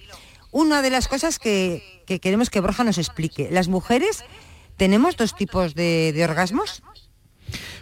una 0.54 0.82
de 0.82 0.90
las 0.90 1.10
cosas 1.10 1.38
que, 1.40 1.84
que 2.08 2.20
queremos 2.20 2.50
que 2.50 2.62
Borja 2.62 2.84
nos 2.86 2.98
explique, 2.98 3.50
las 3.52 3.68
mujeres 3.68 4.24
tenemos 4.78 5.18
dos 5.18 5.36
tipos 5.36 5.76
de, 5.76 6.14
de 6.14 6.24
orgasmos. 6.24 6.82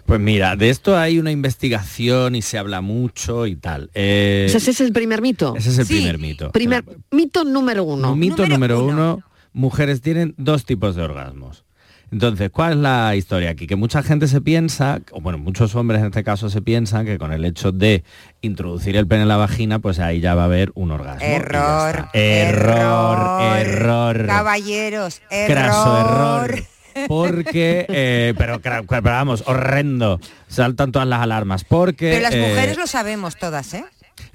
Pues 0.05 0.19
mira, 0.19 0.55
de 0.55 0.69
esto 0.69 0.97
hay 0.97 1.19
una 1.19 1.32
investigación 1.32 2.36
y 2.36 2.41
se 2.41 2.57
habla 2.57 2.82
mucho 2.82 3.45
y 3.45 3.55
tal. 3.55 3.91
Eh, 3.93 4.51
Ese 4.53 4.72
es 4.72 4.82
el 4.82 4.91
primer 4.91 5.22
mito. 5.22 5.53
ese 5.55 5.69
es 5.69 5.78
el 5.78 5.86
primer 5.86 6.17
mito. 6.17 6.51
Primer 6.51 6.84
mito 7.11 7.43
número 7.43 7.84
uno. 7.84 8.15
mito 8.15 8.45
número, 8.47 8.84
uno, 8.84 9.22
mujeres 9.53 10.01
tienen 10.01 10.34
dos 10.38 10.65
tipos 10.65 10.95
de 10.95 11.03
orgasmos. 11.03 11.63
Entonces, 12.12 12.49
¿cuál 12.51 12.74
es 12.74 12.78
la 12.80 13.16
historia 13.16 13.51
aquí? 13.51 13.68
Que 13.68 13.78
mucha 13.78 14.03
gente 14.03 14.28
se 14.28 14.41
piensa, 14.41 14.99
o 15.12 15.22
bueno, 15.22 15.38
muchos 15.38 15.76
hombres 15.76 16.01
en 16.01 16.07
este 16.07 16.26
caso 16.26 16.49
se 16.49 16.62
piensan 16.62 17.05
que 17.05 17.18
con 17.18 17.32
el 17.32 17.45
hecho 17.45 17.72
de 17.72 18.03
introducir 18.41 18.97
el 18.97 19.07
pene 19.07 19.22
en 19.22 19.30
la 19.30 19.38
vagina, 19.38 19.80
pues 19.80 19.99
ahí 19.99 20.20
ya 20.20 20.36
va 20.36 20.41
a 20.41 20.45
haber 20.45 20.72
un 20.76 20.91
orgasmo. 20.91 21.26
Error. 21.26 22.09
Error, 22.14 23.41
error. 23.55 24.26
Caballeros, 24.26 25.22
Craso 25.30 25.99
error. 25.99 26.51
error. 26.51 26.64
Porque, 27.07 27.86
eh, 27.88 28.34
pero, 28.38 28.59
pero 28.59 29.01
vamos, 29.01 29.43
horrendo. 29.47 30.20
Saltan 30.49 30.91
todas 30.91 31.07
las 31.07 31.22
alarmas. 31.22 31.64
Porque. 31.64 32.12
Pero 32.12 32.24
las 32.24 32.34
eh, 32.34 32.47
mujeres 32.49 32.78
lo 32.78 32.88
sabemos 32.88 33.38
todas, 33.38 33.74
¿eh? 33.74 33.86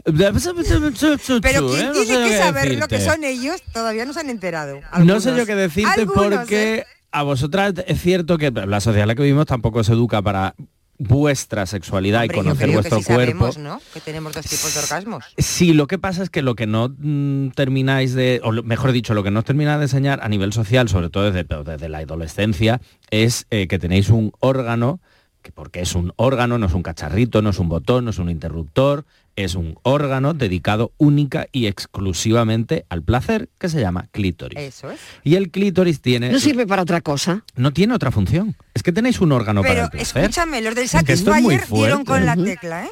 Pero 0.04 0.32
quien 0.32 1.92
tiene 1.92 2.28
que 2.28 2.38
saber 2.38 2.78
lo 2.78 2.88
que 2.88 3.00
son 3.00 3.24
ellos 3.24 3.62
todavía 3.72 4.04
no 4.04 4.12
se 4.12 4.20
han 4.20 4.30
enterado. 4.30 4.80
No 5.00 5.20
sé 5.20 5.36
yo 5.36 5.44
qué 5.46 5.54
decirte 5.54 6.00
Algunos, 6.00 6.38
porque 6.38 6.74
¿eh? 6.76 6.86
A 7.12 7.22
vosotras 7.22 7.74
es 7.86 8.00
cierto 8.00 8.38
que 8.38 8.50
la 8.50 8.80
sociedad 8.80 9.02
en 9.04 9.08
la 9.08 9.14
que 9.14 9.22
vivimos 9.22 9.46
tampoco 9.46 9.82
se 9.84 9.92
educa 9.92 10.22
para 10.22 10.54
vuestra 10.98 11.66
sexualidad 11.66 12.22
Hombre, 12.22 12.36
y 12.36 12.40
conocer 12.40 12.70
vuestro 12.70 12.98
que 12.98 13.04
sí 13.04 13.12
cuerpo. 13.12 13.52
sabemos, 13.52 13.58
¿no? 13.58 13.80
Que 13.92 14.00
tenemos 14.00 14.32
dos 14.32 14.46
tipos 14.46 14.72
de 14.74 14.80
orgasmos. 14.80 15.24
Sí, 15.36 15.74
lo 15.74 15.86
que 15.86 15.98
pasa 15.98 16.22
es 16.22 16.30
que 16.30 16.40
lo 16.42 16.54
que 16.54 16.66
no 16.66 16.88
mm, 16.98 17.48
termináis 17.50 18.14
de, 18.14 18.40
o 18.42 18.50
lo- 18.52 18.62
mejor 18.62 18.92
dicho, 18.92 19.12
lo 19.12 19.22
que 19.22 19.30
no 19.30 19.40
os 19.40 19.44
termináis 19.44 19.78
de 19.78 19.84
enseñar 19.84 20.20
a 20.22 20.28
nivel 20.30 20.52
social, 20.54 20.88
sobre 20.88 21.10
todo 21.10 21.30
desde, 21.30 21.44
desde 21.64 21.88
la 21.90 21.98
adolescencia, 21.98 22.80
es 23.10 23.46
eh, 23.50 23.68
que 23.68 23.78
tenéis 23.78 24.08
un 24.08 24.32
órgano, 24.40 25.00
que 25.42 25.52
porque 25.52 25.80
es 25.82 25.94
un 25.94 26.12
órgano, 26.16 26.56
no 26.58 26.64
es 26.66 26.72
un 26.72 26.82
cacharrito, 26.82 27.42
no 27.42 27.50
es 27.50 27.58
un 27.58 27.68
botón, 27.68 28.04
no 28.06 28.10
es 28.10 28.18
un 28.18 28.30
interruptor, 28.30 29.04
es 29.36 29.54
un 29.54 29.78
órgano 29.82 30.34
dedicado 30.34 30.92
única 30.96 31.46
y 31.52 31.66
exclusivamente 31.66 32.86
al 32.88 33.02
placer, 33.02 33.48
que 33.58 33.68
se 33.68 33.80
llama 33.80 34.08
clítoris. 34.10 34.58
Eso 34.58 34.90
es. 34.90 35.00
Y 35.22 35.36
el 35.36 35.50
clítoris 35.50 36.00
tiene... 36.00 36.30
No 36.30 36.40
sirve 36.40 36.66
para 36.66 36.82
otra 36.82 37.02
cosa. 37.02 37.44
No 37.54 37.72
tiene 37.72 37.94
otra 37.94 38.10
función. 38.10 38.56
Es 38.74 38.82
que 38.82 38.92
tenéis 38.92 39.20
un 39.20 39.32
órgano 39.32 39.62
para 39.62 39.84
el 39.84 39.90
placer. 39.90 40.24
escúchame, 40.24 40.62
los 40.62 40.74
del 40.74 40.84
Es 40.84 40.92
que 41.04 41.16
Satisfyer 41.16 41.66
dieron 41.70 42.04
con 42.04 42.24
la 42.24 42.36
tecla, 42.36 42.86
¿eh? 42.86 42.90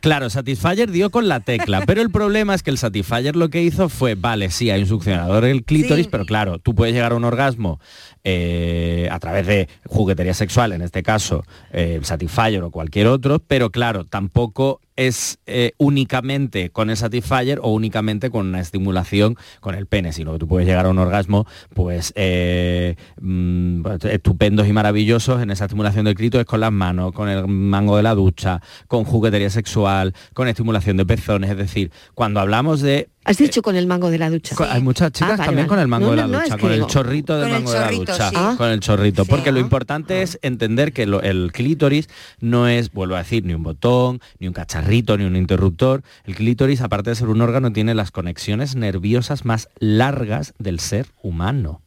Claro, 0.00 0.30
Satisfyer 0.30 0.90
dio 0.90 1.10
con 1.10 1.26
la 1.26 1.40
tecla, 1.40 1.84
pero 1.84 2.00
el 2.00 2.10
problema 2.10 2.54
es 2.54 2.62
que 2.62 2.70
el 2.70 2.78
Satisfyer 2.78 3.34
lo 3.34 3.48
que 3.48 3.62
hizo 3.62 3.88
fue, 3.88 4.14
vale, 4.14 4.50
sí, 4.50 4.70
hay 4.70 4.82
un 4.82 4.86
succionador 4.86 5.44
en 5.44 5.50
el 5.50 5.64
clítoris, 5.64 6.06
pero 6.06 6.24
claro, 6.24 6.60
tú 6.60 6.76
puedes 6.76 6.94
llegar 6.94 7.10
a 7.10 7.16
un 7.16 7.24
orgasmo 7.24 7.80
eh, 8.22 9.08
a 9.10 9.18
través 9.18 9.48
de 9.48 9.68
juguetería 9.84 10.34
sexual, 10.34 10.72
en 10.72 10.82
este 10.82 11.02
caso, 11.02 11.44
eh, 11.72 11.98
Satisfyer 12.02 12.62
o 12.62 12.70
cualquier 12.70 13.08
otro, 13.08 13.40
pero 13.40 13.70
claro, 13.70 14.04
tampoco 14.04 14.80
es 14.96 15.38
eh, 15.46 15.72
únicamente 15.78 16.70
con 16.70 16.90
el 16.90 16.96
Satisfyer 16.96 17.60
o 17.62 17.70
únicamente 17.72 18.30
con 18.30 18.46
una 18.46 18.60
estimulación 18.60 19.36
con 19.60 19.74
el 19.74 19.86
pene, 19.86 20.12
sino 20.12 20.32
que 20.32 20.38
tú 20.38 20.48
puedes 20.48 20.66
llegar 20.66 20.86
a 20.86 20.90
un 20.90 20.98
orgasmo, 20.98 21.46
pues, 21.74 22.12
eh, 22.16 22.96
mm, 23.20 23.82
pues, 23.82 24.04
estupendos 24.06 24.66
y 24.66 24.72
maravillosos 24.72 25.42
en 25.42 25.50
esa 25.50 25.66
estimulación 25.66 26.06
del 26.06 26.14
clítoris 26.14 26.46
con 26.46 26.60
las 26.60 26.72
manos, 26.72 27.12
con 27.12 27.28
el 27.28 27.46
mango 27.46 27.96
de 27.96 28.02
la 28.02 28.14
ducha, 28.14 28.60
con 28.88 29.04
juguetería 29.04 29.50
sexual, 29.50 30.14
con 30.32 30.48
estimulación 30.48 30.96
de 30.96 31.06
pezones, 31.06 31.50
es 31.50 31.56
decir, 31.56 31.90
cuando 32.14 32.40
hablamos 32.40 32.80
de 32.80 33.08
Has 33.26 33.38
dicho 33.38 33.60
con 33.60 33.74
el 33.76 33.86
mango 33.86 34.08
de 34.10 34.18
la 34.18 34.30
ducha. 34.30 34.54
Hay 34.70 34.80
muchas 34.80 35.10
chicas 35.12 35.32
Ah, 35.32 35.36
vale, 35.36 35.46
también 35.46 35.66
vale. 35.66 35.68
con 35.68 35.78
el 35.80 35.88
mango 35.88 36.06
No, 36.06 36.10
de 36.12 36.16
la 36.16 36.26
no, 36.28 36.40
ducha, 36.40 36.58
con 36.58 36.70
el 36.70 36.76
digo- 36.78 36.86
chorrito 36.88 37.36
del 37.38 37.50
mango 37.50 37.72
de 37.72 37.78
la 37.80 37.90
ducha, 37.90 38.28
sí. 38.30 38.34
Ah. 38.38 38.54
con 38.56 38.70
el 38.70 38.80
chorrito, 38.80 39.24
porque 39.24 39.50
lo 39.52 39.58
importante 39.58 40.22
es 40.22 40.38
entender 40.42 40.92
que 40.92 41.06
lo- 41.06 41.20
el 41.22 41.50
clítoris 41.52 42.08
no 42.40 42.68
es, 42.68 42.92
vuelvo 42.92 43.16
a 43.16 43.18
decir, 43.18 43.44
ni 43.44 43.52
un 43.54 43.62
botón, 43.64 44.20
ni 44.38 44.46
un 44.46 44.54
cacharrito, 44.54 45.18
ni 45.18 45.24
un 45.24 45.34
interruptor. 45.36 46.02
El 46.24 46.36
clítoris, 46.36 46.80
aparte 46.80 47.10
de 47.10 47.16
ser 47.16 47.28
un 47.28 47.40
órgano, 47.42 47.72
tiene 47.72 47.94
las 47.94 48.10
conexiones 48.12 48.76
nerviosas 48.76 49.44
más 49.44 49.68
largas 49.80 50.54
del 50.58 50.78
ser 50.80 51.06
humano. 51.22 51.82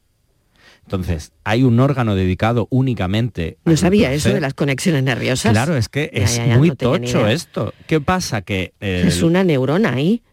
Entonces, 0.85 1.31
hay 1.43 1.61
un 1.63 1.79
órgano 1.79 2.15
dedicado 2.15 2.67
únicamente 2.71 3.59
No 3.63 3.77
sabía 3.77 4.11
eso 4.11 4.29
de 4.29 4.41
las 4.41 4.55
conexiones 4.55 5.03
nerviosas. 5.03 5.51
Claro, 5.51 5.77
es 5.77 5.87
que 5.87 6.09
Ya, 6.13 6.23
es 6.23 6.35
ya, 6.37 6.47
ya, 6.47 6.57
muy 6.57 6.69
no 6.69 6.75
tocho 6.75 7.27
esto. 7.27 7.73
¿Qué 7.85 8.01
pasa? 8.01 8.41
Que 8.41 8.73
Es 8.79 9.21
una 9.21 9.43
neurona 9.43 9.93
ahí. 9.93 10.23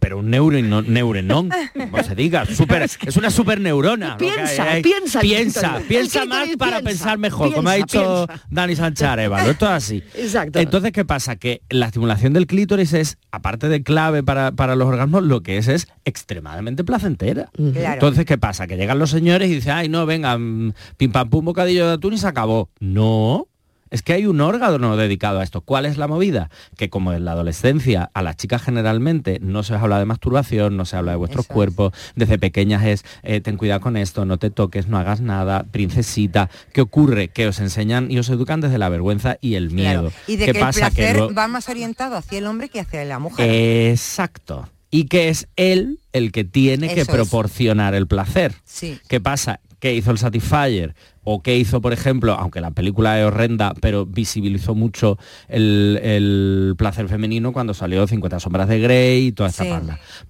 Pero 0.00 0.18
un 0.18 0.30
neuro 0.30 0.60
neurenón, 0.60 1.50
como 1.72 2.02
se 2.02 2.14
diga, 2.14 2.46
super, 2.46 2.82
es 2.82 3.16
una 3.16 3.30
super 3.30 3.60
neurona. 3.60 4.16
Piensa, 4.16 4.70
hay 4.70 4.82
piensa 4.82 5.20
piensa, 5.20 5.80
piensa 5.88 6.24
más 6.24 6.48
para 6.56 6.78
piensa, 6.78 6.82
pensar 6.82 7.18
mejor, 7.18 7.52
como 7.52 7.68
ha 7.68 7.74
dicho 7.74 8.26
piensa. 8.26 8.46
Dani 8.50 8.76
Sánchez 8.76 9.08
Arevalo, 9.08 9.50
esto 9.50 9.66
es 9.66 9.72
así. 9.72 10.02
Exacto. 10.14 10.58
Entonces, 10.58 10.92
¿qué 10.92 11.04
pasa? 11.04 11.36
Que 11.36 11.62
la 11.70 11.86
estimulación 11.86 12.32
del 12.32 12.46
clítoris 12.46 12.92
es, 12.92 13.18
aparte 13.30 13.68
de 13.68 13.82
clave 13.82 14.22
para, 14.22 14.52
para 14.52 14.76
los 14.76 14.88
orgasmos, 14.88 15.22
lo 15.22 15.42
que 15.42 15.58
es 15.58 15.68
es 15.68 15.88
extremadamente 16.04 16.84
placentera. 16.84 17.50
Claro. 17.54 17.94
Entonces, 17.94 18.24
¿qué 18.24 18.38
pasa? 18.38 18.66
Que 18.66 18.76
llegan 18.76 18.98
los 18.98 19.10
señores 19.10 19.50
y 19.50 19.54
dicen, 19.54 19.72
ay, 19.72 19.88
no, 19.88 20.06
venga, 20.06 20.36
mm, 20.36 20.72
pim 20.96 21.12
pam 21.12 21.30
pum, 21.30 21.44
bocadillo 21.44 21.86
de 21.86 21.92
atún 21.94 22.14
y 22.14 22.18
se 22.18 22.26
acabó. 22.26 22.70
No. 22.80 23.48
Es 23.94 24.02
que 24.02 24.12
hay 24.12 24.26
un 24.26 24.40
órgano 24.40 24.96
dedicado 24.96 25.38
a 25.38 25.44
esto. 25.44 25.60
¿Cuál 25.60 25.86
es 25.86 25.98
la 25.98 26.08
movida? 26.08 26.50
Que 26.76 26.90
como 26.90 27.12
en 27.12 27.24
la 27.24 27.30
adolescencia 27.30 28.10
a 28.12 28.22
las 28.22 28.36
chicas 28.36 28.60
generalmente 28.60 29.38
no 29.40 29.62
se 29.62 29.72
os 29.72 29.80
habla 29.80 30.00
de 30.00 30.04
masturbación, 30.04 30.76
no 30.76 30.84
se 30.84 30.96
habla 30.96 31.12
de 31.12 31.16
vuestros 31.16 31.46
cuerpos, 31.46 31.92
desde 32.16 32.36
pequeñas 32.36 32.84
es 32.84 33.04
eh, 33.22 33.40
ten 33.40 33.56
cuidado 33.56 33.80
con 33.80 33.96
esto, 33.96 34.24
no 34.24 34.36
te 34.36 34.50
toques, 34.50 34.88
no 34.88 34.98
hagas 34.98 35.20
nada, 35.20 35.62
princesita. 35.70 36.50
¿Qué 36.72 36.80
ocurre? 36.80 37.28
Que 37.28 37.46
os 37.46 37.60
enseñan 37.60 38.10
y 38.10 38.18
os 38.18 38.28
educan 38.30 38.60
desde 38.60 38.78
la 38.78 38.88
vergüenza 38.88 39.38
y 39.40 39.54
el 39.54 39.70
miedo. 39.70 40.10
Claro. 40.10 40.12
Y 40.26 40.38
de 40.38 40.46
¿Qué 40.46 40.52
que 40.54 40.58
pasa? 40.58 40.88
el 40.88 40.92
placer 40.92 41.38
va 41.38 41.46
más 41.46 41.68
orientado 41.68 42.16
hacia 42.16 42.38
el 42.38 42.46
hombre 42.48 42.70
que 42.70 42.80
hacia 42.80 43.04
la 43.04 43.20
mujer. 43.20 43.48
Exacto. 43.48 44.68
Y 44.90 45.04
que 45.04 45.28
es 45.28 45.46
él 45.54 46.00
el 46.12 46.32
que 46.32 46.42
tiene 46.42 46.92
que 46.92 47.02
es. 47.02 47.08
proporcionar 47.08 47.94
el 47.94 48.08
placer. 48.08 48.54
Sí. 48.64 48.98
¿Qué 49.08 49.20
pasa? 49.20 49.60
¿Qué 49.84 49.92
hizo 49.92 50.10
el 50.12 50.16
Satisfyer? 50.16 50.94
¿O 51.24 51.42
qué 51.42 51.58
hizo, 51.58 51.82
por 51.82 51.92
ejemplo, 51.92 52.32
aunque 52.32 52.62
la 52.62 52.70
película 52.70 53.20
es 53.20 53.26
horrenda, 53.26 53.74
pero 53.82 54.06
visibilizó 54.06 54.74
mucho 54.74 55.18
el, 55.46 56.00
el 56.02 56.74
placer 56.78 57.06
femenino 57.08 57.52
cuando 57.52 57.74
salió 57.74 58.06
50 58.06 58.40
sombras 58.40 58.66
de 58.68 58.78
Grey 58.78 59.26
y 59.26 59.32
toda 59.32 59.50
esta 59.50 59.64
Sí. 59.64 59.70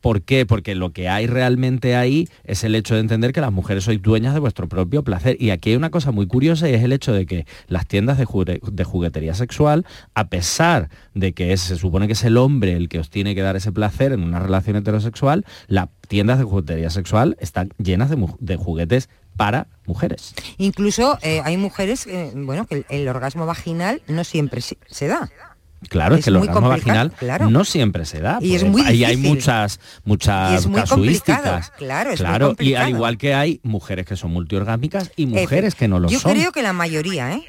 ¿Por 0.01 0.23
qué? 0.23 0.45
Porque 0.45 0.75
lo 0.75 0.93
que 0.93 1.09
hay 1.09 1.29
realmente 1.29 1.95
ahí 1.95 2.29
es 2.43 2.65
el 2.65 2.75
hecho 2.75 2.95
de 2.95 3.01
entender 3.01 3.33
que 3.33 3.41
las 3.41 3.53
mujeres 3.53 3.85
sois 3.85 4.03
dueñas 4.03 4.35
de 4.35 4.41
vuestro 4.41 4.69
propio 4.69 5.05
placer. 5.05 5.37
Y 5.41 5.51
aquí 5.51 5.71
hay 5.71 5.77
una 5.77 5.91
cosa 5.91 6.11
muy 6.11 6.27
curiosa 6.27 6.69
y 6.69 6.75
es 6.75 6.83
el 6.83 6.93
hecho 6.93 7.13
de 7.13 7.25
que 7.27 7.47
las 7.69 7.87
tiendas 7.87 8.19
de, 8.19 8.25
jugue- 8.27 8.61
de 8.61 8.83
juguetería 8.85 9.35
sexual, 9.35 9.87
a 10.15 10.29
pesar 10.31 10.89
de 11.15 11.33
que 11.33 11.53
es- 11.53 11.61
se 11.61 11.77
supone 11.77 12.09
que 12.09 12.15
es 12.15 12.25
el 12.25 12.37
hombre 12.39 12.73
el 12.73 12.89
que 12.89 12.99
os 12.99 13.09
tiene 13.09 13.37
que 13.37 13.43
dar 13.43 13.55
ese 13.55 13.71
placer 13.71 14.11
en 14.11 14.25
una 14.25 14.41
relación 14.41 14.75
heterosexual, 14.75 15.45
las 15.69 15.89
tiendas 16.09 16.39
de 16.39 16.45
juguetería 16.45 16.91
sexual 16.91 17.37
están 17.41 17.71
llenas 17.79 18.11
de 18.41 18.57
juguetes 18.57 19.09
para 19.37 19.67
mujeres. 19.87 20.35
Incluso 20.59 21.19
eh, 21.23 21.41
hay 21.45 21.57
mujeres, 21.57 22.07
eh, 22.07 22.33
bueno, 22.35 22.67
que 22.67 22.77
el, 22.77 22.87
el 22.89 23.09
orgasmo 23.09 23.47
vaginal 23.47 24.03
no 24.09 24.25
siempre 24.25 24.61
se, 24.61 24.79
se 24.89 25.07
da. 25.09 25.31
Claro, 25.91 26.15
es, 26.15 26.21
Es 26.21 26.25
que 26.25 26.31
el 26.31 26.39
muy 26.39 26.49
orgasmo 26.49 26.69
vaginal 26.71 27.13
claro. 27.13 27.51
no 27.51 27.63
siempre 27.67 28.07
se 28.07 28.21
da. 28.21 28.39
Y 28.41 28.55
es 28.55 28.63
porque 28.65 28.71
muy 28.71 28.83
ahí 28.87 29.05
hay 29.05 29.17
difícil. 29.17 29.35
muchas, 29.37 29.81
muchas 30.05 30.53
Y 30.53 30.55
es 30.55 30.67
muy 30.67 30.81
casuísticas. 30.81 31.71
claro, 31.77 32.11
es 32.11 32.21
muy 32.21 32.27
claro, 32.27 32.47
y 32.47 32.49
complicado. 32.49 32.85
al 32.87 32.91
igual 32.91 33.19
que 33.19 33.35
hay 33.35 33.61
mujeres 33.65 34.07
que 34.07 34.17
son 34.17 34.31
multiorgásmicas 34.33 35.13
y 35.17 35.27
mujeres 35.27 35.75
que 35.75 35.87
no 35.89 35.99
lo 36.01 36.09
Yo 36.09 36.21
son. 36.21 36.33
creo 36.33 36.53
que 36.53 36.63
la 36.63 36.73
mayoría, 36.73 37.33
¿eh? 37.35 37.45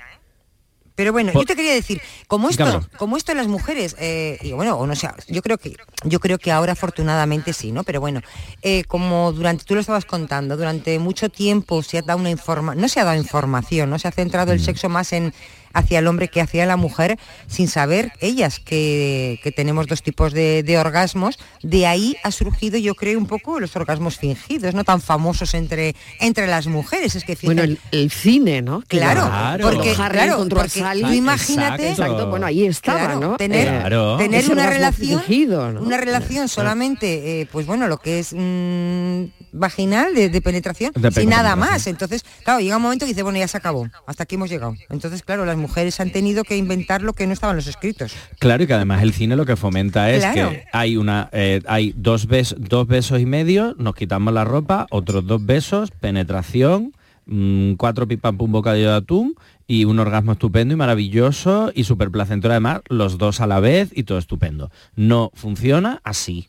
Pero 0.95 1.11
bueno, 1.11 1.33
Por- 1.33 1.41
yo 1.41 1.45
te 1.45 1.55
quería 1.55 1.73
decir, 1.73 2.01
como 2.27 2.49
esto, 2.49 2.63
como 2.97 3.17
esto 3.17 3.33
las 3.33 3.47
mujeres, 3.47 3.95
eh, 3.99 4.37
y 4.41 4.53
bueno, 4.53 4.77
o 4.77 4.87
no 4.87 4.95
sé, 4.95 5.09
yo 5.27 5.41
creo 5.41 5.57
que, 5.57 5.75
yo 6.05 6.19
creo 6.19 6.37
que 6.37 6.51
ahora 6.51 6.71
afortunadamente 6.71 7.51
sí, 7.51 7.71
¿no? 7.73 7.83
Pero 7.83 7.99
bueno, 7.99 8.21
eh, 8.61 8.83
como 8.85 9.31
durante, 9.33 9.65
tú 9.65 9.75
lo 9.75 9.81
estabas 9.81 10.05
contando, 10.05 10.55
durante 10.55 10.97
mucho 10.99 11.29
tiempo 11.29 11.83
se 11.83 11.97
ha 11.97 12.01
dado 12.01 12.19
una 12.19 12.29
informa, 12.29 12.75
no 12.75 12.87
se 12.87 12.99
ha 13.01 13.03
dado 13.03 13.17
información, 13.17 13.89
no 13.89 13.99
se 13.99 14.07
ha 14.07 14.11
centrado 14.11 14.53
el 14.53 14.61
sexo 14.61 14.87
más 14.87 15.11
en 15.11 15.33
hacia 15.76 15.99
el 15.99 16.07
hombre 16.07 16.28
que 16.30 16.41
hacia 16.41 16.65
la 16.65 16.78
mujer, 16.78 17.19
sin 17.47 17.67
saber 17.67 18.11
ellas 18.19 18.59
que, 18.59 19.39
que 19.43 19.51
tenemos 19.51 19.86
dos 19.88 20.01
tipos 20.01 20.34
de, 20.34 20.63
de 20.63 20.78
orgasmos. 20.80 21.38
De 21.61 21.86
ahí 21.86 22.15
ha 22.23 22.32
surgido, 22.32 22.80
yo 22.80 22.95
creo, 22.95 23.19
un 23.19 23.28
poco 23.28 23.59
los 23.59 23.76
orgasmos 23.76 24.17
fingidos, 24.17 24.73
no 24.73 24.84
tan 24.84 25.01
famosos 25.01 25.53
entre, 25.53 25.95
entre 26.19 26.47
las 26.47 26.65
mujeres. 26.67 27.15
Es 27.15 27.23
que 27.23 27.38
Bueno, 27.43 27.61
el, 27.63 27.78
el 27.91 28.09
cine, 28.09 28.61
¿no? 28.61 28.82
Claro, 28.88 29.30
porque, 29.61 29.93
claro, 29.93 30.47
porque 30.49 30.82
tú 31.01 31.11
imagínate, 31.13 31.89
Exacto, 31.89 32.30
bueno, 32.30 32.45
ahí 32.47 32.65
estaba, 32.65 32.99
Claro, 32.99 33.19
¿no? 33.19 33.38
Tener, 33.38 33.67
Eh, 33.67 33.80
Claro. 33.86 34.17
tener 34.17 34.49
una 34.49 34.67
relación, 34.69 35.19
fingido, 35.21 35.71
¿no? 35.71 35.82
una 35.82 35.97
relación 35.97 36.47
solamente, 36.47 37.41
eh, 37.41 37.47
pues 37.51 37.65
bueno, 37.65 37.88
lo 37.88 37.97
que 37.97 38.19
es 38.19 38.34
mm, 38.34 39.23
vaginal 39.51 40.13
de, 40.13 40.30
de 40.30 40.41
penetración, 40.41 40.91
De 40.95 41.11
sin 41.11 41.30
nada 41.30 41.55
más. 41.55 41.88
Entonces, 41.88 42.23
claro, 42.43 42.59
llega 42.61 42.78
un 42.78 42.84
momento 42.84 43.05
que 43.05 43.09
dice, 43.11 43.23
bueno, 43.23 43.38
ya 43.39 43.47
se 43.47 43.57
acabó, 43.57 43.88
hasta 44.07 44.23
aquí 44.23 44.36
hemos 44.36 44.49
llegado. 44.49 44.76
Entonces, 44.89 45.21
claro, 45.23 45.45
las 45.45 45.57
mujeres 45.57 45.64
han 45.99 46.11
tenido 46.11 46.43
que 46.43 46.57
inventar 46.57 47.01
lo 47.01 47.13
que 47.13 47.28
no 47.28 47.34
estaba 47.34 47.51
en 47.51 47.57
los 47.57 47.68
escritos. 47.68 48.13
Claro, 48.39 48.63
y 48.63 48.68
que 48.68 48.74
además 48.74 49.01
el 49.03 49.13
cine 49.13 49.36
lo 49.36 49.45
que 49.45 49.55
fomenta 49.55 50.11
es 50.11 50.24
Claro. 50.24 50.51
que 50.51 50.66
hay 50.72 50.97
una 50.97 51.30
eh, 51.32 51.61
hay 51.68 51.93
dos, 51.97 52.28
bes- 52.28 52.55
dos 52.57 52.88
besos 52.88 53.20
y 53.20 53.26
medio, 53.26 53.76
nos 53.78 53.95
quitamos 53.95 54.34
la 54.34 54.43
ropa, 54.43 54.88
otros 54.91 55.26
dos 55.28 55.45
besos, 55.45 55.91
penetración, 55.91 56.93
mm, 57.26 57.74
cuatro 57.74 58.07
pipam 58.07 58.38
pum 58.38 58.51
bocadillo 58.51 58.89
de 58.91 58.95
atún 58.97 59.36
y 59.68 59.86
un 59.86 59.97
orgasmo 59.99 60.34
estupendo 60.34 60.74
y 60.74 60.78
maravilloso 60.78 61.72
y 61.74 61.84
súper 61.86 62.11
placentero 62.11 62.53
además, 62.53 62.82
los 62.88 63.18
dos 63.18 63.41
a 63.41 63.47
la 63.47 63.59
vez 63.59 63.91
y 63.95 64.03
todo 64.03 64.18
estupendo. 64.20 64.70
No 64.95 65.32
funciona 65.34 66.01
así. 66.03 66.47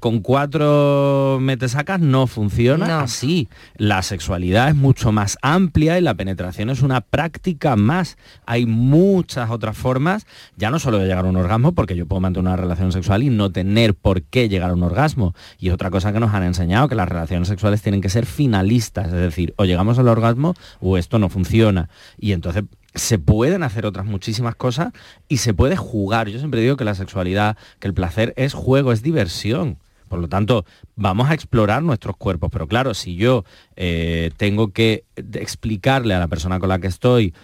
Con 0.00 0.20
cuatro 0.20 1.38
metesacas 1.40 2.00
no 2.00 2.26
funciona 2.26 2.88
No. 2.88 2.98
así. 3.00 3.48
La 3.76 4.02
sexualidad 4.02 4.68
es 4.68 4.74
mucho 4.74 5.12
más 5.12 5.38
amplia 5.42 5.98
y 5.98 6.02
la 6.02 6.14
penetración 6.14 6.70
es 6.70 6.82
una 6.82 7.00
práctica 7.02 7.76
más. 7.76 8.16
Hay 8.44 8.66
muchas 8.66 9.50
otras 9.50 9.76
formas, 9.76 10.26
ya 10.56 10.70
no 10.70 10.78
solo 10.80 10.98
de 10.98 11.06
llegar 11.06 11.24
a 11.24 11.28
un 11.28 11.36
orgasmo, 11.36 11.72
porque 11.72 11.94
yo 11.96 12.06
puedo 12.06 12.20
mantener 12.20 12.48
una 12.48 12.56
relación 12.56 12.90
sexual 12.90 13.22
y 13.22 13.30
no 13.30 13.50
tener 13.52 13.94
por 13.94 14.22
qué 14.22 14.48
llegar 14.48 14.70
a 14.70 14.74
un 14.74 14.82
orgasmo. 14.82 15.34
Y 15.58 15.70
otra 15.70 15.90
cosa 15.90 16.12
que 16.12 16.18
nos 16.20 16.34
han 16.34 16.42
enseñado, 16.42 16.88
que 16.88 16.94
las 16.96 17.08
relaciones 17.08 17.46
sexuales 17.48 17.80
tienen 17.82 18.00
que 18.00 18.08
ser 18.08 18.26
finalistas, 18.26 19.06
es 19.06 19.12
decir, 19.12 19.54
o 19.56 19.64
llegamos 19.64 19.98
al 19.98 20.08
orgasmo 20.08 20.54
o 20.80 20.98
esto 20.98 21.18
no 21.20 21.28
funciona. 21.28 21.88
Y 22.18 22.32
entonces 22.32 22.64
se 22.94 23.18
pueden 23.18 23.62
hacer 23.62 23.86
otras 23.86 24.06
muchísimas 24.06 24.54
cosas 24.54 24.92
y 25.28 25.38
se 25.38 25.54
puede 25.54 25.76
jugar. 25.76 26.28
Yo 26.28 26.38
siempre 26.38 26.60
digo 26.60 26.76
que 26.76 26.84
la 26.84 26.94
sexualidad, 26.94 27.56
que 27.78 27.88
el 27.88 27.94
placer 27.94 28.34
es 28.36 28.54
juego, 28.54 28.92
es 28.92 29.02
diversión. 29.02 29.78
Por 30.08 30.20
lo 30.20 30.28
tanto, 30.28 30.66
vamos 30.94 31.30
a 31.30 31.34
explorar 31.34 31.82
nuestros 31.82 32.16
cuerpos. 32.16 32.50
Pero 32.52 32.68
claro, 32.68 32.92
si 32.92 33.16
yo 33.16 33.44
eh, 33.76 34.30
tengo 34.36 34.72
que 34.72 35.04
explicarle 35.16 36.12
a 36.12 36.18
la 36.18 36.28
persona 36.28 36.60
con 36.60 36.68
la 36.68 36.78
que 36.78 36.88
estoy 36.88 37.34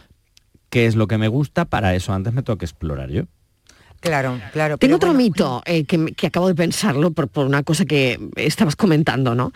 qué 0.69 0.85
es 0.85 0.95
lo 0.95 1.07
que 1.07 1.17
me 1.17 1.29
gusta, 1.29 1.65
para 1.65 1.95
eso 1.95 2.13
antes 2.13 2.35
me 2.35 2.43
tengo 2.43 2.59
que 2.59 2.67
explorar 2.67 3.11
yo. 3.11 3.23
Claro, 4.01 4.39
claro. 4.53 4.77
Tengo 4.79 4.97
otro 4.97 5.09
bueno, 5.09 5.25
mito 5.25 5.63
eh, 5.65 5.85
que, 5.85 6.13
que 6.13 6.27
acabo 6.27 6.47
de 6.47 6.55
pensarlo 6.55 7.11
por, 7.11 7.29
por 7.29 7.47
una 7.47 7.63
cosa 7.63 7.85
que 7.85 8.21
estabas 8.37 8.77
comentando, 8.77 9.35
¿no? 9.35 9.53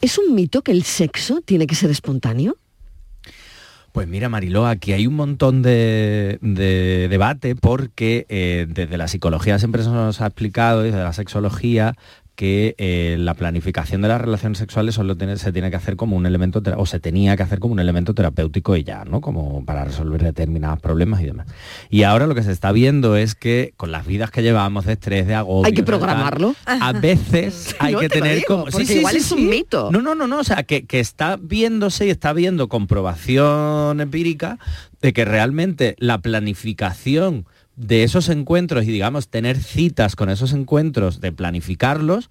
¿Es 0.00 0.18
un 0.18 0.34
mito 0.34 0.62
que 0.62 0.72
el 0.72 0.82
sexo 0.82 1.40
tiene 1.42 1.68
que 1.68 1.76
ser 1.76 1.90
espontáneo? 1.90 2.56
Pues 3.92 4.08
mira, 4.08 4.30
Mariló, 4.30 4.66
aquí 4.66 4.94
hay 4.94 5.06
un 5.06 5.14
montón 5.14 5.60
de, 5.60 6.38
de 6.40 7.08
debate 7.10 7.54
porque 7.54 8.24
eh, 8.30 8.66
desde 8.66 8.96
la 8.96 9.06
psicología 9.06 9.58
siempre 9.58 9.82
se 9.82 9.90
nos 9.90 10.22
ha 10.22 10.26
explicado, 10.28 10.82
desde 10.82 11.02
la 11.02 11.12
sexología, 11.12 11.94
que 12.34 12.74
eh, 12.78 13.16
la 13.18 13.34
planificación 13.34 14.00
de 14.02 14.08
las 14.08 14.20
relaciones 14.20 14.58
sexuales 14.58 14.94
solo 14.94 15.16
tiene- 15.16 15.36
se 15.36 15.52
tiene 15.52 15.70
que 15.70 15.76
hacer 15.76 15.96
como 15.96 16.16
un 16.16 16.24
elemento, 16.26 16.62
o 16.76 16.86
se 16.86 16.98
tenía 16.98 17.36
que 17.36 17.42
hacer 17.42 17.58
como 17.58 17.74
un 17.74 17.80
elemento 17.80 18.14
terapéutico 18.14 18.74
y 18.76 18.84
ya, 18.84 19.04
¿no? 19.04 19.20
Como 19.20 19.64
para 19.64 19.84
resolver 19.84 20.22
determinados 20.22 20.80
problemas 20.80 21.20
y 21.20 21.26
demás. 21.26 21.46
Y 21.90 22.04
ahora 22.04 22.26
lo 22.26 22.34
que 22.34 22.42
se 22.42 22.50
está 22.52 22.72
viendo 22.72 23.16
es 23.16 23.34
que 23.34 23.74
con 23.76 23.92
las 23.92 24.06
vidas 24.06 24.30
que 24.30 24.42
llevamos 24.42 24.86
de 24.86 24.94
estrés, 24.94 25.26
de 25.26 25.34
agobio... 25.34 25.66
Hay 25.66 25.72
que 25.72 25.82
tal, 25.82 25.98
programarlo. 25.98 26.54
A 26.64 26.92
veces 26.92 27.76
hay 27.80 27.94
que 27.96 28.08
te 28.08 28.20
tener 28.20 28.36
digo, 28.36 28.46
como... 28.46 28.64
porque 28.66 28.94
igual 28.94 29.16
es 29.16 29.30
un 29.30 29.48
mito. 29.48 29.90
No, 29.92 30.00
no, 30.00 30.14
no, 30.14 30.26
no, 30.26 30.38
o 30.40 30.44
sea, 30.44 30.62
que, 30.62 30.86
que 30.86 31.00
está 31.00 31.36
viéndose 31.40 32.06
y 32.06 32.10
está 32.10 32.32
viendo 32.32 32.68
comprobación 32.68 34.00
empírica 34.00 34.58
de 35.00 35.12
que 35.12 35.24
realmente 35.24 35.96
la 35.98 36.18
planificación 36.18 37.46
de 37.76 38.04
esos 38.04 38.28
encuentros 38.28 38.84
y 38.84 38.88
digamos 38.92 39.28
tener 39.28 39.56
citas 39.58 40.16
con 40.16 40.28
esos 40.30 40.52
encuentros, 40.52 41.20
de 41.20 41.32
planificarlos, 41.32 42.30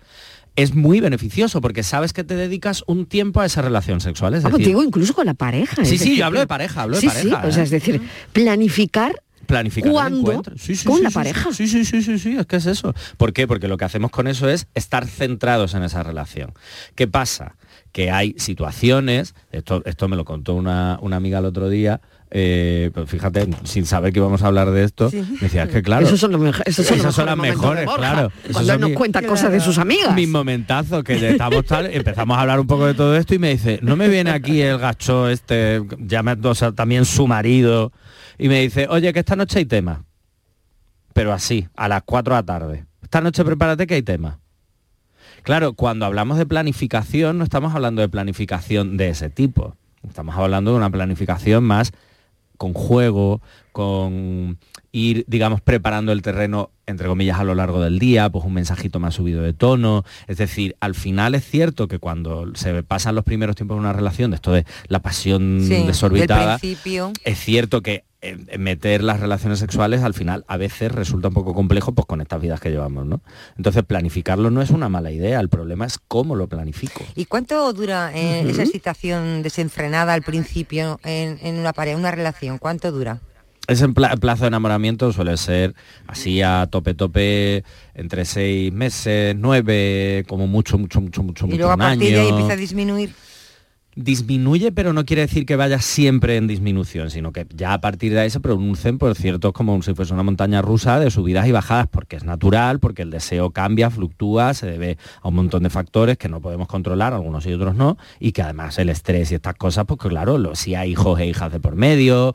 es 0.55 0.75
muy 0.75 0.99
beneficioso 0.99 1.61
porque 1.61 1.81
sabes 1.83 2.13
que 2.13 2.23
te 2.23 2.35
dedicas 2.35 2.83
un 2.85 3.05
tiempo 3.05 3.39
a 3.41 3.45
esa 3.45 3.61
relación 3.61 4.01
sexual. 4.01 4.33
Es 4.33 4.43
Ah, 4.45 4.49
pues 4.49 4.59
decir, 4.59 4.67
digo 4.67 4.83
incluso 4.83 5.13
con 5.13 5.25
la 5.25 5.33
pareja. 5.33 5.75
Sí, 5.77 5.81
es 5.81 5.89
sí, 5.89 5.97
decir, 5.97 6.17
yo 6.17 6.25
hablo 6.25 6.39
de 6.39 6.47
pareja, 6.47 6.81
hablo 6.83 6.99
de 6.99 7.07
pareja, 7.07 7.41
Sí, 7.41 7.47
o 7.47 7.51
sea, 7.51 7.61
¿eh? 7.61 7.65
es 7.65 7.69
decir, 7.71 8.01
planificar 8.33 9.21
planificar 9.47 9.87
el 9.87 9.93
¿Cuándo? 9.93 10.19
encuentro. 10.19 10.57
Sí, 10.57 10.75
sí, 10.75 10.85
con 10.85 10.97
sí, 10.97 11.03
la 11.03 11.09
pareja. 11.09 11.51
Sí, 11.51 11.67
sí, 11.67 11.83
sí, 11.83 12.01
sí, 12.01 12.19
sí, 12.19 12.37
es 12.37 12.45
que 12.45 12.55
es 12.55 12.65
eso. 12.67 12.93
¿Por 13.17 13.33
qué? 13.33 13.47
Porque 13.47 13.67
lo 13.67 13.75
que 13.77 13.83
hacemos 13.85 14.09
con 14.11 14.27
eso 14.27 14.47
es 14.47 14.67
estar 14.75 15.05
centrados 15.07 15.73
en 15.73 15.83
esa 15.83 16.03
relación. 16.03 16.53
¿Qué 16.95 17.07
pasa? 17.07 17.55
Que 17.91 18.11
hay 18.11 18.33
situaciones, 18.37 19.35
esto, 19.51 19.81
esto 19.85 20.07
me 20.07 20.15
lo 20.15 20.23
contó 20.23 20.53
una, 20.55 20.99
una 21.01 21.17
amiga 21.17 21.39
el 21.39 21.45
otro 21.45 21.67
día, 21.69 21.99
eh, 22.33 22.91
pues 22.93 23.09
fíjate, 23.09 23.47
sin 23.65 23.85
saber 23.85 24.13
que 24.13 24.19
íbamos 24.19 24.41
a 24.41 24.47
hablar 24.47 24.71
de 24.71 24.83
esto, 24.85 25.09
me 25.13 25.37
decía, 25.41 25.63
es 25.63 25.69
que 25.69 25.81
claro, 25.81 26.05
Esos 26.07 26.19
son 26.19 26.31
los 26.31 26.39
mejo- 26.41 26.63
esos 26.65 26.85
son 26.85 26.95
los 26.97 27.05
esas 27.05 27.15
son 27.15 27.25
las 27.25 27.37
mejores 27.37 27.85
claro. 27.95 28.31
Cuando 28.53 28.73
él 28.73 28.79
nos 28.79 28.89
mi- 28.91 28.95
cuenta 28.95 29.21
cosas 29.21 29.51
de 29.51 29.59
sus 29.59 29.77
amigas. 29.77 30.15
mis 30.15 30.29
momentazos 30.29 31.03
que 31.03 31.29
estamos 31.29 31.65
tal, 31.65 31.87
empezamos 31.87 32.37
a 32.37 32.41
hablar 32.41 32.59
un 32.59 32.67
poco 32.67 32.85
de 32.87 32.93
todo 32.93 33.15
esto 33.17 33.35
y 33.35 33.39
me 33.39 33.49
dice, 33.49 33.79
no 33.81 33.95
me 33.97 34.07
viene 34.07 34.31
aquí 34.31 34.61
el 34.61 34.77
gacho 34.77 35.27
este, 35.29 35.81
llamando 35.99 36.51
o 36.51 36.55
sea, 36.55 36.71
también 36.71 37.03
su 37.05 37.27
marido, 37.27 37.91
y 38.37 38.47
me 38.47 38.61
dice, 38.61 38.87
oye, 38.89 39.11
que 39.13 39.19
esta 39.19 39.35
noche 39.35 39.59
hay 39.59 39.65
tema. 39.65 40.05
Pero 41.13 41.33
así, 41.33 41.67
a 41.75 41.87
las 41.89 42.03
4 42.03 42.33
de 42.33 42.39
la 42.41 42.45
tarde. 42.45 42.85
Esta 43.03 43.19
noche 43.19 43.43
prepárate 43.43 43.85
que 43.85 43.95
hay 43.95 44.01
tema. 44.03 44.39
Claro, 45.43 45.73
cuando 45.73 46.05
hablamos 46.05 46.37
de 46.37 46.45
planificación, 46.45 47.37
no 47.37 47.43
estamos 47.43 47.75
hablando 47.75 48.01
de 48.01 48.07
planificación 48.09 48.95
de 48.95 49.09
ese 49.09 49.29
tipo. 49.29 49.75
Estamos 50.07 50.35
hablando 50.37 50.71
de 50.71 50.77
una 50.77 50.89
planificación 50.89 51.63
más 51.63 51.91
con 52.61 52.73
juego, 52.73 53.41
con 53.71 54.59
ir, 54.91 55.25
digamos, 55.27 55.61
preparando 55.61 56.11
el 56.11 56.21
terreno, 56.21 56.69
entre 56.91 57.07
comillas, 57.07 57.39
a 57.39 57.43
lo 57.43 57.55
largo 57.55 57.81
del 57.81 57.99
día, 57.99 58.29
pues 58.29 58.45
un 58.45 58.53
mensajito 58.53 58.99
más 58.99 59.15
subido 59.15 59.41
de 59.41 59.53
tono. 59.53 60.03
Es 60.27 60.37
decir, 60.37 60.75
al 60.79 60.95
final 60.95 61.35
es 61.35 61.45
cierto 61.45 61.87
que 61.87 61.99
cuando 61.99 62.45
se 62.55 62.83
pasan 62.83 63.15
los 63.15 63.23
primeros 63.23 63.55
tiempos 63.55 63.75
de 63.75 63.79
una 63.79 63.93
relación, 63.93 64.31
de 64.31 64.35
esto 64.35 64.51
de 64.51 64.65
la 64.87 65.01
pasión 65.01 65.61
Sí, 65.67 65.83
desorbitada, 65.85 66.59
es 66.61 67.39
cierto 67.39 67.81
que 67.81 68.03
eh, 68.23 68.37
meter 68.59 69.03
las 69.03 69.19
relaciones 69.19 69.57
sexuales 69.57 70.03
al 70.03 70.13
final 70.13 70.45
a 70.47 70.57
veces 70.57 70.91
resulta 70.91 71.29
un 71.29 71.33
poco 71.33 71.55
complejo 71.55 71.93
pues 71.93 72.05
con 72.05 72.21
estas 72.21 72.39
vidas 72.39 72.59
que 72.59 72.69
llevamos, 72.69 73.05
¿no? 73.07 73.21
Entonces 73.57 73.83
planificarlo 73.83 74.51
no 74.51 74.61
es 74.61 74.69
una 74.69 74.89
mala 74.89 75.09
idea, 75.11 75.39
el 75.39 75.49
problema 75.49 75.85
es 75.87 75.97
cómo 76.07 76.35
lo 76.35 76.47
planifico. 76.47 77.03
¿Y 77.15 77.25
cuánto 77.25 77.73
dura 77.73 78.11
eh, 78.13 78.47
esa 78.47 78.61
excitación 78.61 79.41
desenfrenada 79.41 80.13
al 80.13 80.21
principio 80.21 80.99
en, 81.03 81.39
en 81.41 81.57
una 81.57 81.73
pareja, 81.73 81.97
una 81.97 82.11
relación? 82.11 82.59
¿Cuánto 82.59 82.91
dura? 82.91 83.21
Ese 83.67 83.87
pla- 83.89 84.17
plazo 84.17 84.43
de 84.43 84.47
enamoramiento 84.49 85.13
suele 85.13 85.37
ser 85.37 85.75
así 86.07 86.41
a 86.41 86.67
tope 86.69 86.93
tope 86.93 87.63
entre 87.93 88.25
seis 88.25 88.73
meses, 88.73 89.35
nueve, 89.37 90.25
como 90.27 90.47
mucho, 90.47 90.77
mucho, 90.77 90.99
mucho, 90.99 91.23
mucho, 91.23 91.45
Y 91.45 91.49
mucho 91.49 91.57
luego 91.59 91.71
a 91.71 91.77
partir 91.77 92.11
de 92.13 92.19
ahí 92.19 92.29
empieza 92.29 92.53
a 92.53 92.57
disminuir. 92.57 93.13
Disminuye, 93.93 94.71
pero 94.71 94.93
no 94.93 95.03
quiere 95.03 95.23
decir 95.23 95.45
que 95.45 95.57
vaya 95.57 95.79
siempre 95.81 96.37
en 96.37 96.47
disminución, 96.47 97.09
sino 97.09 97.33
que 97.33 97.45
ya 97.53 97.73
a 97.73 97.81
partir 97.81 98.13
de 98.13 98.21
ahí 98.21 98.29
se 98.29 98.39
producen, 98.39 98.97
por 98.97 99.13
cierto, 99.15 99.51
como 99.51 99.81
si 99.81 99.93
fuese 99.93 100.13
una 100.13 100.23
montaña 100.23 100.61
rusa 100.61 100.97
de 100.97 101.11
subidas 101.11 101.45
y 101.45 101.51
bajadas, 101.51 101.87
porque 101.91 102.15
es 102.15 102.23
natural, 102.23 102.79
porque 102.79 103.01
el 103.01 103.11
deseo 103.11 103.51
cambia, 103.51 103.89
fluctúa, 103.89 104.53
se 104.53 104.65
debe 104.67 104.97
a 105.21 105.27
un 105.27 105.35
montón 105.35 105.63
de 105.63 105.69
factores 105.69 106.17
que 106.17 106.29
no 106.29 106.39
podemos 106.39 106.69
controlar, 106.69 107.13
algunos 107.13 107.45
y 107.45 107.51
otros 107.51 107.75
no, 107.75 107.97
y 108.17 108.31
que 108.31 108.41
además 108.41 108.79
el 108.79 108.87
estrés 108.87 109.29
y 109.33 109.35
estas 109.35 109.55
cosas, 109.55 109.83
pues 109.85 109.99
claro, 109.99 110.37
lo- 110.37 110.55
si 110.55 110.73
hay 110.73 110.91
hijos 110.91 111.19
e 111.19 111.25
hijas 111.27 111.51
de 111.51 111.59
por 111.59 111.75
medio, 111.75 112.33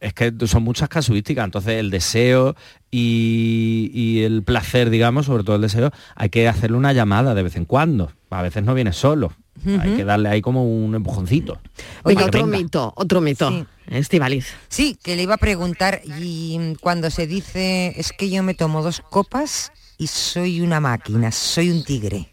es 0.00 0.14
que 0.14 0.32
son 0.46 0.62
muchas 0.62 0.88
casuísticas, 0.88 1.44
entonces 1.44 1.74
el 1.74 1.90
deseo 1.90 2.56
y, 2.90 3.90
y 3.92 4.22
el 4.22 4.42
placer, 4.42 4.90
digamos, 4.90 5.26
sobre 5.26 5.44
todo 5.44 5.56
el 5.56 5.62
deseo, 5.62 5.92
hay 6.16 6.30
que 6.30 6.48
hacerle 6.48 6.76
una 6.76 6.92
llamada 6.92 7.34
de 7.34 7.42
vez 7.42 7.56
en 7.56 7.66
cuando, 7.66 8.10
a 8.30 8.42
veces 8.42 8.64
no 8.64 8.74
viene 8.74 8.92
solo, 8.92 9.32
hay 9.66 9.96
que 9.96 10.04
darle 10.04 10.30
ahí 10.30 10.40
como 10.40 10.64
un 10.64 10.94
empujoncito. 10.94 11.60
Que 12.04 12.14
otro 12.14 12.46
venga. 12.46 12.58
mito, 12.58 12.92
otro 12.96 13.20
mito. 13.20 13.66
Estivaliz. 13.88 14.54
Sí, 14.68 14.98
que 15.02 15.16
le 15.16 15.24
iba 15.24 15.34
a 15.34 15.38
preguntar, 15.38 16.00
y 16.18 16.74
cuando 16.80 17.10
se 17.10 17.26
dice, 17.26 17.92
es 17.96 18.12
que 18.12 18.30
yo 18.30 18.42
me 18.42 18.54
tomo 18.54 18.82
dos 18.82 19.02
copas 19.10 19.72
y 19.98 20.06
soy 20.06 20.62
una 20.62 20.80
máquina, 20.80 21.30
soy 21.30 21.70
un 21.70 21.84
tigre. 21.84 22.30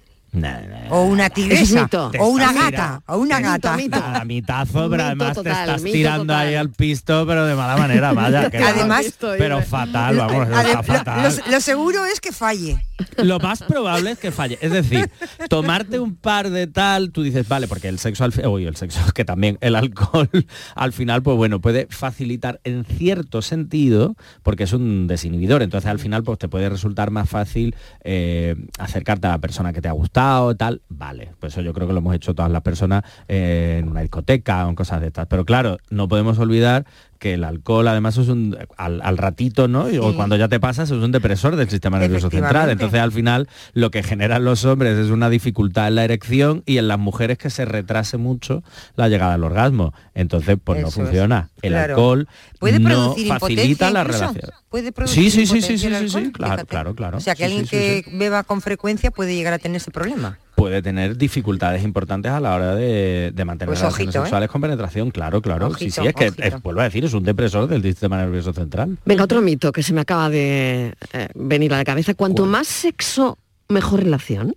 O 0.89 1.03
una 1.03 1.29
tigresa, 1.29 1.83
mito. 1.83 2.11
o 2.19 2.27
una 2.27 2.53
gata, 2.53 3.01
o 3.07 3.17
una 3.17 3.37
mito, 3.37 3.49
gata. 3.49 4.21
A 4.21 4.25
mitazo, 4.25 4.73
pero 4.73 4.89
Mito 4.89 5.03
además 5.05 5.33
total, 5.35 5.43
te 5.43 5.59
estás 5.61 5.81
mito 5.81 5.93
tirando 5.95 6.23
total. 6.33 6.47
ahí 6.47 6.55
al 6.55 6.69
pisto, 6.69 7.25
pero 7.27 7.45
de 7.45 7.55
mala 7.55 7.77
manera, 7.77 8.13
vaya. 8.13 8.49
que- 8.49 8.57
Además- 8.57 9.17
pero 9.37 9.61
fatal, 9.63 10.17
vamos, 10.17 10.47
está 10.47 10.63
lo- 10.63 10.83
fatal. 10.83 11.35
lo- 11.45 11.51
lo 11.51 11.61
seguro 11.61 12.05
es 12.05 12.19
que 12.21 12.31
falle. 12.31 12.83
Lo 13.17 13.39
más 13.39 13.61
probable 13.63 14.11
es 14.11 14.17
que 14.19 14.31
falle. 14.31 14.57
Es 14.61 14.71
decir, 14.71 15.09
tomarte 15.49 15.99
un 15.99 16.15
par 16.15 16.49
de 16.49 16.67
tal, 16.67 17.11
tú 17.11 17.23
dices, 17.23 17.47
vale, 17.47 17.67
porque 17.67 17.87
el 17.87 17.99
sexo 17.99 18.23
al 18.23 18.33
uy, 18.47 18.65
el 18.65 18.75
sexo, 18.75 18.99
que 19.13 19.23
también 19.25 19.57
el 19.61 19.75
alcohol 19.75 20.29
al 20.75 20.93
final, 20.93 21.21
pues 21.23 21.37
bueno, 21.37 21.59
puede 21.61 21.87
facilitar 21.89 22.59
en 22.63 22.85
cierto 22.85 23.41
sentido, 23.41 24.15
porque 24.43 24.63
es 24.63 24.73
un 24.73 25.07
desinhibidor. 25.07 25.61
Entonces 25.61 25.89
al 25.89 25.99
final, 25.99 26.23
pues 26.23 26.37
te 26.39 26.47
puede 26.49 26.69
resultar 26.69 27.11
más 27.11 27.29
fácil 27.29 27.75
eh, 28.03 28.55
acercarte 28.79 29.27
a 29.27 29.31
la 29.31 29.37
persona 29.39 29.73
que 29.73 29.81
te 29.81 29.87
ha 29.87 29.91
gustado, 29.93 30.16
tal. 30.57 30.81
Vale, 30.89 31.33
pues 31.39 31.53
eso 31.53 31.61
yo 31.61 31.73
creo 31.73 31.87
que 31.87 31.93
lo 31.93 31.99
hemos 31.99 32.15
hecho 32.15 32.33
todas 32.33 32.51
las 32.51 32.61
personas 32.61 33.03
eh, 33.27 33.77
en 33.79 33.89
una 33.89 34.01
discoteca 34.01 34.65
o 34.65 34.69
en 34.69 34.75
cosas 34.75 35.01
de 35.01 35.07
estas. 35.07 35.27
Pero 35.27 35.45
claro, 35.45 35.77
no 35.89 36.07
podemos 36.07 36.39
olvidar 36.39 36.85
que 37.17 37.33
el 37.33 37.43
alcohol 37.43 37.87
además 37.87 38.17
es 38.17 38.27
un 38.27 38.57
al, 38.77 39.01
al 39.01 39.17
ratito, 39.17 39.67
¿no? 39.67 39.89
Y- 39.89 39.97
O 39.97 40.15
cuando 40.15 40.35
ya 40.35 40.47
te 40.47 40.59
pasas 40.59 40.89
es 40.91 40.97
un 40.97 41.11
depresor 41.11 41.55
del 41.55 41.69
sistema 41.69 41.99
nervioso 41.99 42.29
central. 42.29 42.69
Entonces 42.69 42.99
al 42.99 43.11
final 43.11 43.47
lo 43.73 43.91
que 43.91 44.03
generan 44.03 44.43
los 44.45 44.63
hombres 44.65 44.97
es 44.97 45.09
una 45.09 45.29
dificultad 45.29 45.87
en 45.87 45.95
la 45.95 46.03
erección 46.03 46.63
y 46.65 46.77
en 46.77 46.87
las 46.87 46.99
mujeres 46.99 47.37
que 47.37 47.49
se 47.49 47.65
retrase 47.65 48.17
mucho 48.17 48.63
la 48.95 49.09
llegada 49.09 49.33
al 49.33 49.43
orgasmo. 49.43 49.93
Entonces 50.13 50.57
pues 50.63 50.81
no 50.81 50.87
es, 50.89 50.93
funciona. 50.93 51.49
El 51.61 51.73
claro. 51.73 51.93
alcohol 51.95 52.27
Puede 52.59 52.79
no 52.79 53.15
facilita 53.27 53.89
la 53.91 54.01
incluso. 54.01 54.19
relación. 54.19 54.51
Puede 54.69 54.91
producir 54.91 55.23
Sí, 55.23 55.31
sí, 55.31 55.45
sí, 55.45 55.61
sí, 55.61 55.77
sí, 55.77 55.89
sí, 55.89 56.09
sí, 56.09 56.31
claro, 56.31 56.53
fíjate. 56.53 56.65
claro, 56.69 56.95
claro. 56.95 57.17
O 57.17 57.21
sea, 57.21 57.33
que 57.35 57.39
Sí, 57.39 57.43
alguien 57.45 57.65
sí, 57.65 57.69
sí, 57.69 57.77
que 57.77 58.03
sí. 58.09 58.17
beba 58.17 58.43
con 58.43 58.61
frecuencia 58.61 59.11
puede 59.11 59.35
llegar 59.35 59.53
a 59.53 59.59
tener 59.59 59.77
ese 59.77 59.91
problema. 59.91 60.37
Puede 60.67 60.81
tener 60.81 61.17
dificultades 61.17 61.83
importantes 61.83 62.31
a 62.31 62.39
la 62.39 62.53
hora 62.55 62.75
de, 62.75 63.31
de 63.33 63.45
mantener 63.45 63.69
Pues 63.69 63.79
relaciones 63.79 64.07
ojito, 64.09 64.19
¿eh? 64.19 64.21
sexuales 64.25 64.49
con 64.49 64.61
penetración, 64.61 65.11
claro, 65.11 65.41
claro. 65.41 65.69
sí, 65.69 65.85
Ojito, 65.85 66.01
sí, 66.01 66.07
es 66.07 66.13
que, 66.13 66.47
es- 66.47 66.61
vuelvo 66.61 66.81
a 66.81 66.83
decir, 66.85 67.05
es 67.05 67.13
un 67.13 67.23
depresor 67.23 67.67
del 67.67 67.81
sistema 67.81 68.17
nervioso 68.17 68.51
central. 68.53 68.97
Venga, 69.05 69.23
otro 69.23 69.41
mito 69.41 69.71
que 69.71 69.81
se 69.83 69.93
me 69.93 70.01
acaba 70.01 70.29
de 70.29 70.93
eh, 71.13 71.27
venir 71.35 71.73
a 71.73 71.77
la 71.77 71.85
cabeza. 71.85 72.13
Cuanto 72.15 72.45
más 72.45 72.67
sexo, 72.67 73.37
mejor 73.69 74.03
relación. 74.03 74.55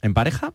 ¿En 0.00 0.14
pareja? 0.14 0.52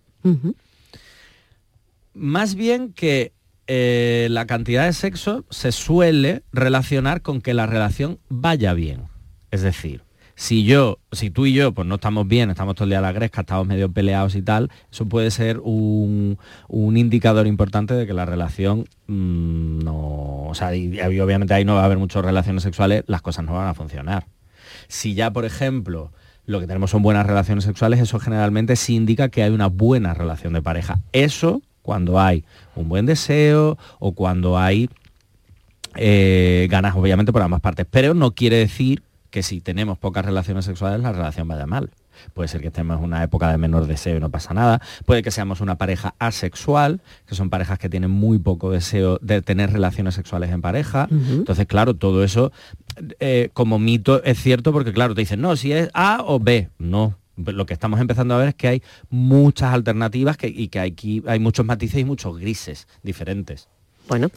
Más 2.13 2.55
bien 2.55 2.93
que 2.93 3.31
eh, 3.67 4.27
la 4.31 4.45
cantidad 4.47 4.85
de 4.85 4.93
sexo 4.93 5.45
se 5.49 5.71
suele 5.71 6.43
relacionar 6.51 7.21
con 7.21 7.41
que 7.41 7.53
la 7.53 7.65
relación 7.65 8.19
vaya 8.29 8.73
bien. 8.73 9.03
Es 9.51 9.61
decir, 9.61 10.01
si 10.39 10.63
yo, 10.65 10.99
si 11.11 11.31
tú 11.31 11.47
y 11.47 11.53
yo 11.53 11.73
pues 11.73 11.87
no 11.87 11.95
estamos 11.95 12.27
bien, 12.27 12.51
estamos 12.51 12.75
todo 12.75 12.83
el 12.83 12.91
día 12.91 12.99
a 12.99 13.01
la 13.01 13.11
gresca, 13.11 13.41
estamos 13.41 13.65
medio 13.65 13.91
peleados 13.91 14.35
y 14.35 14.43
tal, 14.43 14.69
eso 14.91 15.07
puede 15.07 15.31
ser 15.31 15.59
un, 15.63 16.37
indicador 16.69 17.47
importante 17.47 17.95
de 17.95 18.05
que 18.05 18.13
la 18.13 18.25
relación 18.25 18.85
mm, 19.07 19.79
no, 19.79 20.43
o 20.47 20.53
sea, 20.53 20.75
y 20.75 20.99
obviamente 21.19 21.55
ahí 21.55 21.65
no 21.65 21.73
va 21.73 21.81
a 21.81 21.85
haber 21.85 21.97
muchas 21.97 22.23
relaciones 22.23 22.61
sexuales, 22.61 23.03
las 23.07 23.23
cosas 23.23 23.45
no 23.45 23.53
van 23.53 23.67
a 23.67 23.73
funcionar. 23.73 24.27
Si 24.87 25.15
ya, 25.15 25.31
por 25.31 25.43
ejemplo, 25.43 26.11
lo 26.45 26.59
que 26.59 26.67
tenemos 26.67 26.91
son 26.91 27.01
buenas 27.01 27.25
relaciones 27.25 27.63
sexuales, 27.63 27.99
eso 27.99 28.19
generalmente 28.19 28.75
sí 28.75 28.93
indica 28.93 29.29
que 29.29 29.41
hay 29.41 29.49
una 29.49 29.67
buena 29.67 30.13
relación 30.13 30.53
de 30.53 30.61
pareja. 30.61 30.99
Eso 31.13 31.63
cuando 31.81 32.19
hay 32.19 32.45
un 32.75 32.89
buen 32.89 33.07
deseo 33.07 33.79
o 33.97 34.11
cuando 34.11 34.59
hay 34.59 34.87
eh, 35.95 36.67
ganas, 36.69 36.95
obviamente, 36.95 37.33
por 37.33 37.41
ambas 37.41 37.61
partes. 37.61 37.87
Pero 37.89 38.13
no 38.13 38.31
quiere 38.35 38.57
decir 38.57 39.01
que 39.29 39.43
si 39.43 39.61
tenemos 39.61 39.97
pocas 39.97 40.25
relaciones 40.25 40.65
sexuales, 40.65 41.01
la 41.01 41.11
relación 41.11 41.47
vaya 41.47 41.65
mal. 41.65 41.89
Puede 42.33 42.47
ser 42.47 42.61
que 42.61 42.67
estemos 42.67 42.97
en 42.97 43.03
una 43.03 43.21
época 43.23 43.51
de 43.51 43.57
menor 43.59 43.85
deseo 43.85 44.17
y 44.17 44.19
no 44.19 44.29
pasa 44.31 44.53
nada. 44.53 44.81
Puede 45.05 45.21
que 45.21 45.29
seamos 45.29 45.61
una 45.61 45.77
pareja 45.77 46.15
asexual, 46.17 47.01
que 47.27 47.35
son 47.35 47.49
parejas 47.51 47.77
que 47.77 47.89
tienen 47.89 48.09
muy 48.09 48.39
poco 48.39 48.71
deseo 48.71 49.19
de 49.21 49.41
tener 49.43 49.71
relaciones 49.71 50.15
sexuales 50.15 50.49
en 50.51 50.61
pareja. 50.61 51.07
Entonces, 51.11 51.67
claro, 51.67 51.93
todo 51.95 52.23
eso 52.23 52.51
eh, 53.19 53.49
como 53.53 53.77
mito 53.77 54.23
es 54.23 54.41
cierto 54.41 54.71
porque, 54.73 54.93
claro, 54.93 55.13
te 55.13 55.21
dicen, 55.21 55.41
no, 55.41 55.55
si 55.55 55.71
es 55.73 55.89
A 55.93 56.23
o 56.25 56.39
B. 56.39 56.69
No. 56.79 57.15
Lo 57.35 57.67
que 57.67 57.73
estamos 57.75 57.99
empezando 57.99 58.33
a 58.33 58.39
ver 58.39 58.47
es 58.47 58.55
que 58.55 58.67
hay 58.67 58.83
muchas 59.11 59.71
alternativas 59.71 60.37
que- 60.37 60.47
y 60.47 60.69
que 60.69 60.79
aquí 60.79 61.21
hay 61.27 61.37
muchos 61.37 61.67
matices 61.67 61.99
y 61.99 62.03
muchos 62.05 62.35
grises 62.39 62.87
diferentes. 63.03 63.67
Bueno, 64.09 64.29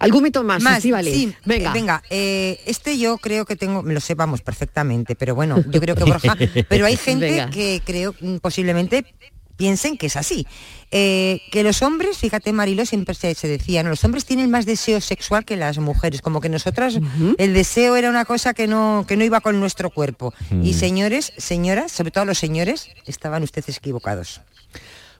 ¿algún 0.00 0.22
mito 0.22 0.42
más, 0.44 0.62
Más, 0.62 0.78
Estíbaliz? 0.78 1.14
sí, 1.14 1.34
Venga. 1.44 1.72
venga 1.72 2.02
eh, 2.10 2.60
este 2.66 2.98
yo 2.98 3.18
creo 3.18 3.44
que 3.44 3.56
tengo, 3.56 3.82
me 3.82 3.94
lo 3.94 4.00
sepamos 4.00 4.40
perfectamente, 4.42 5.14
pero 5.16 5.34
bueno, 5.34 5.62
yo 5.70 5.80
creo 5.80 5.94
que 5.94 6.04
Borja, 6.10 6.36
pero 6.68 6.86
hay 6.86 6.96
gente 6.96 7.30
Venga. 7.30 7.50
que 7.50 7.82
creo 7.84 8.14
mm, 8.20 8.36
posiblemente 8.36 9.04
piensen 9.56 9.98
que 9.98 10.06
es 10.06 10.16
así. 10.16 10.46
Eh, 10.92 11.40
que 11.50 11.64
los 11.64 11.82
hombres, 11.82 12.16
fíjate 12.16 12.52
Marilo, 12.52 12.86
siempre 12.86 13.12
se, 13.16 13.34
se 13.34 13.48
decía, 13.48 13.82
¿no? 13.82 13.90
los 13.90 14.04
hombres 14.04 14.24
tienen 14.24 14.50
más 14.52 14.66
deseo 14.66 15.00
sexual 15.00 15.44
que 15.44 15.56
las 15.56 15.78
mujeres, 15.78 16.22
como 16.22 16.40
que 16.40 16.48
nosotras 16.48 16.98
el 17.38 17.54
deseo 17.54 17.96
era 17.96 18.08
una 18.08 18.24
cosa 18.24 18.54
que 18.54 18.68
no, 18.68 19.04
que 19.08 19.16
no 19.16 19.24
iba 19.24 19.40
con 19.40 19.58
nuestro 19.58 19.90
cuerpo. 19.90 20.32
Y 20.50 20.54
Mm. 20.70 20.74
señores, 20.74 21.32
señoras, 21.38 21.90
sobre 21.90 22.12
todo 22.12 22.24
los 22.24 22.38
señores, 22.38 22.88
estaban 23.06 23.42
ustedes 23.42 23.76
equivocados. 23.78 24.40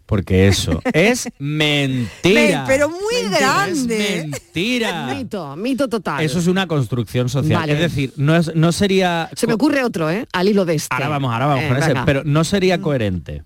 Porque 0.08 0.48
eso 0.48 0.80
es 0.94 1.28
mentira. 1.38 2.40
Men- 2.40 2.64
pero 2.66 2.88
muy 2.88 3.30
grande. 3.30 4.20
Es 4.20 4.26
mentira. 4.28 5.06
Mito, 5.14 5.54
mito 5.54 5.86
total. 5.86 6.24
Eso 6.24 6.38
es 6.38 6.46
una 6.46 6.66
construcción 6.66 7.28
social. 7.28 7.60
Vale. 7.60 7.74
Es 7.74 7.78
decir, 7.80 8.14
no, 8.16 8.34
es, 8.34 8.54
no 8.56 8.72
sería... 8.72 9.28
Se 9.36 9.46
me 9.46 9.52
ocurre 9.52 9.84
otro, 9.84 10.10
¿eh? 10.10 10.26
Al 10.32 10.48
hilo 10.48 10.64
de 10.64 10.76
este. 10.76 10.94
Ahora 10.94 11.08
vamos, 11.08 11.30
ahora 11.30 11.44
vamos 11.46 11.64
Eh, 11.64 11.68
con 11.68 11.76
ese. 11.76 11.94
Pero 12.06 12.22
no 12.24 12.42
sería 12.44 12.80
coherente 12.80 13.42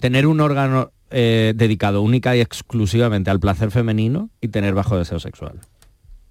tener 0.00 0.26
un 0.26 0.40
órgano 0.40 0.92
eh, 1.10 1.54
dedicado 1.56 2.02
única 2.02 2.36
y 2.36 2.40
exclusivamente 2.40 3.30
al 3.30 3.40
placer 3.40 3.70
femenino 3.70 4.28
y 4.42 4.48
tener 4.48 4.74
bajo 4.74 4.98
deseo 4.98 5.18
sexual. 5.18 5.60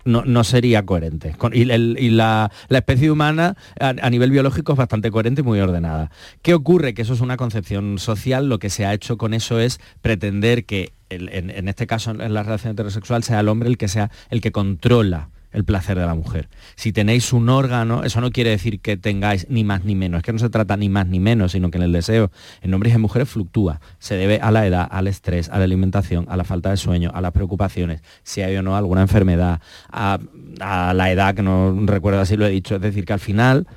No, 0.06 0.24
no 0.26 0.44
sería 0.44 0.86
coherente. 0.86 1.36
Y 1.54 1.66
la, 1.66 2.52
especie 2.70 3.12
humana 3.12 3.56
a, 3.80 4.10
nivel 4.10 4.32
biológico 4.32 4.74
es 4.74 4.78
bastante 4.78 5.12
coherente 5.12 5.42
y 5.42 5.44
muy 5.44 5.60
ordenada. 5.60 6.12
¿Qué 6.42 6.54
ocurre? 6.54 6.94
Que 6.94 7.02
eso 7.04 7.14
es 7.14 7.22
una 7.22 7.38
concepción 7.38 8.00
social. 8.00 8.50
Lo 8.50 8.60
que 8.60 8.70
se 8.70 8.86
ha 8.86 8.94
hecho 8.94 9.18
con 9.18 9.34
eso 9.34 9.60
es 9.60 9.80
pretender 10.02 10.66
que, 10.66 10.92
en, 11.10 11.50
en 11.50 11.68
este 11.68 11.88
caso 11.88 12.12
en 12.12 12.34
la 12.34 12.44
relación 12.44 12.74
heterosexual, 12.74 13.24
sea 13.24 13.40
el 13.40 13.48
hombre 13.48 13.70
el 13.70 13.78
que 13.78 13.88
sea 13.88 14.12
el 14.30 14.42
que 14.42 14.52
controla 14.52 15.30
el 15.52 15.66
placer 15.66 16.00
de 16.00 16.06
la 16.06 16.16
mujer. 16.16 16.50
Si 16.76 16.94
tenéis 16.94 17.34
un 17.34 17.50
órgano, 17.50 18.04
eso 18.04 18.22
no 18.22 18.32
quiere 18.32 18.52
decir 18.52 18.80
que 18.80 18.98
tengáis 18.98 19.48
ni 19.50 19.64
más 19.64 19.84
ni 19.84 19.96
menos, 19.96 20.20
es 20.20 20.24
que 20.24 20.34
no 20.34 20.40
se 20.40 20.50
trata 20.50 20.78
ni 20.78 20.90
más 20.90 21.08
ni 21.08 21.20
menos, 21.20 21.52
sino 21.52 21.72
que 21.72 21.78
en 21.78 21.84
el 21.84 21.92
deseo 21.92 22.32
en 22.62 22.74
hombres 22.74 22.94
y 22.94 22.96
en 22.96 23.02
mujeres 23.02 23.30
fluctúa. 23.30 23.82
Se 24.00 24.16
debe 24.16 24.40
a 24.40 24.52
la 24.52 24.66
edad, 24.66 24.88
al 24.90 25.08
estrés, 25.08 25.50
a 25.50 25.58
la 25.58 25.66
alimentación, 25.66 26.26
a 26.30 26.38
la 26.38 26.44
falta 26.44 26.70
de 26.70 26.78
sueño, 26.78 27.12
a 27.14 27.22
las 27.22 27.32
preocupaciones, 27.32 28.02
si 28.24 28.42
hay 28.42 28.56
o 28.56 28.62
no 28.62 28.76
alguna 28.76 29.02
enfermedad, 29.02 29.62
a, 29.90 30.20
a 30.60 30.94
la 30.94 31.12
edad, 31.12 31.36
que 31.36 31.44
no 31.44 31.76
recuerdo 31.86 32.26
si 32.26 32.38
lo 32.38 32.46
he 32.46 32.50
dicho. 32.50 32.76
Es 32.76 32.82
decir, 32.82 33.06
que 33.06 33.14
al 33.14 33.20
final 33.20 33.68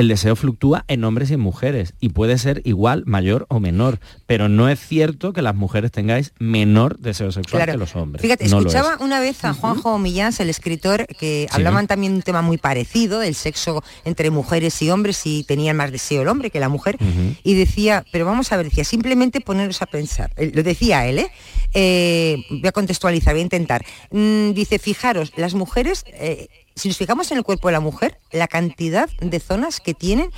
el 0.00 0.08
deseo 0.08 0.34
fluctúa 0.36 0.84
en 0.88 1.04
hombres 1.04 1.30
y 1.30 1.34
en 1.34 1.40
mujeres 1.40 1.94
y 2.00 2.08
puede 2.10 2.38
ser 2.38 2.62
igual, 2.64 3.04
mayor 3.06 3.46
o 3.48 3.60
menor, 3.60 4.00
pero 4.26 4.48
no 4.48 4.68
es 4.68 4.80
cierto 4.80 5.32
que 5.32 5.42
las 5.42 5.54
mujeres 5.54 5.92
tengáis 5.92 6.32
menor 6.38 6.98
deseo 6.98 7.30
sexual 7.32 7.60
Claro. 7.60 7.72
que 7.72 7.78
los 7.78 7.94
hombres. 7.96 8.22
Fíjate, 8.22 8.48
No 8.48 8.60
lo 8.60 8.68
es. 8.68 8.74
escuchaba 8.74 8.96
una 9.04 9.20
vez 9.20 9.44
a 9.44 9.52
Juanjo 9.54 9.98
Millán, 9.98 10.32
el 10.38 10.48
escritor, 10.50 11.06
que 11.18 11.46
hablaban 11.50 11.86
también 11.86 12.12
de 12.12 12.16
un 12.16 12.22
tema 12.22 12.40
muy 12.42 12.56
parecido, 12.58 13.20
del 13.20 13.34
sexo 13.34 13.82
entre 14.04 14.30
mujeres 14.30 14.80
y 14.82 14.90
hombres, 14.90 15.20
y 15.26 15.44
tenían 15.44 15.76
más 15.76 15.90
deseo 15.92 16.22
el 16.22 16.28
hombre 16.28 16.50
que 16.50 16.60
la 16.60 16.68
mujer, 16.68 16.96
y 17.44 17.54
decía, 17.54 18.04
pero 18.12 18.24
vamos 18.24 18.52
a 18.52 18.56
ver, 18.56 18.66
decía, 18.66 18.84
simplemente 18.84 19.40
poneros 19.40 19.82
a 19.82 19.86
pensar, 19.86 20.30
Eh, 20.36 20.50
lo 20.54 20.62
decía 20.62 21.06
él, 21.06 21.18
¿eh? 21.18 21.30
Eh, 21.74 22.38
voy 22.50 22.66
a 22.66 22.72
contextualizar, 22.72 23.34
voy 23.34 23.40
a 23.40 23.44
intentar. 23.44 23.84
Mm, 24.10 24.52
dice, 24.52 24.78
fijaros, 24.78 25.32
las 25.36 25.54
mujeres, 25.54 26.04
eh, 26.08 26.48
si 26.76 26.88
nos 26.88 26.96
fijamos 26.96 27.30
en 27.30 27.38
el 27.38 27.44
cuerpo 27.44 27.68
de 27.68 27.72
la 27.72 27.80
mujer, 27.80 28.18
la 28.32 28.48
cantidad 28.48 29.08
de 29.20 29.40
zonas 29.40 29.80
que 29.80 29.94
tienen 29.94 30.30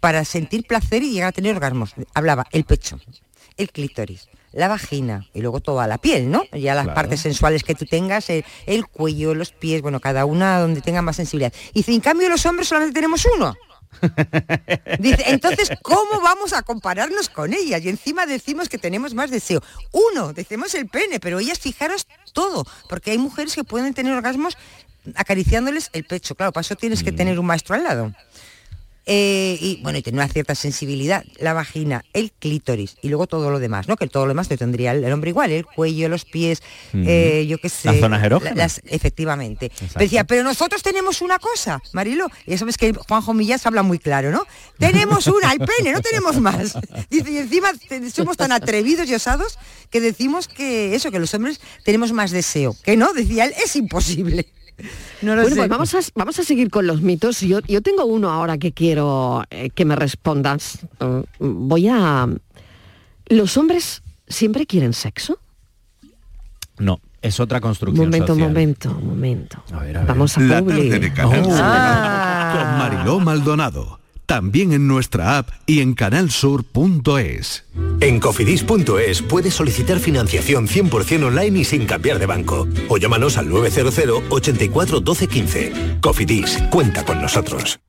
para 0.00 0.24
sentir 0.24 0.66
placer 0.66 1.02
y 1.02 1.12
llegar 1.12 1.28
a 1.28 1.32
tener 1.32 1.54
orgasmos. 1.54 1.94
Hablaba 2.14 2.46
el 2.52 2.64
pecho, 2.64 2.98
el 3.56 3.70
clítoris, 3.70 4.28
la 4.52 4.68
vagina 4.68 5.26
y 5.34 5.40
luego 5.42 5.60
toda 5.60 5.86
la 5.86 5.98
piel, 5.98 6.30
¿no? 6.30 6.44
Ya 6.52 6.74
las 6.74 6.84
Claro. 6.84 6.94
partes 6.94 7.20
sensuales 7.20 7.62
que 7.64 7.74
tú 7.74 7.84
tengas, 7.84 8.30
el, 8.30 8.44
el 8.66 8.86
cuello, 8.86 9.34
los 9.34 9.52
pies, 9.52 9.82
bueno, 9.82 10.00
cada 10.00 10.24
una 10.24 10.58
donde 10.58 10.80
tenga 10.80 11.02
más 11.02 11.16
sensibilidad. 11.16 11.52
Y 11.74 11.80
dice, 11.80 11.92
en 11.92 12.00
cambio 12.00 12.28
los 12.28 12.46
hombres 12.46 12.68
solamente 12.68 12.94
tenemos 12.94 13.26
uno. 13.36 13.54
Dice, 15.00 15.24
entonces, 15.26 15.70
¿cómo 15.82 16.20
vamos 16.22 16.52
a 16.52 16.62
compararnos 16.62 17.28
con 17.28 17.52
ellas? 17.52 17.82
Y 17.84 17.88
encima 17.88 18.24
decimos 18.24 18.68
que 18.68 18.78
tenemos 18.78 19.14
más 19.14 19.30
deseo. 19.30 19.62
Uno, 19.92 20.32
decimos 20.32 20.74
el 20.74 20.88
pene, 20.88 21.18
pero 21.20 21.40
ellas, 21.40 21.58
fijaros 21.58 22.06
todo, 22.32 22.64
porque 22.88 23.10
hay 23.10 23.18
mujeres 23.18 23.54
que 23.54 23.64
pueden 23.64 23.92
tener 23.92 24.12
orgasmos 24.14 24.56
acariciándoles 25.14 25.90
el 25.92 26.04
pecho. 26.04 26.34
Claro, 26.34 26.52
para 26.52 26.62
eso 26.62 26.76
tienes 26.76 27.02
que 27.02 27.12
tener 27.12 27.38
un 27.38 27.46
maestro 27.46 27.74
al 27.74 27.82
lado. 27.84 28.12
Eh, 29.06 29.56
y 29.60 29.80
bueno, 29.82 29.98
y 29.98 30.02
tener 30.02 30.20
una 30.20 30.28
cierta 30.28 30.54
sensibilidad, 30.54 31.24
la 31.40 31.52
vagina, 31.52 32.04
el 32.12 32.30
clítoris 32.30 32.96
y 33.02 33.08
luego 33.08 33.26
todo 33.26 33.50
lo 33.50 33.58
demás, 33.58 33.88
¿no? 33.88 33.96
Que 33.96 34.06
todo 34.06 34.24
lo 34.26 34.28
demás 34.28 34.46
te 34.46 34.56
tendría 34.58 34.92
el, 34.92 35.02
el 35.02 35.12
hombre 35.12 35.30
igual, 35.30 35.50
el 35.50 35.64
cuello, 35.64 36.08
los 36.08 36.24
pies, 36.26 36.62
Ujú. 36.92 37.02
eh, 37.08 37.44
yo 37.48 37.58
qué 37.58 37.70
sé. 37.70 37.88
Las 37.88 37.98
zonas 38.00 38.22
erógenas. 38.22 38.56
las- 38.56 38.80
efectivamente. 38.84 39.72
Pero 39.78 39.90
decía, 40.04 40.24
pero 40.24 40.44
nosotros 40.44 40.82
tenemos 40.82 41.22
una 41.22 41.40
cosa, 41.40 41.82
Marilo, 41.92 42.28
y 42.46 42.52
eso 42.52 42.68
es 42.68 42.76
que 42.76 42.92
Juanjo 42.92 43.34
Millas 43.34 43.66
habla 43.66 43.82
muy 43.82 43.98
claro, 43.98 44.30
¿no? 44.30 44.46
Tenemos 44.78 45.26
una, 45.26 45.50
el 45.54 45.58
pene, 45.58 45.92
no 45.92 46.02
tenemos 46.02 46.38
más. 46.38 46.74
Dice, 47.10 47.32
y 47.32 47.38
encima 47.38 47.72
somos 48.14 48.36
tan 48.36 48.52
atrevidos 48.52 49.08
y 49.10 49.14
osados 49.14 49.58
que 49.88 50.00
decimos 50.00 50.46
que 50.46 50.94
eso, 50.94 51.10
que 51.10 51.18
los 51.18 51.32
hombres 51.34 51.60
tenemos 51.84 52.12
más 52.12 52.30
deseo. 52.30 52.76
Que 52.84 52.96
no, 52.96 53.12
decía 53.12 53.46
él, 53.46 53.54
es 53.64 53.74
imposible. 53.74 54.46
No 55.22 55.34
lo 55.36 55.42
bueno, 55.42 55.54
sé. 55.54 55.60
pues 55.60 55.68
vamos 55.68 55.94
a, 55.94 55.98
vamos 56.14 56.38
a 56.38 56.44
seguir 56.44 56.70
con 56.70 56.86
los 56.86 57.02
mitos. 57.02 57.40
Yo, 57.40 57.60
yo 57.60 57.82
tengo 57.82 58.04
uno 58.04 58.30
ahora 58.30 58.58
que 58.58 58.72
quiero 58.72 59.44
eh, 59.50 59.70
que 59.70 59.84
me 59.84 59.96
respondas. 59.96 60.78
Mm, 60.98 61.68
Voy 61.68 61.88
a... 61.88 62.28
¿Los 63.26 63.56
hombres 63.56 64.02
siempre 64.26 64.66
quieren 64.66 64.92
sexo? 64.92 65.38
No, 66.78 67.00
es 67.22 67.38
otra 67.40 67.60
construcción 67.60 68.06
Momento, 68.06 68.28
social. 68.28 68.48
momento, 68.48 68.90
momento. 68.94 69.62
A 69.72 69.80
ver, 69.80 69.96
a 69.98 70.00
ver. 70.00 70.08
Vamos 70.08 70.36
a 70.36 70.40
La 70.40 70.62
tarde 70.64 70.98
de 70.98 71.12
Canal 71.12 71.44
Sur 71.44 71.54
Ah. 71.58 72.54
con 72.56 72.78
Mariló 72.78 73.20
Maldonado. 73.20 73.99
También 74.30 74.72
en 74.72 74.86
nuestra 74.86 75.38
app 75.38 75.48
y 75.66 75.80
en 75.80 75.94
canalsur.es. 75.94 77.64
En 77.98 78.20
cofidis.es 78.20 79.22
puedes 79.22 79.54
solicitar 79.54 79.98
financiación 79.98 80.68
100% 80.68 81.24
online 81.24 81.58
y 81.58 81.64
sin 81.64 81.84
cambiar 81.84 82.20
de 82.20 82.26
banco. 82.26 82.68
O 82.88 82.96
llámanos 82.96 83.36
al 83.38 83.48
900 83.48 84.22
84 84.30 85.00
12 85.00 85.26
15. 85.26 85.72
Cofidis, 86.00 86.62
cuenta 86.70 87.04
con 87.04 87.20
nosotros. 87.20 87.80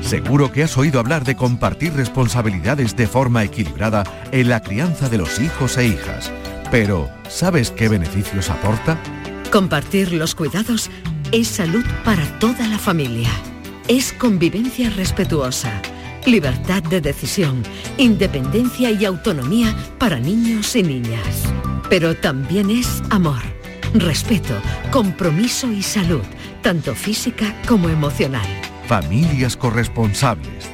Seguro 0.00 0.50
que 0.50 0.64
has 0.64 0.76
oído 0.76 0.98
hablar 0.98 1.22
de 1.22 1.36
compartir 1.36 1.92
responsabilidades 1.92 2.96
de 2.96 3.06
forma 3.06 3.44
equilibrada 3.44 4.02
en 4.32 4.48
la 4.48 4.60
crianza 4.60 5.08
de 5.08 5.18
los 5.18 5.38
hijos 5.38 5.76
e 5.76 5.86
hijas. 5.86 6.32
Pero, 6.72 7.08
¿sabes 7.28 7.70
qué 7.70 7.88
beneficios 7.88 8.50
aporta? 8.50 9.00
Compartir 9.52 10.12
los 10.12 10.34
cuidados 10.34 10.90
es 11.30 11.46
salud 11.46 11.84
para 12.04 12.24
toda 12.40 12.66
la 12.66 12.80
familia. 12.80 13.30
Es 13.86 14.14
convivencia 14.14 14.88
respetuosa, 14.88 15.82
libertad 16.24 16.82
de 16.82 17.02
decisión, 17.02 17.62
independencia 17.98 18.90
y 18.90 19.04
autonomía 19.04 19.76
para 19.98 20.18
niños 20.18 20.74
y 20.74 20.82
niñas. 20.82 21.52
Pero 21.90 22.16
también 22.16 22.70
es 22.70 23.02
amor, 23.10 23.42
respeto, 23.92 24.54
compromiso 24.90 25.70
y 25.70 25.82
salud, 25.82 26.24
tanto 26.62 26.94
física 26.94 27.54
como 27.68 27.90
emocional. 27.90 28.46
Familias 28.86 29.54
corresponsables. 29.54 30.73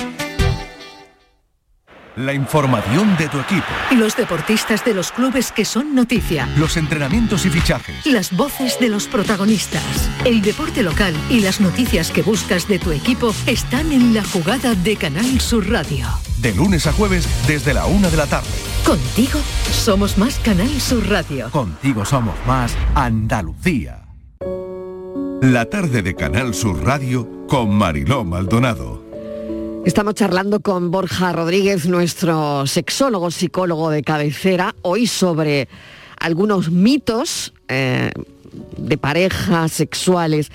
La 2.17 2.33
información 2.33 3.15
de 3.17 3.29
tu 3.29 3.39
equipo. 3.39 3.67
Los 3.91 4.17
deportistas 4.17 4.83
de 4.83 4.93
los 4.93 5.13
clubes 5.13 5.53
que 5.53 5.63
son 5.63 5.95
noticia. 5.95 6.45
Los 6.57 6.75
entrenamientos 6.75 7.45
y 7.45 7.49
fichajes. 7.49 8.05
Las 8.05 8.35
voces 8.35 8.77
de 8.79 8.89
los 8.89 9.07
protagonistas. 9.07 10.09
El 10.25 10.41
deporte 10.41 10.83
local 10.83 11.15
y 11.29 11.39
las 11.39 11.61
noticias 11.61 12.11
que 12.11 12.21
buscas 12.21 12.67
de 12.67 12.79
tu 12.79 12.91
equipo 12.91 13.33
están 13.45 13.93
en 13.93 14.13
la 14.13 14.25
jugada 14.25 14.75
de 14.75 14.97
Canal 14.97 15.39
Sur 15.39 15.69
Radio. 15.69 16.05
De 16.39 16.53
lunes 16.53 16.85
a 16.85 16.91
jueves 16.91 17.29
desde 17.47 17.73
la 17.73 17.85
una 17.85 18.09
de 18.09 18.17
la 18.17 18.27
tarde. 18.27 18.49
Contigo 18.85 19.39
somos 19.71 20.17
más 20.17 20.37
Canal 20.39 20.81
Sur 20.81 21.07
Radio. 21.07 21.49
Contigo 21.51 22.03
somos 22.03 22.35
más 22.45 22.75
Andalucía. 22.93 24.03
La 25.41 25.65
tarde 25.65 26.01
de 26.01 26.13
Canal 26.13 26.53
Sur 26.53 26.83
Radio 26.83 27.47
con 27.47 27.73
Mariló 27.73 28.25
Maldonado. 28.25 29.10
Estamos 29.83 30.13
charlando 30.13 30.59
con 30.59 30.91
Borja 30.91 31.33
Rodríguez, 31.33 31.87
nuestro 31.87 32.67
sexólogo, 32.67 33.31
psicólogo 33.31 33.89
de 33.89 34.03
cabecera, 34.03 34.75
hoy 34.83 35.07
sobre 35.07 35.67
algunos 36.19 36.69
mitos 36.69 37.51
eh, 37.67 38.11
de 38.77 38.97
parejas 38.99 39.71
sexuales. 39.71 40.51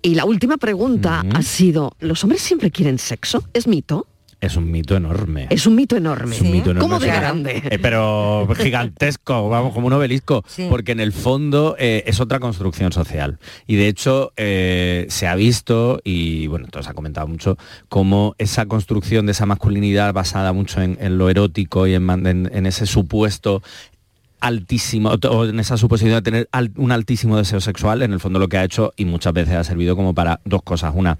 Y 0.00 0.14
la 0.14 0.24
última 0.24 0.56
pregunta 0.56 1.22
ha 1.34 1.42
sido, 1.42 1.92
¿los 2.00 2.24
hombres 2.24 2.40
siempre 2.40 2.70
quieren 2.70 2.98
sexo? 2.98 3.44
¿Es 3.52 3.66
mito? 3.66 4.06
Es 4.42 4.56
un 4.56 4.70
mito 4.72 4.96
enorme. 4.96 5.46
Es 5.50 5.66
un 5.68 5.76
mito 5.76 5.96
enorme. 5.96 6.34
Es 6.34 6.42
un 6.42 6.50
mito 6.50 6.72
enorme. 6.72 6.80
¿Cómo 6.80 6.98
de 6.98 7.06
grande? 7.06 7.62
Eh, 7.70 7.78
pero 7.80 8.48
gigantesco, 8.56 9.48
vamos, 9.48 9.72
como 9.72 9.86
un 9.86 9.92
obelisco, 9.92 10.42
Sí. 10.48 10.66
porque 10.68 10.90
en 10.90 10.98
el 10.98 11.12
fondo 11.12 11.76
eh, 11.78 12.02
es 12.08 12.18
otra 12.18 12.40
construcción 12.40 12.90
social. 12.92 13.38
Y 13.68 13.76
de 13.76 13.86
hecho 13.86 14.32
eh, 14.36 15.06
se 15.10 15.28
ha 15.28 15.36
visto, 15.36 16.00
y 16.02 16.48
bueno, 16.48 16.64
entonces 16.64 16.90
ha 16.90 16.94
comentado 16.94 17.28
mucho, 17.28 17.56
cómo 17.88 18.34
esa 18.38 18.66
construcción 18.66 19.26
de 19.26 19.32
esa 19.32 19.46
masculinidad 19.46 20.12
basada 20.12 20.52
mucho 20.52 20.82
en, 20.82 20.98
en 21.00 21.18
lo 21.18 21.30
erótico 21.30 21.86
y 21.86 21.94
en, 21.94 22.10
en- 22.26 22.50
en 22.52 22.66
ese 22.66 22.86
supuesto 22.86 23.62
altísimo, 24.40 25.10
o 25.30 25.44
en 25.44 25.60
esa 25.60 25.76
suposición 25.76 26.14
de 26.16 26.22
tener 26.22 26.48
un 26.76 26.90
altísimo 26.90 27.36
deseo 27.36 27.60
sexual, 27.60 28.02
en 28.02 28.12
el 28.12 28.18
fondo 28.18 28.40
lo 28.40 28.48
que 28.48 28.58
ha 28.58 28.64
hecho, 28.64 28.92
y 28.96 29.04
muchas 29.04 29.32
veces 29.34 29.54
ha 29.54 29.62
servido 29.62 29.94
como 29.94 30.14
para 30.14 30.40
dos 30.44 30.62
cosas. 30.64 30.92
Una, 30.96 31.16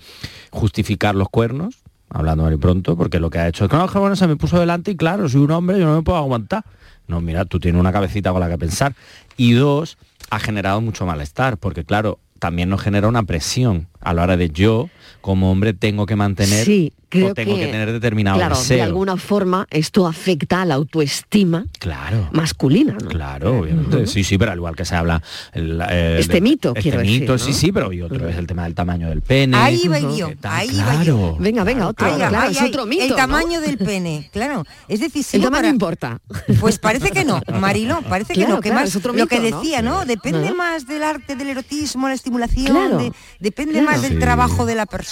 justificar 0.51 1.15
los 1.15 1.29
cuernos, 1.29 1.77
hablando 2.13 2.45
muy 2.45 2.57
pronto, 2.57 2.97
porque 2.97 3.19
lo 3.19 3.31
que 3.31 3.39
ha 3.39 3.49
hecho 3.49 3.65
es 3.65 3.71
que 3.71 3.77
no, 3.77 3.87
bueno, 3.87 4.17
se 4.17 4.27
me 4.27 4.37
puso 4.37 4.59
delante 4.59 4.91
y 4.91 4.97
claro, 4.97 5.29
soy 5.29 5.41
un 5.41 5.51
hombre, 5.51 5.79
yo 5.79 5.87
no 5.87 5.97
me 5.97 6.03
puedo 6.03 6.19
aguantar. 6.19 6.65
No, 7.09 7.21
mira, 7.21 7.45
tú 7.45 7.59
tienes 7.59 7.81
una 7.81 7.93
cabecita 7.93 8.31
con 8.33 8.41
la 8.41 8.49
que 8.49 8.59
pensar. 8.59 8.95
Y 9.37 9.53
dos, 9.53 9.99
ha 10.31 10.39
generado 10.39 10.81
mucho 10.81 11.07
malestar, 11.07 11.59
porque 11.59 11.85
claro, 11.85 12.19
también 12.39 12.69
nos 12.69 12.83
genera 12.83 13.09
una 13.09 13.23
presión 13.23 13.89
a 14.01 14.15
la 14.15 14.23
hora 14.23 14.37
de 14.37 14.51
yo, 14.51 14.89
como 15.23 15.51
hombre, 15.51 15.73
tengo 15.73 16.05
que 16.05 16.17
mantener 16.17 16.65
Sí, 16.67 16.93
creo 17.09 17.29
o 17.31 17.35
tengo 17.35 17.57
que, 17.57 17.67
tener 17.67 17.91
determinado 17.93 18.37
claro, 18.39 18.57
deseo. 18.59 18.77
de 18.77 18.83
alguna 18.83 19.17
forma 19.17 19.67
esto 19.71 20.07
afecta 20.07 20.63
a 20.63 20.65
la 20.67 20.75
autoestima 20.75 21.65
Claro. 21.79 22.29
masculina. 22.33 22.97
¿no? 23.01 23.09
Claro, 23.09 23.61
obviamente. 23.61 24.07
Sí, 24.07 24.25
sí, 24.25 24.37
pero 24.37 24.53
al 24.53 24.59
igual 24.59 24.77
que 24.77 24.85
se 24.85 24.95
habla... 24.97 25.23
el, 25.53 25.81
eh, 25.91 26.17
Este 26.21 26.35
de- 26.35 26.41
mito, 26.41 26.69
este 26.71 26.83
quiero 26.83 27.01
mito, 27.01 27.33
decir, 27.33 27.47
sí, 27.47 27.53
¿no? 27.53 27.59
sí, 27.61 27.73
pero 27.73 27.93
y 27.93 28.03
otro 28.03 28.29
es 28.29 28.37
el 28.37 28.47
tema 28.47 28.65
del 28.65 28.75
tamaño 28.75 29.09
del 29.09 29.23
pene. 29.23 29.57
Ahí 29.57 29.87
va 29.89 29.99
yo, 30.01 30.31
ahí 30.43 30.69
va 30.69 30.73
claro. 30.85 31.05
yo. 31.05 31.37
Venga, 31.39 31.65
venga, 31.65 31.89
otro. 31.89 32.15
Claro, 32.17 32.37
ay, 32.39 32.53
es 32.53 32.61
ay, 32.61 32.69
otro 32.69 32.87
mito. 32.87 33.03
El 33.05 33.11
¿no? 33.11 33.17
tamaño 33.17 33.61
del 33.61 33.79
pene, 33.79 34.29
claro. 34.33 34.65
Es 34.89 35.01
decisivo 35.01 35.45
El 35.45 35.45
tamaño 35.45 35.63
para- 35.63 35.69
importa. 35.73 36.21
Pues 36.61 36.79
parece 36.79 37.11
que 37.13 37.25
no, 37.25 37.41
Marilo, 37.61 38.03
parece 38.09 38.35
que 38.35 38.47
no, 38.47 38.57
que 38.61 38.71
claro, 38.71 38.81
más 38.81 38.89
es 38.91 38.97
otro 38.97 39.13
lo 39.13 39.27
que 39.27 39.41
decía, 39.41 39.83
¿no? 39.83 40.05
Depende 40.05 40.53
más 40.53 40.87
del 40.87 41.03
arte, 41.05 41.37
del 41.37 41.49
erotismo, 41.49 42.09
la 42.09 42.15
estimulación, 42.15 42.99
de- 42.99 43.13
depende 43.39 43.81
más 43.83 44.03
del 44.03 44.19
trabajo 44.19 44.67
de 44.67 44.75
la 44.75 44.87
persona. 44.87 45.12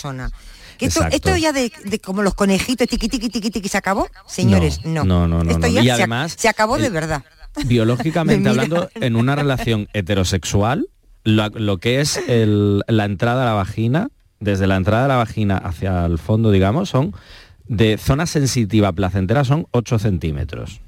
Que 0.78 0.86
esto, 0.86 1.04
esto 1.10 1.36
ya 1.36 1.52
de, 1.52 1.70
de 1.84 1.98
como 1.98 2.22
los 2.22 2.34
conejitos, 2.34 2.86
tiqui 2.88 3.08
tiqui 3.08 3.28
tiqui 3.28 3.50
tiqui 3.50 3.68
se 3.68 3.76
acabó, 3.78 4.08
señores, 4.26 4.84
no. 4.84 5.04
No, 5.04 5.28
no, 5.28 5.44
no, 5.44 5.50
Esto 5.50 5.66
no. 5.66 5.68
ya 5.68 5.82
Y 5.82 5.84
se, 5.86 5.92
además, 5.92 6.34
se 6.38 6.48
acabó 6.48 6.78
de 6.78 6.88
verdad. 6.88 7.22
biológicamente 7.66 8.48
hablando, 8.50 8.88
en 8.94 9.16
una 9.16 9.36
relación 9.36 9.88
heterosexual, 9.92 10.88
lo, 11.24 11.48
lo 11.50 11.78
que 11.78 12.00
es 12.00 12.16
el- 12.28 12.82
la 12.88 13.04
entrada 13.04 13.42
a 13.42 13.46
la 13.46 13.52
vagina, 13.52 14.08
desde 14.38 14.66
la 14.66 14.76
entrada 14.76 15.02
de 15.02 15.08
la 15.08 15.16
vagina 15.16 15.58
hacia 15.58 16.06
el 16.06 16.18
fondo, 16.18 16.50
digamos, 16.50 16.88
son 16.88 17.14
de 17.66 17.98
zona 17.98 18.26
sensitiva 18.26 18.90
placentera 18.92 19.44
son 19.44 19.66
8 19.72 19.98
centímetros. 19.98 20.80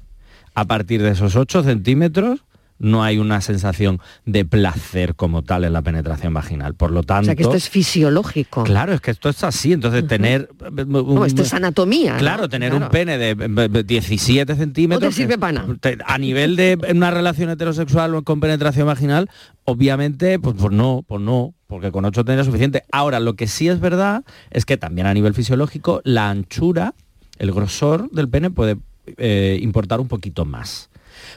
A 0.55 0.65
partir 0.65 1.01
de 1.03 1.11
esos 1.11 1.35
8 1.35 1.63
centímetros 1.63 2.43
no 2.83 3.03
hay 3.03 3.17
una 3.17 3.39
sensación 3.41 3.99
de 4.25 4.43
placer 4.45 5.15
como 5.15 5.41
tal 5.41 5.63
en 5.63 5.73
la 5.73 5.81
penetración 5.81 6.33
vaginal. 6.33 6.75
Por 6.75 6.91
lo 6.91 7.01
tanto... 7.03 7.23
O 7.23 7.25
sea 7.25 7.35
que 7.35 7.43
esto 7.43 7.55
es 7.55 7.69
fisiológico. 7.69 8.63
Claro, 8.63 8.93
es 8.93 9.01
que 9.01 9.11
esto 9.11 9.29
es 9.29 9.43
así. 9.43 9.71
Entonces, 9.73 10.05
tener... 10.05 10.49
No, 10.85 11.25
esto 11.25 11.41
es 11.41 11.53
anatomía. 11.53 12.13
¿no? 12.13 12.19
Claro, 12.19 12.49
tener 12.49 12.71
Claro. 12.71 12.85
un 12.85 12.91
pene 12.91 13.17
de 13.17 13.31
eh, 13.31 13.69
eh, 13.79 13.83
17 13.83 14.55
centímetros. 14.55 15.01
No 15.01 15.09
te 15.09 15.15
sirve 15.15 15.37
para 15.37 15.53
nada. 15.53 15.75
A 16.05 16.17
nivel 16.17 16.55
de 16.55 16.77
una 16.91 17.09
relación 17.09 17.49
heterosexual 17.49 18.23
con 18.23 18.39
penetración 18.41 18.85
vaginal, 18.85 19.29
obviamente, 19.63 20.37
pues, 20.39 20.55
pues 20.59 20.73
no, 20.73 21.03
pues 21.07 21.21
no, 21.21 21.53
porque 21.67 21.91
con 21.91 22.03
8 22.03 22.25
tendría 22.25 22.43
suficiente. 22.43 22.83
Ahora, 22.91 23.19
lo 23.21 23.35
que 23.35 23.47
sí 23.47 23.69
es 23.69 23.79
verdad 23.79 24.23
es 24.51 24.65
que 24.65 24.75
también 24.77 25.07
a 25.07 25.13
nivel 25.13 25.33
fisiológico, 25.33 26.01
la 26.03 26.29
anchura, 26.29 26.95
el 27.39 27.51
grosor 27.53 28.09
del 28.11 28.27
pene 28.27 28.49
puede 28.49 28.77
eh, 29.17 29.57
importar 29.61 30.01
un 30.01 30.07
poquito 30.09 30.43
más. 30.45 30.89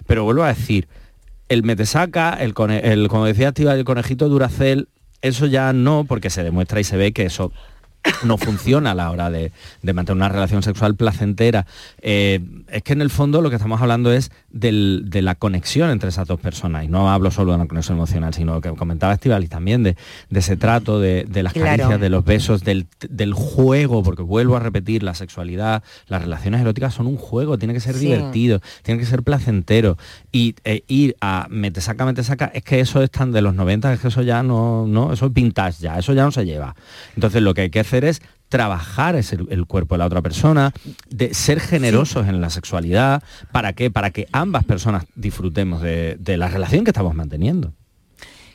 Pero 0.06 0.24
vuelvo 0.24 0.42
a 0.42 0.48
decir, 0.48 0.88
el 1.48 1.62
metesaca, 1.62 2.34
el, 2.34 2.54
el 2.82 3.08
como 3.08 3.24
decía 3.24 3.48
Activa, 3.48 3.74
el 3.74 3.84
conejito 3.84 4.28
Duracel, 4.28 4.88
eso 5.22 5.46
ya 5.46 5.72
no, 5.72 6.04
porque 6.04 6.30
se 6.30 6.42
demuestra 6.42 6.80
y 6.80 6.84
se 6.84 6.96
ve 6.96 7.12
que 7.12 7.24
eso 7.24 7.52
no 8.24 8.38
funciona 8.38 8.92
a 8.92 8.94
la 8.94 9.10
hora 9.10 9.30
de, 9.30 9.52
de 9.82 9.92
mantener 9.92 10.16
una 10.16 10.28
relación 10.28 10.62
sexual 10.62 10.94
placentera. 10.96 11.66
Eh, 12.00 12.40
es 12.68 12.82
que 12.82 12.92
en 12.92 13.02
el 13.02 13.10
fondo 13.10 13.40
lo 13.42 13.50
que 13.50 13.56
estamos 13.56 13.80
hablando 13.80 14.12
es 14.12 14.30
del- 14.50 15.04
de 15.06 15.22
la 15.22 15.34
conexión 15.34 15.90
entre 15.90 16.08
esas 16.08 16.26
dos 16.26 16.40
personas. 16.40 16.84
Y 16.84 16.88
no 16.88 17.10
hablo 17.10 17.30
solo 17.30 17.52
de 17.52 17.58
la 17.58 17.66
conexión 17.66 17.96
emocional, 17.98 18.32
sino 18.34 18.60
que 18.60 18.70
comentaba 18.74 19.12
Estivalis 19.12 19.50
también 19.50 19.82
de, 19.82 19.96
de 20.30 20.38
ese 20.40 20.56
trato, 20.56 21.00
de, 21.00 21.24
de 21.28 21.42
las 21.42 21.52
Claro. 21.52 21.68
caricias, 21.68 22.00
de 22.00 22.08
los 22.10 22.24
besos, 22.24 22.64
del, 22.64 22.86
del 23.08 23.32
juego, 23.34 24.02
porque 24.02 24.22
vuelvo 24.22 24.56
a 24.56 24.60
repetir, 24.60 25.02
la 25.02 25.14
sexualidad, 25.14 25.82
las 26.08 26.22
relaciones 26.22 26.60
eróticas 26.60 26.94
son 26.94 27.06
un 27.06 27.16
juego, 27.16 27.58
tiene 27.58 27.74
que 27.74 27.80
ser 27.80 27.94
Sí. 27.94 28.06
divertido, 28.06 28.60
tiene 28.82 29.00
que 29.00 29.06
ser 29.06 29.22
placentero. 29.22 29.96
Y 30.32 30.54
eh, 30.64 30.82
ir 30.88 31.16
a 31.20 31.46
mete 31.50 31.80
saca, 31.80 32.04
mete 32.04 32.22
saca, 32.24 32.46
es 32.54 32.62
que 32.62 32.80
eso 32.80 33.02
es 33.02 33.10
tan 33.10 33.32
de 33.32 33.42
los 33.42 33.54
90, 33.54 33.92
es 33.92 34.00
que 34.00 34.08
eso 34.08 34.22
ya 34.22 34.42
no, 34.42 34.86
no, 34.86 35.12
eso 35.12 35.26
es 35.26 35.32
vintage 35.32 35.80
ya, 35.82 35.98
eso 35.98 36.12
ya 36.12 36.24
no 36.24 36.30
se 36.32 36.44
lleva. 36.44 36.74
Entonces 37.14 37.42
lo 37.42 37.54
que 37.54 37.62
hay 37.62 37.70
que 37.70 37.80
hacer 37.80 37.95
es 38.04 38.20
trabajar 38.48 39.16
ese- 39.16 39.38
el 39.50 39.66
cuerpo 39.66 39.94
de 39.94 39.98
la 40.00 40.06
otra 40.06 40.22
persona, 40.22 40.72
de 41.08 41.34
ser 41.34 41.60
generosos 41.60 42.28
en 42.28 42.40
la 42.40 42.50
sexualidad, 42.50 43.22
¿para 43.52 43.72
qué? 43.72 43.90
Para 43.90 44.10
que 44.10 44.28
ambas 44.32 44.64
personas 44.64 45.04
disfrutemos 45.16 45.82
de, 45.82 46.16
de 46.20 46.36
la 46.36 46.48
relación 46.48 46.84
que 46.84 46.90
estamos 46.90 47.14
manteniendo. 47.14 47.72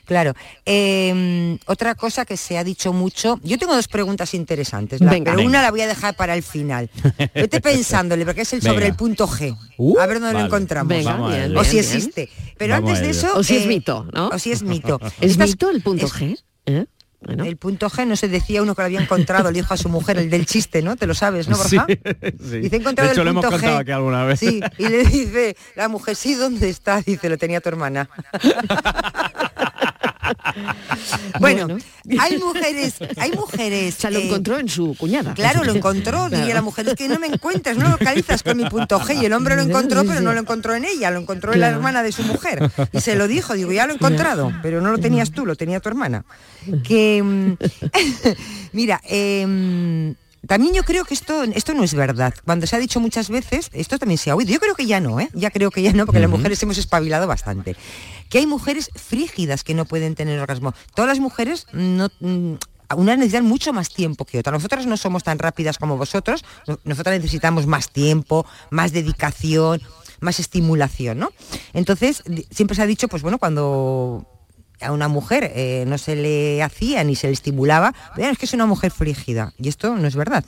Claro. 0.06 0.34
Eh, 0.66 1.58
otra 1.68 1.96
cosa 1.96 2.26
que 2.26 2.36
se 2.36 2.58
ha 2.58 2.64
dicho 2.66 2.92
mucho, 2.92 3.40
yo 3.44 3.58
tengo 3.58 3.76
dos 3.76 3.88
preguntas 3.88 4.34
interesantes, 4.34 5.00
la- 5.00 5.10
Venga. 5.12 5.32
pero 5.32 5.38
Venga. 5.38 5.50
una 5.50 5.62
la 5.62 5.72
voy 5.72 5.82
a 5.82 5.88
dejar 5.88 6.16
para 6.16 6.36
el 6.36 6.44
final. 6.44 6.90
Vete 7.34 7.62
pensándole, 7.62 8.26
porque 8.26 8.42
es 8.42 8.52
el 8.54 8.62
sobre 8.62 8.76
Venga. 8.78 8.88
el 8.88 8.96
punto 8.96 9.28
G. 9.28 9.56
Uh, 9.78 10.00
a 10.00 10.08
ver 10.08 10.20
dónde 10.20 10.34
vale. 10.34 10.40
lo 10.40 10.46
encontramos. 10.48 10.90
Bien, 10.90 11.56
o 11.56 11.64
si 11.64 11.80
existe. 11.80 12.30
Pero 12.58 12.74
Vamos 12.74 12.90
antes 12.90 13.04
de 13.06 13.12
eso... 13.12 13.38
O 13.38 13.44
si 13.44 13.56
es 13.56 13.64
eh, 13.64 13.68
mito, 13.68 14.06
¿no? 14.14 14.30
O 14.30 14.40
si 14.40 14.52
es 14.52 14.64
mito. 14.64 15.00
¿Es 15.22 15.32
Estas- 15.34 15.50
mito 15.52 15.70
el 15.70 15.82
punto 15.82 16.06
es- 16.08 16.14
G? 16.14 16.38
¿Eh? 16.66 16.86
El 17.28 17.58
punto 17.58 17.88
G, 17.90 18.08
no 18.08 18.16
se 18.16 18.28
decía 18.28 18.64
uno 18.64 18.74
que 18.74 18.82
lo 18.82 18.88
había 18.88 19.00
encontrado, 19.00 19.52
le 19.52 19.60
dijo 19.60 19.74
a 19.74 19.78
su 19.78 19.90
mujer, 19.90 20.18
el 20.18 20.30
del 20.32 20.48
chiste, 20.48 20.82
¿no? 20.82 20.96
Te 20.96 21.06
lo 21.06 21.14
sabes, 21.14 21.48
¿no, 21.48 21.56
Borja? 21.56 21.86
sí. 21.88 22.00
Dice, 22.62 22.76
he 22.76 22.80
encontrado 22.80 23.10
de 23.10 23.14
hecho, 23.14 23.22
el 23.22 23.26
lo 23.26 23.32
hemos 23.32 23.46
punto 23.46 23.58
contado 23.58 23.78
G. 23.78 23.82
aquí 23.82 23.92
alguna 23.92 24.24
vez. 24.26 24.40
Sí, 24.40 24.60
y 24.80 24.88
le 24.88 25.04
dice 25.04 25.56
la 25.76 25.88
mujer, 25.88 26.16
sí, 26.16 26.34
¿dónde 26.34 26.70
está? 26.70 27.02
Dice, 27.02 27.30
lo 27.30 27.38
tenía 27.38 27.62
tu 27.62 27.70
hermana. 27.70 28.10
bueno, 31.40 31.78
hay 32.20 32.38
mujeres, 32.38 32.96
hay 33.18 33.32
mujeres. 33.32 33.96
O 33.98 34.02
sea, 34.02 34.12
lo 34.12 34.20
eh, 34.20 34.26
encontró 34.26 34.60
en 34.60 34.70
su 34.70 34.96
cuñada. 34.98 35.34
Claro, 35.34 35.64
lo 35.64 35.74
encontró, 35.74 36.26
diría 36.26 36.46
Claro. 36.46 36.56
la 36.56 36.62
mujer, 36.62 36.88
es 36.90 36.96
que 36.96 37.08
no 37.08 37.20
me 37.20 37.28
encuentras, 37.28 37.78
no 37.78 37.86
lo 37.86 37.92
localizas 37.92 38.44
con 38.44 38.58
mi 38.58 38.66
punto 38.66 39.00
G. 39.00 39.22
Y 39.22 39.26
el 39.26 39.34
hombre 39.34 39.56
lo 39.56 39.62
encontró, 39.62 40.04
pero 40.04 40.22
no 40.22 40.34
lo 40.34 40.40
encontró 40.40 40.76
en 40.76 40.86
ella, 40.86 41.12
lo 41.12 41.20
encontró 41.20 41.54
en 41.54 41.60
la 41.60 41.70
hermana 41.70 42.04
de 42.04 42.12
su 42.12 42.24
mujer. 42.24 42.72
Y 42.92 43.02
se 43.02 43.16
lo 43.16 43.28
dijo, 43.28 43.54
digo, 43.54 43.72
ya 43.72 43.86
lo 43.86 43.94
he 43.94 43.96
encontrado, 43.96 44.52
pero 44.62 44.82
no 44.82 44.92
lo 44.92 44.98
tenías 44.98 45.32
tú, 45.32 45.46
lo 45.46 45.56
tenía 45.56 45.80
tu 45.80 45.90
hermana. 45.90 46.26
Que, 46.84 47.22
mm, 47.24 47.54
mira, 48.74 49.02
em, 49.06 50.16
también 50.48 50.74
yo 50.74 50.84
creo 50.84 51.06
que 51.06 51.14
esto, 51.14 51.44
esto 51.44 51.74
no 51.74 51.84
es 51.84 51.94
verdad. 51.94 52.34
Cuando 52.46 52.66
se 52.68 52.76
ha 52.76 52.80
dicho 52.80 53.00
muchas 53.00 53.30
veces, 53.30 53.70
esto 53.74 54.00
también 54.00 54.18
se 54.18 54.32
ha 54.32 54.36
oído. 54.36 54.52
Yo 54.52 54.60
creo 54.60 54.76
que 54.76 54.86
ya 54.86 55.00
no, 55.00 55.20
¿eh? 55.20 55.30
Ya 55.34 55.52
creo 55.52 55.70
que 55.72 55.82
ya 55.82 55.94
no, 55.94 56.06
porque 56.06 56.20
las 56.20 56.30
mujeres 56.30 56.62
hemos 56.64 56.78
espabilado 56.78 57.28
bastante. 57.28 57.76
Que 58.30 58.40
hay 58.40 58.48
mujeres 58.48 58.90
frígidas 58.96 59.64
que 59.64 59.74
no 59.74 59.86
pueden 59.86 60.16
tener 60.16 60.40
orgasmo. 60.40 60.74
Todas 60.96 61.10
las 61.10 61.20
mujeres 61.20 61.68
no... 61.74 62.10
mm, 62.20 62.54
unas 62.98 63.18
necesitan 63.18 63.46
mucho 63.46 63.72
más 63.72 63.90
tiempo 63.90 64.26
que 64.26 64.40
otras. 64.40 64.54
Nosotras 64.54 64.86
no 64.86 64.98
somos 64.98 65.24
tan 65.24 65.40
rápidas 65.40 65.78
como 65.78 65.96
vosotros. 65.98 66.44
No- 66.68 66.80
Nosotras 66.84 67.16
necesitamos 67.18 67.66
más 67.68 67.90
tiempo, 67.92 68.46
más 68.70 68.92
dedicación, 68.92 69.82
más 70.20 70.40
estimulación, 70.40 71.20
¿no? 71.20 71.32
Entonces, 71.74 72.24
siempre 72.52 72.76
se 72.76 72.82
ha 72.82 72.86
dicho, 72.88 73.08
pues 73.08 73.22
bueno, 73.24 73.38
cuando 73.38 74.28
a 74.82 74.92
una 74.92 75.08
mujer 75.08 75.52
eh, 75.56 75.86
no 75.88 75.98
se 75.98 76.16
le 76.16 76.62
hacía 76.64 77.04
ni 77.04 77.16
se 77.16 77.28
le 77.28 77.34
estimulaba, 77.34 77.94
"Bueno, 78.16 78.32
es 78.32 78.38
que 78.38 78.46
es 78.46 78.54
una 78.54 78.66
mujer 78.66 78.92
frígida. 78.92 79.54
Y 79.58 79.70
esto 79.70 79.96
no 79.96 80.08
es 80.08 80.16
verdad. 80.16 80.44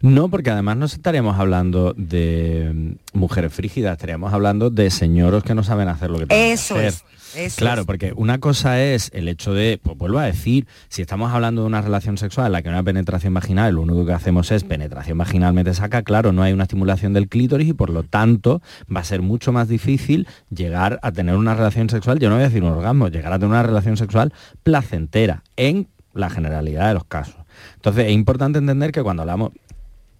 No, 0.00 0.28
porque 0.28 0.50
además 0.50 0.76
no 0.76 0.86
estaríamos 0.86 1.38
hablando 1.38 1.94
de 1.96 2.96
mm, 3.14 3.18
mujeres 3.18 3.52
frígidas, 3.52 3.92
estaríamos 3.92 4.32
hablando 4.32 4.70
de 4.70 4.90
señoros 4.90 5.42
que 5.44 5.54
no 5.54 5.62
saben 5.62 5.88
hacer 5.88 6.10
lo 6.10 6.18
que 6.18 6.26
tienen 6.26 6.46
que 6.46 6.52
Eso 6.52 6.74
hacer. 6.74 6.86
es. 6.86 7.04
Eso 7.36 7.58
claro, 7.58 7.82
es. 7.82 7.86
porque 7.86 8.12
una 8.16 8.38
cosa 8.38 8.82
es 8.82 9.08
el 9.14 9.28
hecho 9.28 9.54
de, 9.54 9.78
pues 9.80 9.96
vuelvo 9.96 10.18
a 10.18 10.24
decir, 10.24 10.66
si 10.88 11.00
estamos 11.00 11.32
hablando 11.32 11.60
de 11.60 11.68
una 11.68 11.80
relación 11.80 12.18
sexual 12.18 12.46
en 12.46 12.52
la 12.52 12.62
que 12.62 12.68
hay 12.70 12.74
una 12.74 12.82
penetración 12.82 13.32
vaginal, 13.32 13.74
lo 13.74 13.82
único 13.82 14.04
que 14.04 14.12
hacemos 14.12 14.50
es 14.50 14.64
penetración 14.64 15.16
vaginalmente 15.16 15.72
saca, 15.74 16.02
claro, 16.02 16.32
no 16.32 16.42
hay 16.42 16.52
una 16.52 16.64
estimulación 16.64 17.12
del 17.12 17.28
clítoris 17.28 17.68
y 17.68 17.72
por 17.72 17.90
lo 17.90 18.02
tanto 18.02 18.62
va 18.94 19.00
a 19.00 19.04
ser 19.04 19.22
mucho 19.22 19.52
más 19.52 19.68
difícil 19.68 20.26
llegar 20.50 20.98
a 21.02 21.12
tener 21.12 21.36
una 21.36 21.54
relación 21.54 21.88
sexual, 21.88 22.18
yo 22.18 22.28
no 22.30 22.34
voy 22.34 22.42
a 22.42 22.48
decir 22.48 22.64
un 22.64 22.70
orgasmo, 22.70 23.06
llegar 23.06 23.32
a 23.32 23.38
tener 23.38 23.50
una 23.50 23.62
relación 23.62 23.96
sexual 23.96 24.32
placentera 24.64 25.44
en 25.56 25.86
la 26.14 26.30
generalidad 26.30 26.88
de 26.88 26.94
los 26.94 27.04
casos. 27.04 27.36
Entonces 27.76 28.06
es 28.06 28.12
importante 28.12 28.58
entender 28.58 28.90
que 28.90 29.02
cuando 29.04 29.22
hablamos 29.22 29.52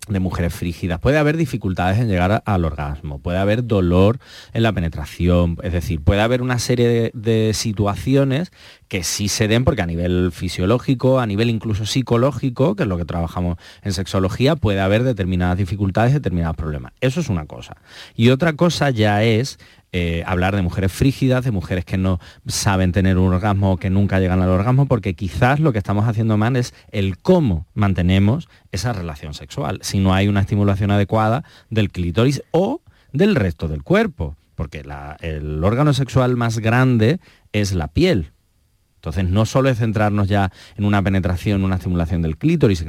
de 0.08 0.18
mujeres 0.18 0.54
frígidas. 0.54 0.98
Puede 0.98 1.18
haber 1.18 1.36
dificultades 1.36 1.98
en 1.98 2.08
llegar 2.08 2.42
al 2.44 2.64
orgasmo, 2.64 3.18
puede 3.18 3.38
haber 3.38 3.66
dolor 3.66 4.18
en 4.52 4.62
la 4.62 4.72
penetración, 4.72 5.58
es 5.62 5.72
decir, 5.72 6.00
puede 6.00 6.20
haber 6.20 6.42
una 6.42 6.58
serie 6.58 7.10
de 7.14 7.52
situaciones 7.54 8.50
que 8.88 9.04
sí 9.04 9.28
se 9.28 9.46
den 9.46 9.64
porque 9.64 9.82
a 9.82 9.86
nivel 9.86 10.32
fisiológico, 10.32 11.20
a 11.20 11.26
nivel 11.26 11.50
incluso 11.50 11.86
psicológico, 11.86 12.74
que 12.74 12.84
es 12.84 12.88
lo 12.88 12.96
que 12.96 13.04
trabajamos 13.04 13.58
en 13.82 13.92
sexología, 13.92 14.56
puede 14.56 14.80
haber 14.80 15.04
determinadas 15.04 15.58
dificultades, 15.58 16.12
determinados 16.12 16.56
problemas. 16.56 16.92
Eso 17.00 17.20
es 17.20 17.28
una 17.28 17.46
cosa. 17.46 17.76
Y 18.16 18.30
otra 18.30 18.54
cosa 18.54 18.90
ya 18.90 19.22
es 19.22 19.58
eh, 19.92 20.22
hablar 20.26 20.54
de 20.54 20.62
mujeres 20.62 20.92
frígidas, 20.92 21.44
de 21.44 21.50
mujeres 21.50 21.84
que 21.84 21.98
no 21.98 22.20
saben 22.46 22.92
tener 22.92 23.18
un 23.18 23.32
orgasmo 23.32 23.72
o 23.72 23.76
que 23.76 23.90
nunca 23.90 24.20
llegan 24.20 24.40
al 24.40 24.48
orgasmo, 24.48 24.86
porque 24.86 25.14
quizás 25.14 25.58
lo 25.58 25.72
que 25.72 25.78
estamos 25.78 26.06
haciendo 26.06 26.36
mal 26.36 26.56
es 26.56 26.74
el 26.92 27.18
cómo 27.18 27.66
mantenemos 27.74 28.48
esa 28.70 28.92
relación 28.92 29.34
sexual, 29.34 29.80
si 29.82 29.98
no 29.98 30.14
hay 30.14 30.28
una 30.28 30.40
estimulación 30.40 30.90
adecuada 30.90 31.44
del 31.70 31.90
clítoris 31.90 32.42
o 32.52 32.82
del 33.12 33.34
resto 33.34 33.66
del 33.66 33.82
cuerpo, 33.82 34.36
porque 34.54 34.84
el 35.20 35.64
órgano 35.64 35.92
sexual 35.92 36.36
más 36.36 36.58
grande 36.58 37.18
es 37.52 37.72
la 37.72 37.88
piel. 37.88 38.32
Entonces 38.96 39.28
no 39.28 39.46
solo 39.46 39.70
es 39.70 39.78
centrarnos 39.78 40.28
ya 40.28 40.52
en 40.76 40.84
una 40.84 41.02
penetración, 41.02 41.64
una 41.64 41.76
estimulación 41.76 42.20
del 42.20 42.36
clítoris, 42.36 42.84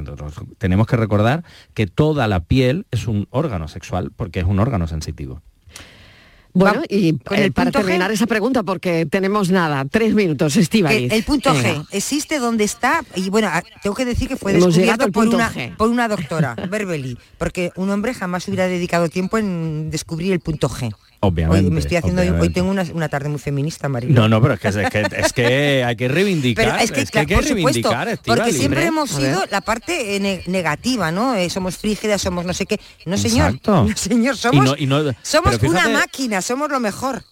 tenemos 0.58 0.86
que 0.86 0.98
recordar 0.98 1.46
que 1.74 1.88
toda 1.88 2.28
la 2.28 2.42
piel 2.42 2.86
es 2.92 3.08
un 3.08 3.28
órgano 3.32 3.70
sexual 3.70 4.12
porque 4.16 4.42
es 4.42 4.46
un 4.46 4.60
órgano 4.60 4.88
sensitivo. 4.88 5.42
Bueno, 6.54 6.84
y 6.90 7.10
eh, 7.10 7.18
el 7.32 7.52
para 7.52 7.70
G. 7.72 7.74
terminar 7.74 8.12
esa 8.12 8.28
pregunta, 8.28 8.64
porque 8.64 9.06
tenemos 9.06 9.50
nada, 9.52 9.86
tres 9.90 10.14
minutos, 10.14 10.54
Que 10.54 10.60
Estíbaliz. 10.62 11.12
el 11.12 11.24
punto. 11.24 11.54
G 11.54 11.86
existe 11.92 12.40
donde 12.40 12.64
está 12.64 13.04
y 13.16 13.30
bueno 13.30 13.50
tengo 13.82 13.96
que 13.96 14.06
decir 14.06 14.28
que 14.28 14.36
fue 14.36 14.54
Hemos 14.56 14.76
descubierto 14.76 15.12
por 15.12 15.28
una 15.28 15.52
G. 15.52 15.76
por 15.76 15.90
una 15.90 16.08
doctora 16.08 16.56
Berbeli 16.70 17.18
porque 17.38 17.72
un 17.76 17.90
hombre 17.90 18.14
jamás 18.14 18.48
hubiera 18.48 18.68
dedicado 18.68 19.10
tiempo 19.10 19.38
en 19.38 19.90
descubrir 19.92 20.34
el 20.34 20.40
punto 20.40 20.70
G 20.70 20.94
Obviamente. 21.24 21.66
hoy 21.66 21.72
me 21.72 21.80
estoy 21.80 21.98
haciendo 21.98 22.22
hoy 22.40 22.50
tengo 22.50 22.72
una, 22.72 22.84
una 22.94 23.08
tarde 23.08 23.30
muy 23.30 23.38
feminista 23.40 23.88
Marilo 23.88 24.14
No, 24.22 24.28
no, 24.28 24.42
pero 24.42 24.56
es 24.56 24.60
que, 24.60 24.68
es 24.70 24.76
que, 24.90 25.06
es 25.18 25.34
que 25.34 25.84
hay 25.84 25.96
que 25.96 26.08
reivindicar. 26.08 26.66
pero 26.66 26.78
es 26.78 26.92
que, 26.92 27.00
hay 27.02 27.06
claro, 27.06 27.28
que 27.28 27.36
por 27.36 27.44
supuesto, 27.44 27.90
reivindicar, 27.92 28.20
porque 28.26 28.54
siempre 28.54 28.86
hemos 28.86 29.12
sido 29.12 29.44
la 29.52 29.62
parte 29.62 30.16
eh, 30.16 30.20
ne- 30.20 30.44
negativa, 30.48 31.12
¿no? 31.12 31.36
Eh, 31.36 31.50
somos 31.52 31.78
frígidas, 31.78 32.22
somos 32.22 32.44
no 32.44 32.54
sé 32.54 32.66
qué. 32.66 32.80
No, 33.06 33.18
señor. 33.18 33.48
Exacto. 33.52 33.86
No, 33.88 33.96
señor, 33.96 34.34
Y 34.34 34.38
somos, 34.38 34.66
no- 34.66 34.76
y 34.78 34.88
no- 34.88 35.14
somos 35.22 35.62
una 35.62 35.90
máquina, 35.90 36.42
somos 36.42 36.70
lo 36.72 36.80
mejor. 36.80 37.24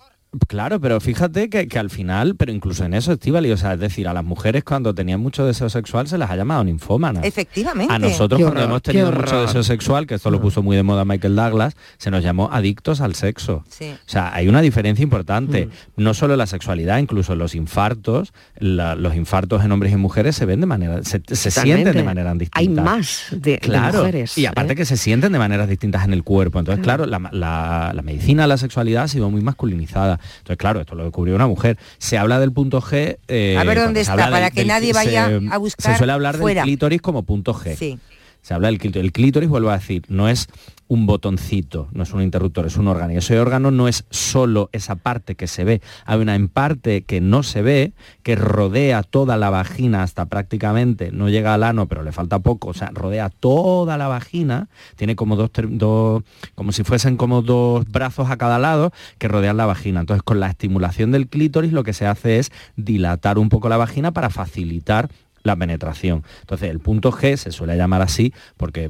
Claro, 0.47 0.79
pero 0.79 0.99
fíjate 0.99 1.49
que, 1.49 1.67
que 1.67 1.79
al 1.79 1.89
final, 1.89 2.35
pero 2.35 2.51
incluso 2.51 2.85
en 2.85 2.93
eso, 2.93 3.11
Estivali, 3.13 3.51
o 3.51 3.57
sea, 3.57 3.73
es 3.73 3.79
decir, 3.79 4.07
a 4.07 4.13
las 4.13 4.23
mujeres 4.23 4.63
cuando 4.63 4.93
tenían 4.93 5.19
mucho 5.19 5.43
deseo 5.43 5.69
sexual 5.69 6.07
se 6.07 6.19
las 6.19 6.29
ha 6.29 6.35
llamado 6.35 6.63
ninfómanas. 6.63 7.25
Efectivamente. 7.25 7.91
A 7.91 7.97
nosotros 7.97 8.37
Qué 8.37 8.43
cuando 8.43 8.59
horror, 8.61 8.69
hemos 8.69 8.81
tenido 8.83 9.11
mucho 9.11 9.41
deseo 9.41 9.63
sexual, 9.63 10.05
que 10.05 10.13
esto 10.13 10.29
lo 10.29 10.39
puso 10.39 10.61
muy 10.61 10.75
de 10.75 10.83
moda 10.83 11.03
Michael 11.03 11.35
Douglas, 11.35 11.75
se 11.97 12.11
nos 12.11 12.23
llamó 12.23 12.49
adictos 12.51 13.01
al 13.01 13.15
sexo. 13.15 13.63
Sí. 13.69 13.85
O 13.91 13.97
sea, 14.09 14.31
hay 14.33 14.47
una 14.47 14.61
diferencia 14.61 15.01
importante. 15.01 15.69
No 15.97 16.13
solo 16.13 16.35
la 16.35 16.45
sexualidad, 16.45 16.99
incluso 16.99 17.33
los 17.35 17.55
infartos, 17.55 18.31
la- 18.59 18.93
los 18.95 19.15
infartos 19.15 19.63
en 19.65 19.71
hombres 19.71 19.93
y 19.93 19.95
mujeres 19.95 20.35
se 20.35 20.45
ven 20.45 20.59
de 20.59 20.67
manera, 20.67 21.01
se, 21.03 21.23
se 21.27 21.49
sienten 21.49 21.95
de 21.95 22.03
manera 22.03 22.31
distinta. 22.35 22.59
Hay 22.59 22.69
más 22.69 23.27
de, 23.31 23.53
de 23.53 23.57
Claro, 23.57 23.99
mujeres. 23.99 24.37
y 24.37 24.45
aparte 24.45 24.73
¿eh? 24.73 24.75
que 24.75 24.85
se 24.85 24.95
sienten 24.95 25.31
de 25.31 25.39
maneras 25.39 25.67
distintas 25.67 26.03
en 26.05 26.13
el 26.13 26.23
cuerpo. 26.23 26.59
Entonces, 26.59 26.83
claro, 26.83 27.07
la, 27.07 27.17
la- 27.31 27.93
la 27.95 28.01
medicina 28.03 28.43
de 28.43 28.49
la 28.49 28.57
sexualidad 28.57 29.05
ha 29.05 29.07
sido 29.07 29.27
muy 29.31 29.41
masculinizada. 29.41 30.18
Entonces, 30.39 30.57
claro, 30.57 30.81
esto 30.81 30.95
lo 30.95 31.03
descubrió 31.03 31.35
una 31.35 31.47
mujer. 31.47 31.77
Se 31.97 32.17
habla 32.17 32.39
del 32.39 32.51
punto 32.51 32.81
G. 32.81 33.17
eh, 33.27 33.57
A 33.59 33.63
ver 33.63 33.79
dónde 33.79 34.01
está, 34.01 34.15
para 34.29 34.51
que 34.51 34.65
nadie 34.65 34.93
vaya 34.93 35.27
se- 35.27 35.47
a 35.51 35.57
buscar 35.57 35.93
Se 35.93 35.97
suele 35.97 36.13
hablar 36.13 36.37
fuera. 36.37 36.61
del 36.61 36.65
clítoris 36.69 37.01
como 37.01 37.23
punto 37.23 37.53
G. 37.53 37.75
Sí. 37.75 37.99
Se 38.41 38.53
habla 38.53 38.67
del 38.69 38.77
clítoris. 38.77 39.05
El 39.05 39.11
clítoris, 39.11 39.49
vuelvo 39.49 39.69
a 39.69 39.77
decir, 39.77 40.03
no 40.07 40.29
es 40.29 40.47
un 40.89 41.05
botoncito, 41.05 41.87
no 41.91 42.01
es 42.01 42.13
un 42.13 42.23
interruptor, 42.23 42.65
es 42.65 42.75
un 42.75 42.87
órgano. 42.87 43.13
Y 43.13 43.17
ese 43.17 43.39
órgano 43.39 43.69
no 43.69 43.87
es 43.87 44.05
solo 44.09 44.69
esa 44.73 44.95
parte 44.95 45.35
que 45.35 45.45
se 45.45 45.63
ve. 45.63 45.81
Hay 46.05 46.19
una 46.19 46.33
en 46.33 46.49
parte 46.49 47.03
que 47.03 47.21
no 47.21 47.43
se 47.43 47.61
ve, 47.61 47.93
que 48.23 48.35
rodea 48.35 49.03
toda 49.03 49.37
la 49.37 49.51
vagina 49.51 50.01
hasta 50.01 50.25
prácticamente, 50.25 51.11
no 51.11 51.29
llega 51.29 51.53
al 51.53 51.63
ano, 51.63 51.85
pero 51.85 52.01
le 52.01 52.11
falta 52.11 52.39
poco, 52.39 52.69
o 52.69 52.73
sea, 52.73 52.89
rodea 52.91 53.29
toda 53.29 53.97
la 53.97 54.07
vagina, 54.07 54.67
tiene 54.95 55.15
como 55.15 55.35
dos, 55.35 55.51
dos 55.69 56.23
como 56.55 56.71
si 56.71 56.83
fuesen 56.83 57.17
como 57.17 57.43
dos 57.43 57.85
brazos 57.85 58.31
a 58.31 58.37
cada 58.37 58.57
lado 58.57 58.91
que 59.19 59.27
rodean 59.27 59.57
la 59.57 59.67
vagina. 59.67 59.99
Entonces, 59.99 60.23
con 60.23 60.39
la 60.39 60.47
estimulación 60.47 61.11
del 61.11 61.27
clítoris 61.27 61.71
lo 61.71 61.83
que 61.83 61.93
se 61.93 62.07
hace 62.07 62.39
es 62.39 62.51
dilatar 62.77 63.37
un 63.37 63.49
poco 63.49 63.69
la 63.69 63.77
vagina 63.77 64.11
para 64.11 64.31
facilitar 64.31 65.09
la 65.43 65.55
penetración. 65.55 66.23
Entonces, 66.41 66.71
el 66.71 66.79
punto 66.79 67.11
G 67.11 67.37
se 67.37 67.51
suele 67.51 67.77
llamar 67.77 68.01
así 68.01 68.33
porque 68.57 68.89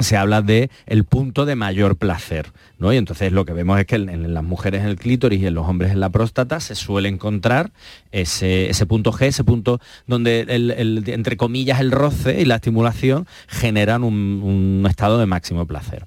se 0.00 0.16
habla 0.16 0.42
de 0.42 0.70
el 0.86 1.04
punto 1.04 1.46
de 1.46 1.56
mayor 1.56 1.96
placer, 1.96 2.52
¿no? 2.78 2.92
Y 2.92 2.96
entonces 2.96 3.32
lo 3.32 3.44
que 3.44 3.52
vemos 3.52 3.78
es 3.80 3.86
que 3.86 3.96
en, 3.96 4.34
las 4.34 4.44
mujeres 4.44 4.82
en 4.82 4.88
el 4.88 4.96
clítoris 4.96 5.40
y 5.40 5.46
en 5.46 5.54
los 5.54 5.66
hombres 5.66 5.92
en 5.92 6.00
la 6.00 6.10
próstata 6.10 6.60
se 6.60 6.74
suele 6.74 7.08
encontrar 7.08 7.70
ese, 8.12 8.70
punto 8.86 9.12
G, 9.12 9.26
ese 9.26 9.44
punto 9.44 9.80
donde 10.06 10.40
el, 10.40 11.04
entre 11.08 11.36
comillas 11.36 11.80
el 11.80 11.90
roce 11.90 12.40
y 12.40 12.44
la 12.44 12.56
estimulación 12.56 13.26
generan 13.48 14.04
un 14.04 14.86
estado 14.88 15.18
de 15.18 15.26
máximo 15.26 15.66
placer. 15.66 16.06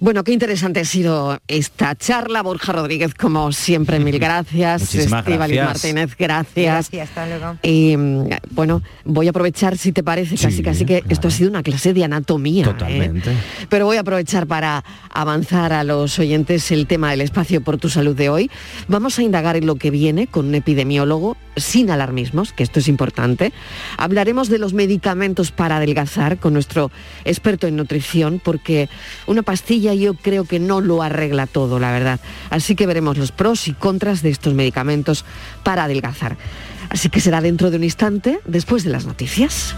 Bueno, 0.00 0.24
qué 0.24 0.32
interesante 0.32 0.80
ha 0.80 0.84
sido 0.86 1.38
esta 1.46 1.94
charla. 1.94 2.42
Borja 2.42 2.72
Rodríguez, 2.72 3.12
como 3.12 3.52
siempre, 3.52 4.00
mil 4.00 4.18
gracias. 4.18 4.94
Estivaliz 4.94 5.60
Martínez, 5.60 6.16
gracias. 6.18 6.90
Gracias, 6.90 7.08
hasta 7.10 7.26
luego. 7.26 7.58
Y 7.62 7.98
mm, 7.98 8.30
bueno, 8.52 8.80
voy 9.04 9.26
a 9.26 9.30
aprovechar, 9.30 9.76
si 9.76 9.92
te 9.92 10.02
parece, 10.02 10.36
casi 10.38 10.62
casi 10.62 10.86
que 10.86 11.04
esto 11.10 11.28
ha 11.28 11.30
sido 11.30 11.50
una 11.50 11.62
clase 11.62 11.92
de 11.92 12.02
anatomía. 12.02 12.64
¿eh? 12.64 12.68
Totalmente. 12.68 13.30
Pero 13.68 13.84
voy 13.84 13.98
a 13.98 14.00
aprovechar 14.00 14.46
para 14.46 14.82
avanzar 15.10 15.74
a 15.74 15.84
los 15.84 16.18
oyentes 16.18 16.70
el 16.70 16.86
tema 16.86 17.10
del 17.10 17.20
espacio 17.20 17.60
por 17.60 17.76
tu 17.76 17.90
salud 17.90 18.16
de 18.16 18.30
hoy. 18.30 18.50
Vamos 18.88 19.18
a 19.18 19.22
indagar 19.22 19.56
en 19.56 19.66
lo 19.66 19.74
que 19.74 19.90
viene 19.90 20.26
con 20.26 20.46
un 20.46 20.54
epidemiólogo 20.54 21.36
sin 21.56 21.90
alarmismos, 21.90 22.54
que 22.54 22.62
esto 22.62 22.78
es 22.78 22.88
importante. 22.88 23.52
Hablaremos 23.98 24.48
de 24.48 24.58
los 24.58 24.72
medicamentos 24.72 25.50
para 25.52 25.76
adelgazar 25.76 26.38
con 26.38 26.54
nuestro 26.54 26.90
experto 27.26 27.66
en 27.66 27.76
nutrición, 27.76 28.40
porque 28.42 28.88
una 29.26 29.42
pastilla 29.42 29.89
yo 29.94 30.14
creo 30.14 30.44
que 30.44 30.58
no 30.58 30.80
lo 30.80 31.02
arregla 31.02 31.46
todo, 31.46 31.78
la 31.78 31.92
verdad. 31.92 32.20
Así 32.50 32.74
que 32.74 32.86
veremos 32.86 33.18
los 33.18 33.32
pros 33.32 33.68
y 33.68 33.72
contras 33.72 34.22
de 34.22 34.30
estos 34.30 34.54
medicamentos 34.54 35.24
para 35.62 35.84
adelgazar. 35.84 36.36
Así 36.88 37.08
que 37.08 37.20
será 37.20 37.40
dentro 37.40 37.70
de 37.70 37.76
un 37.76 37.84
instante, 37.84 38.40
después 38.44 38.84
de 38.84 38.90
las 38.90 39.06
noticias. 39.06 39.74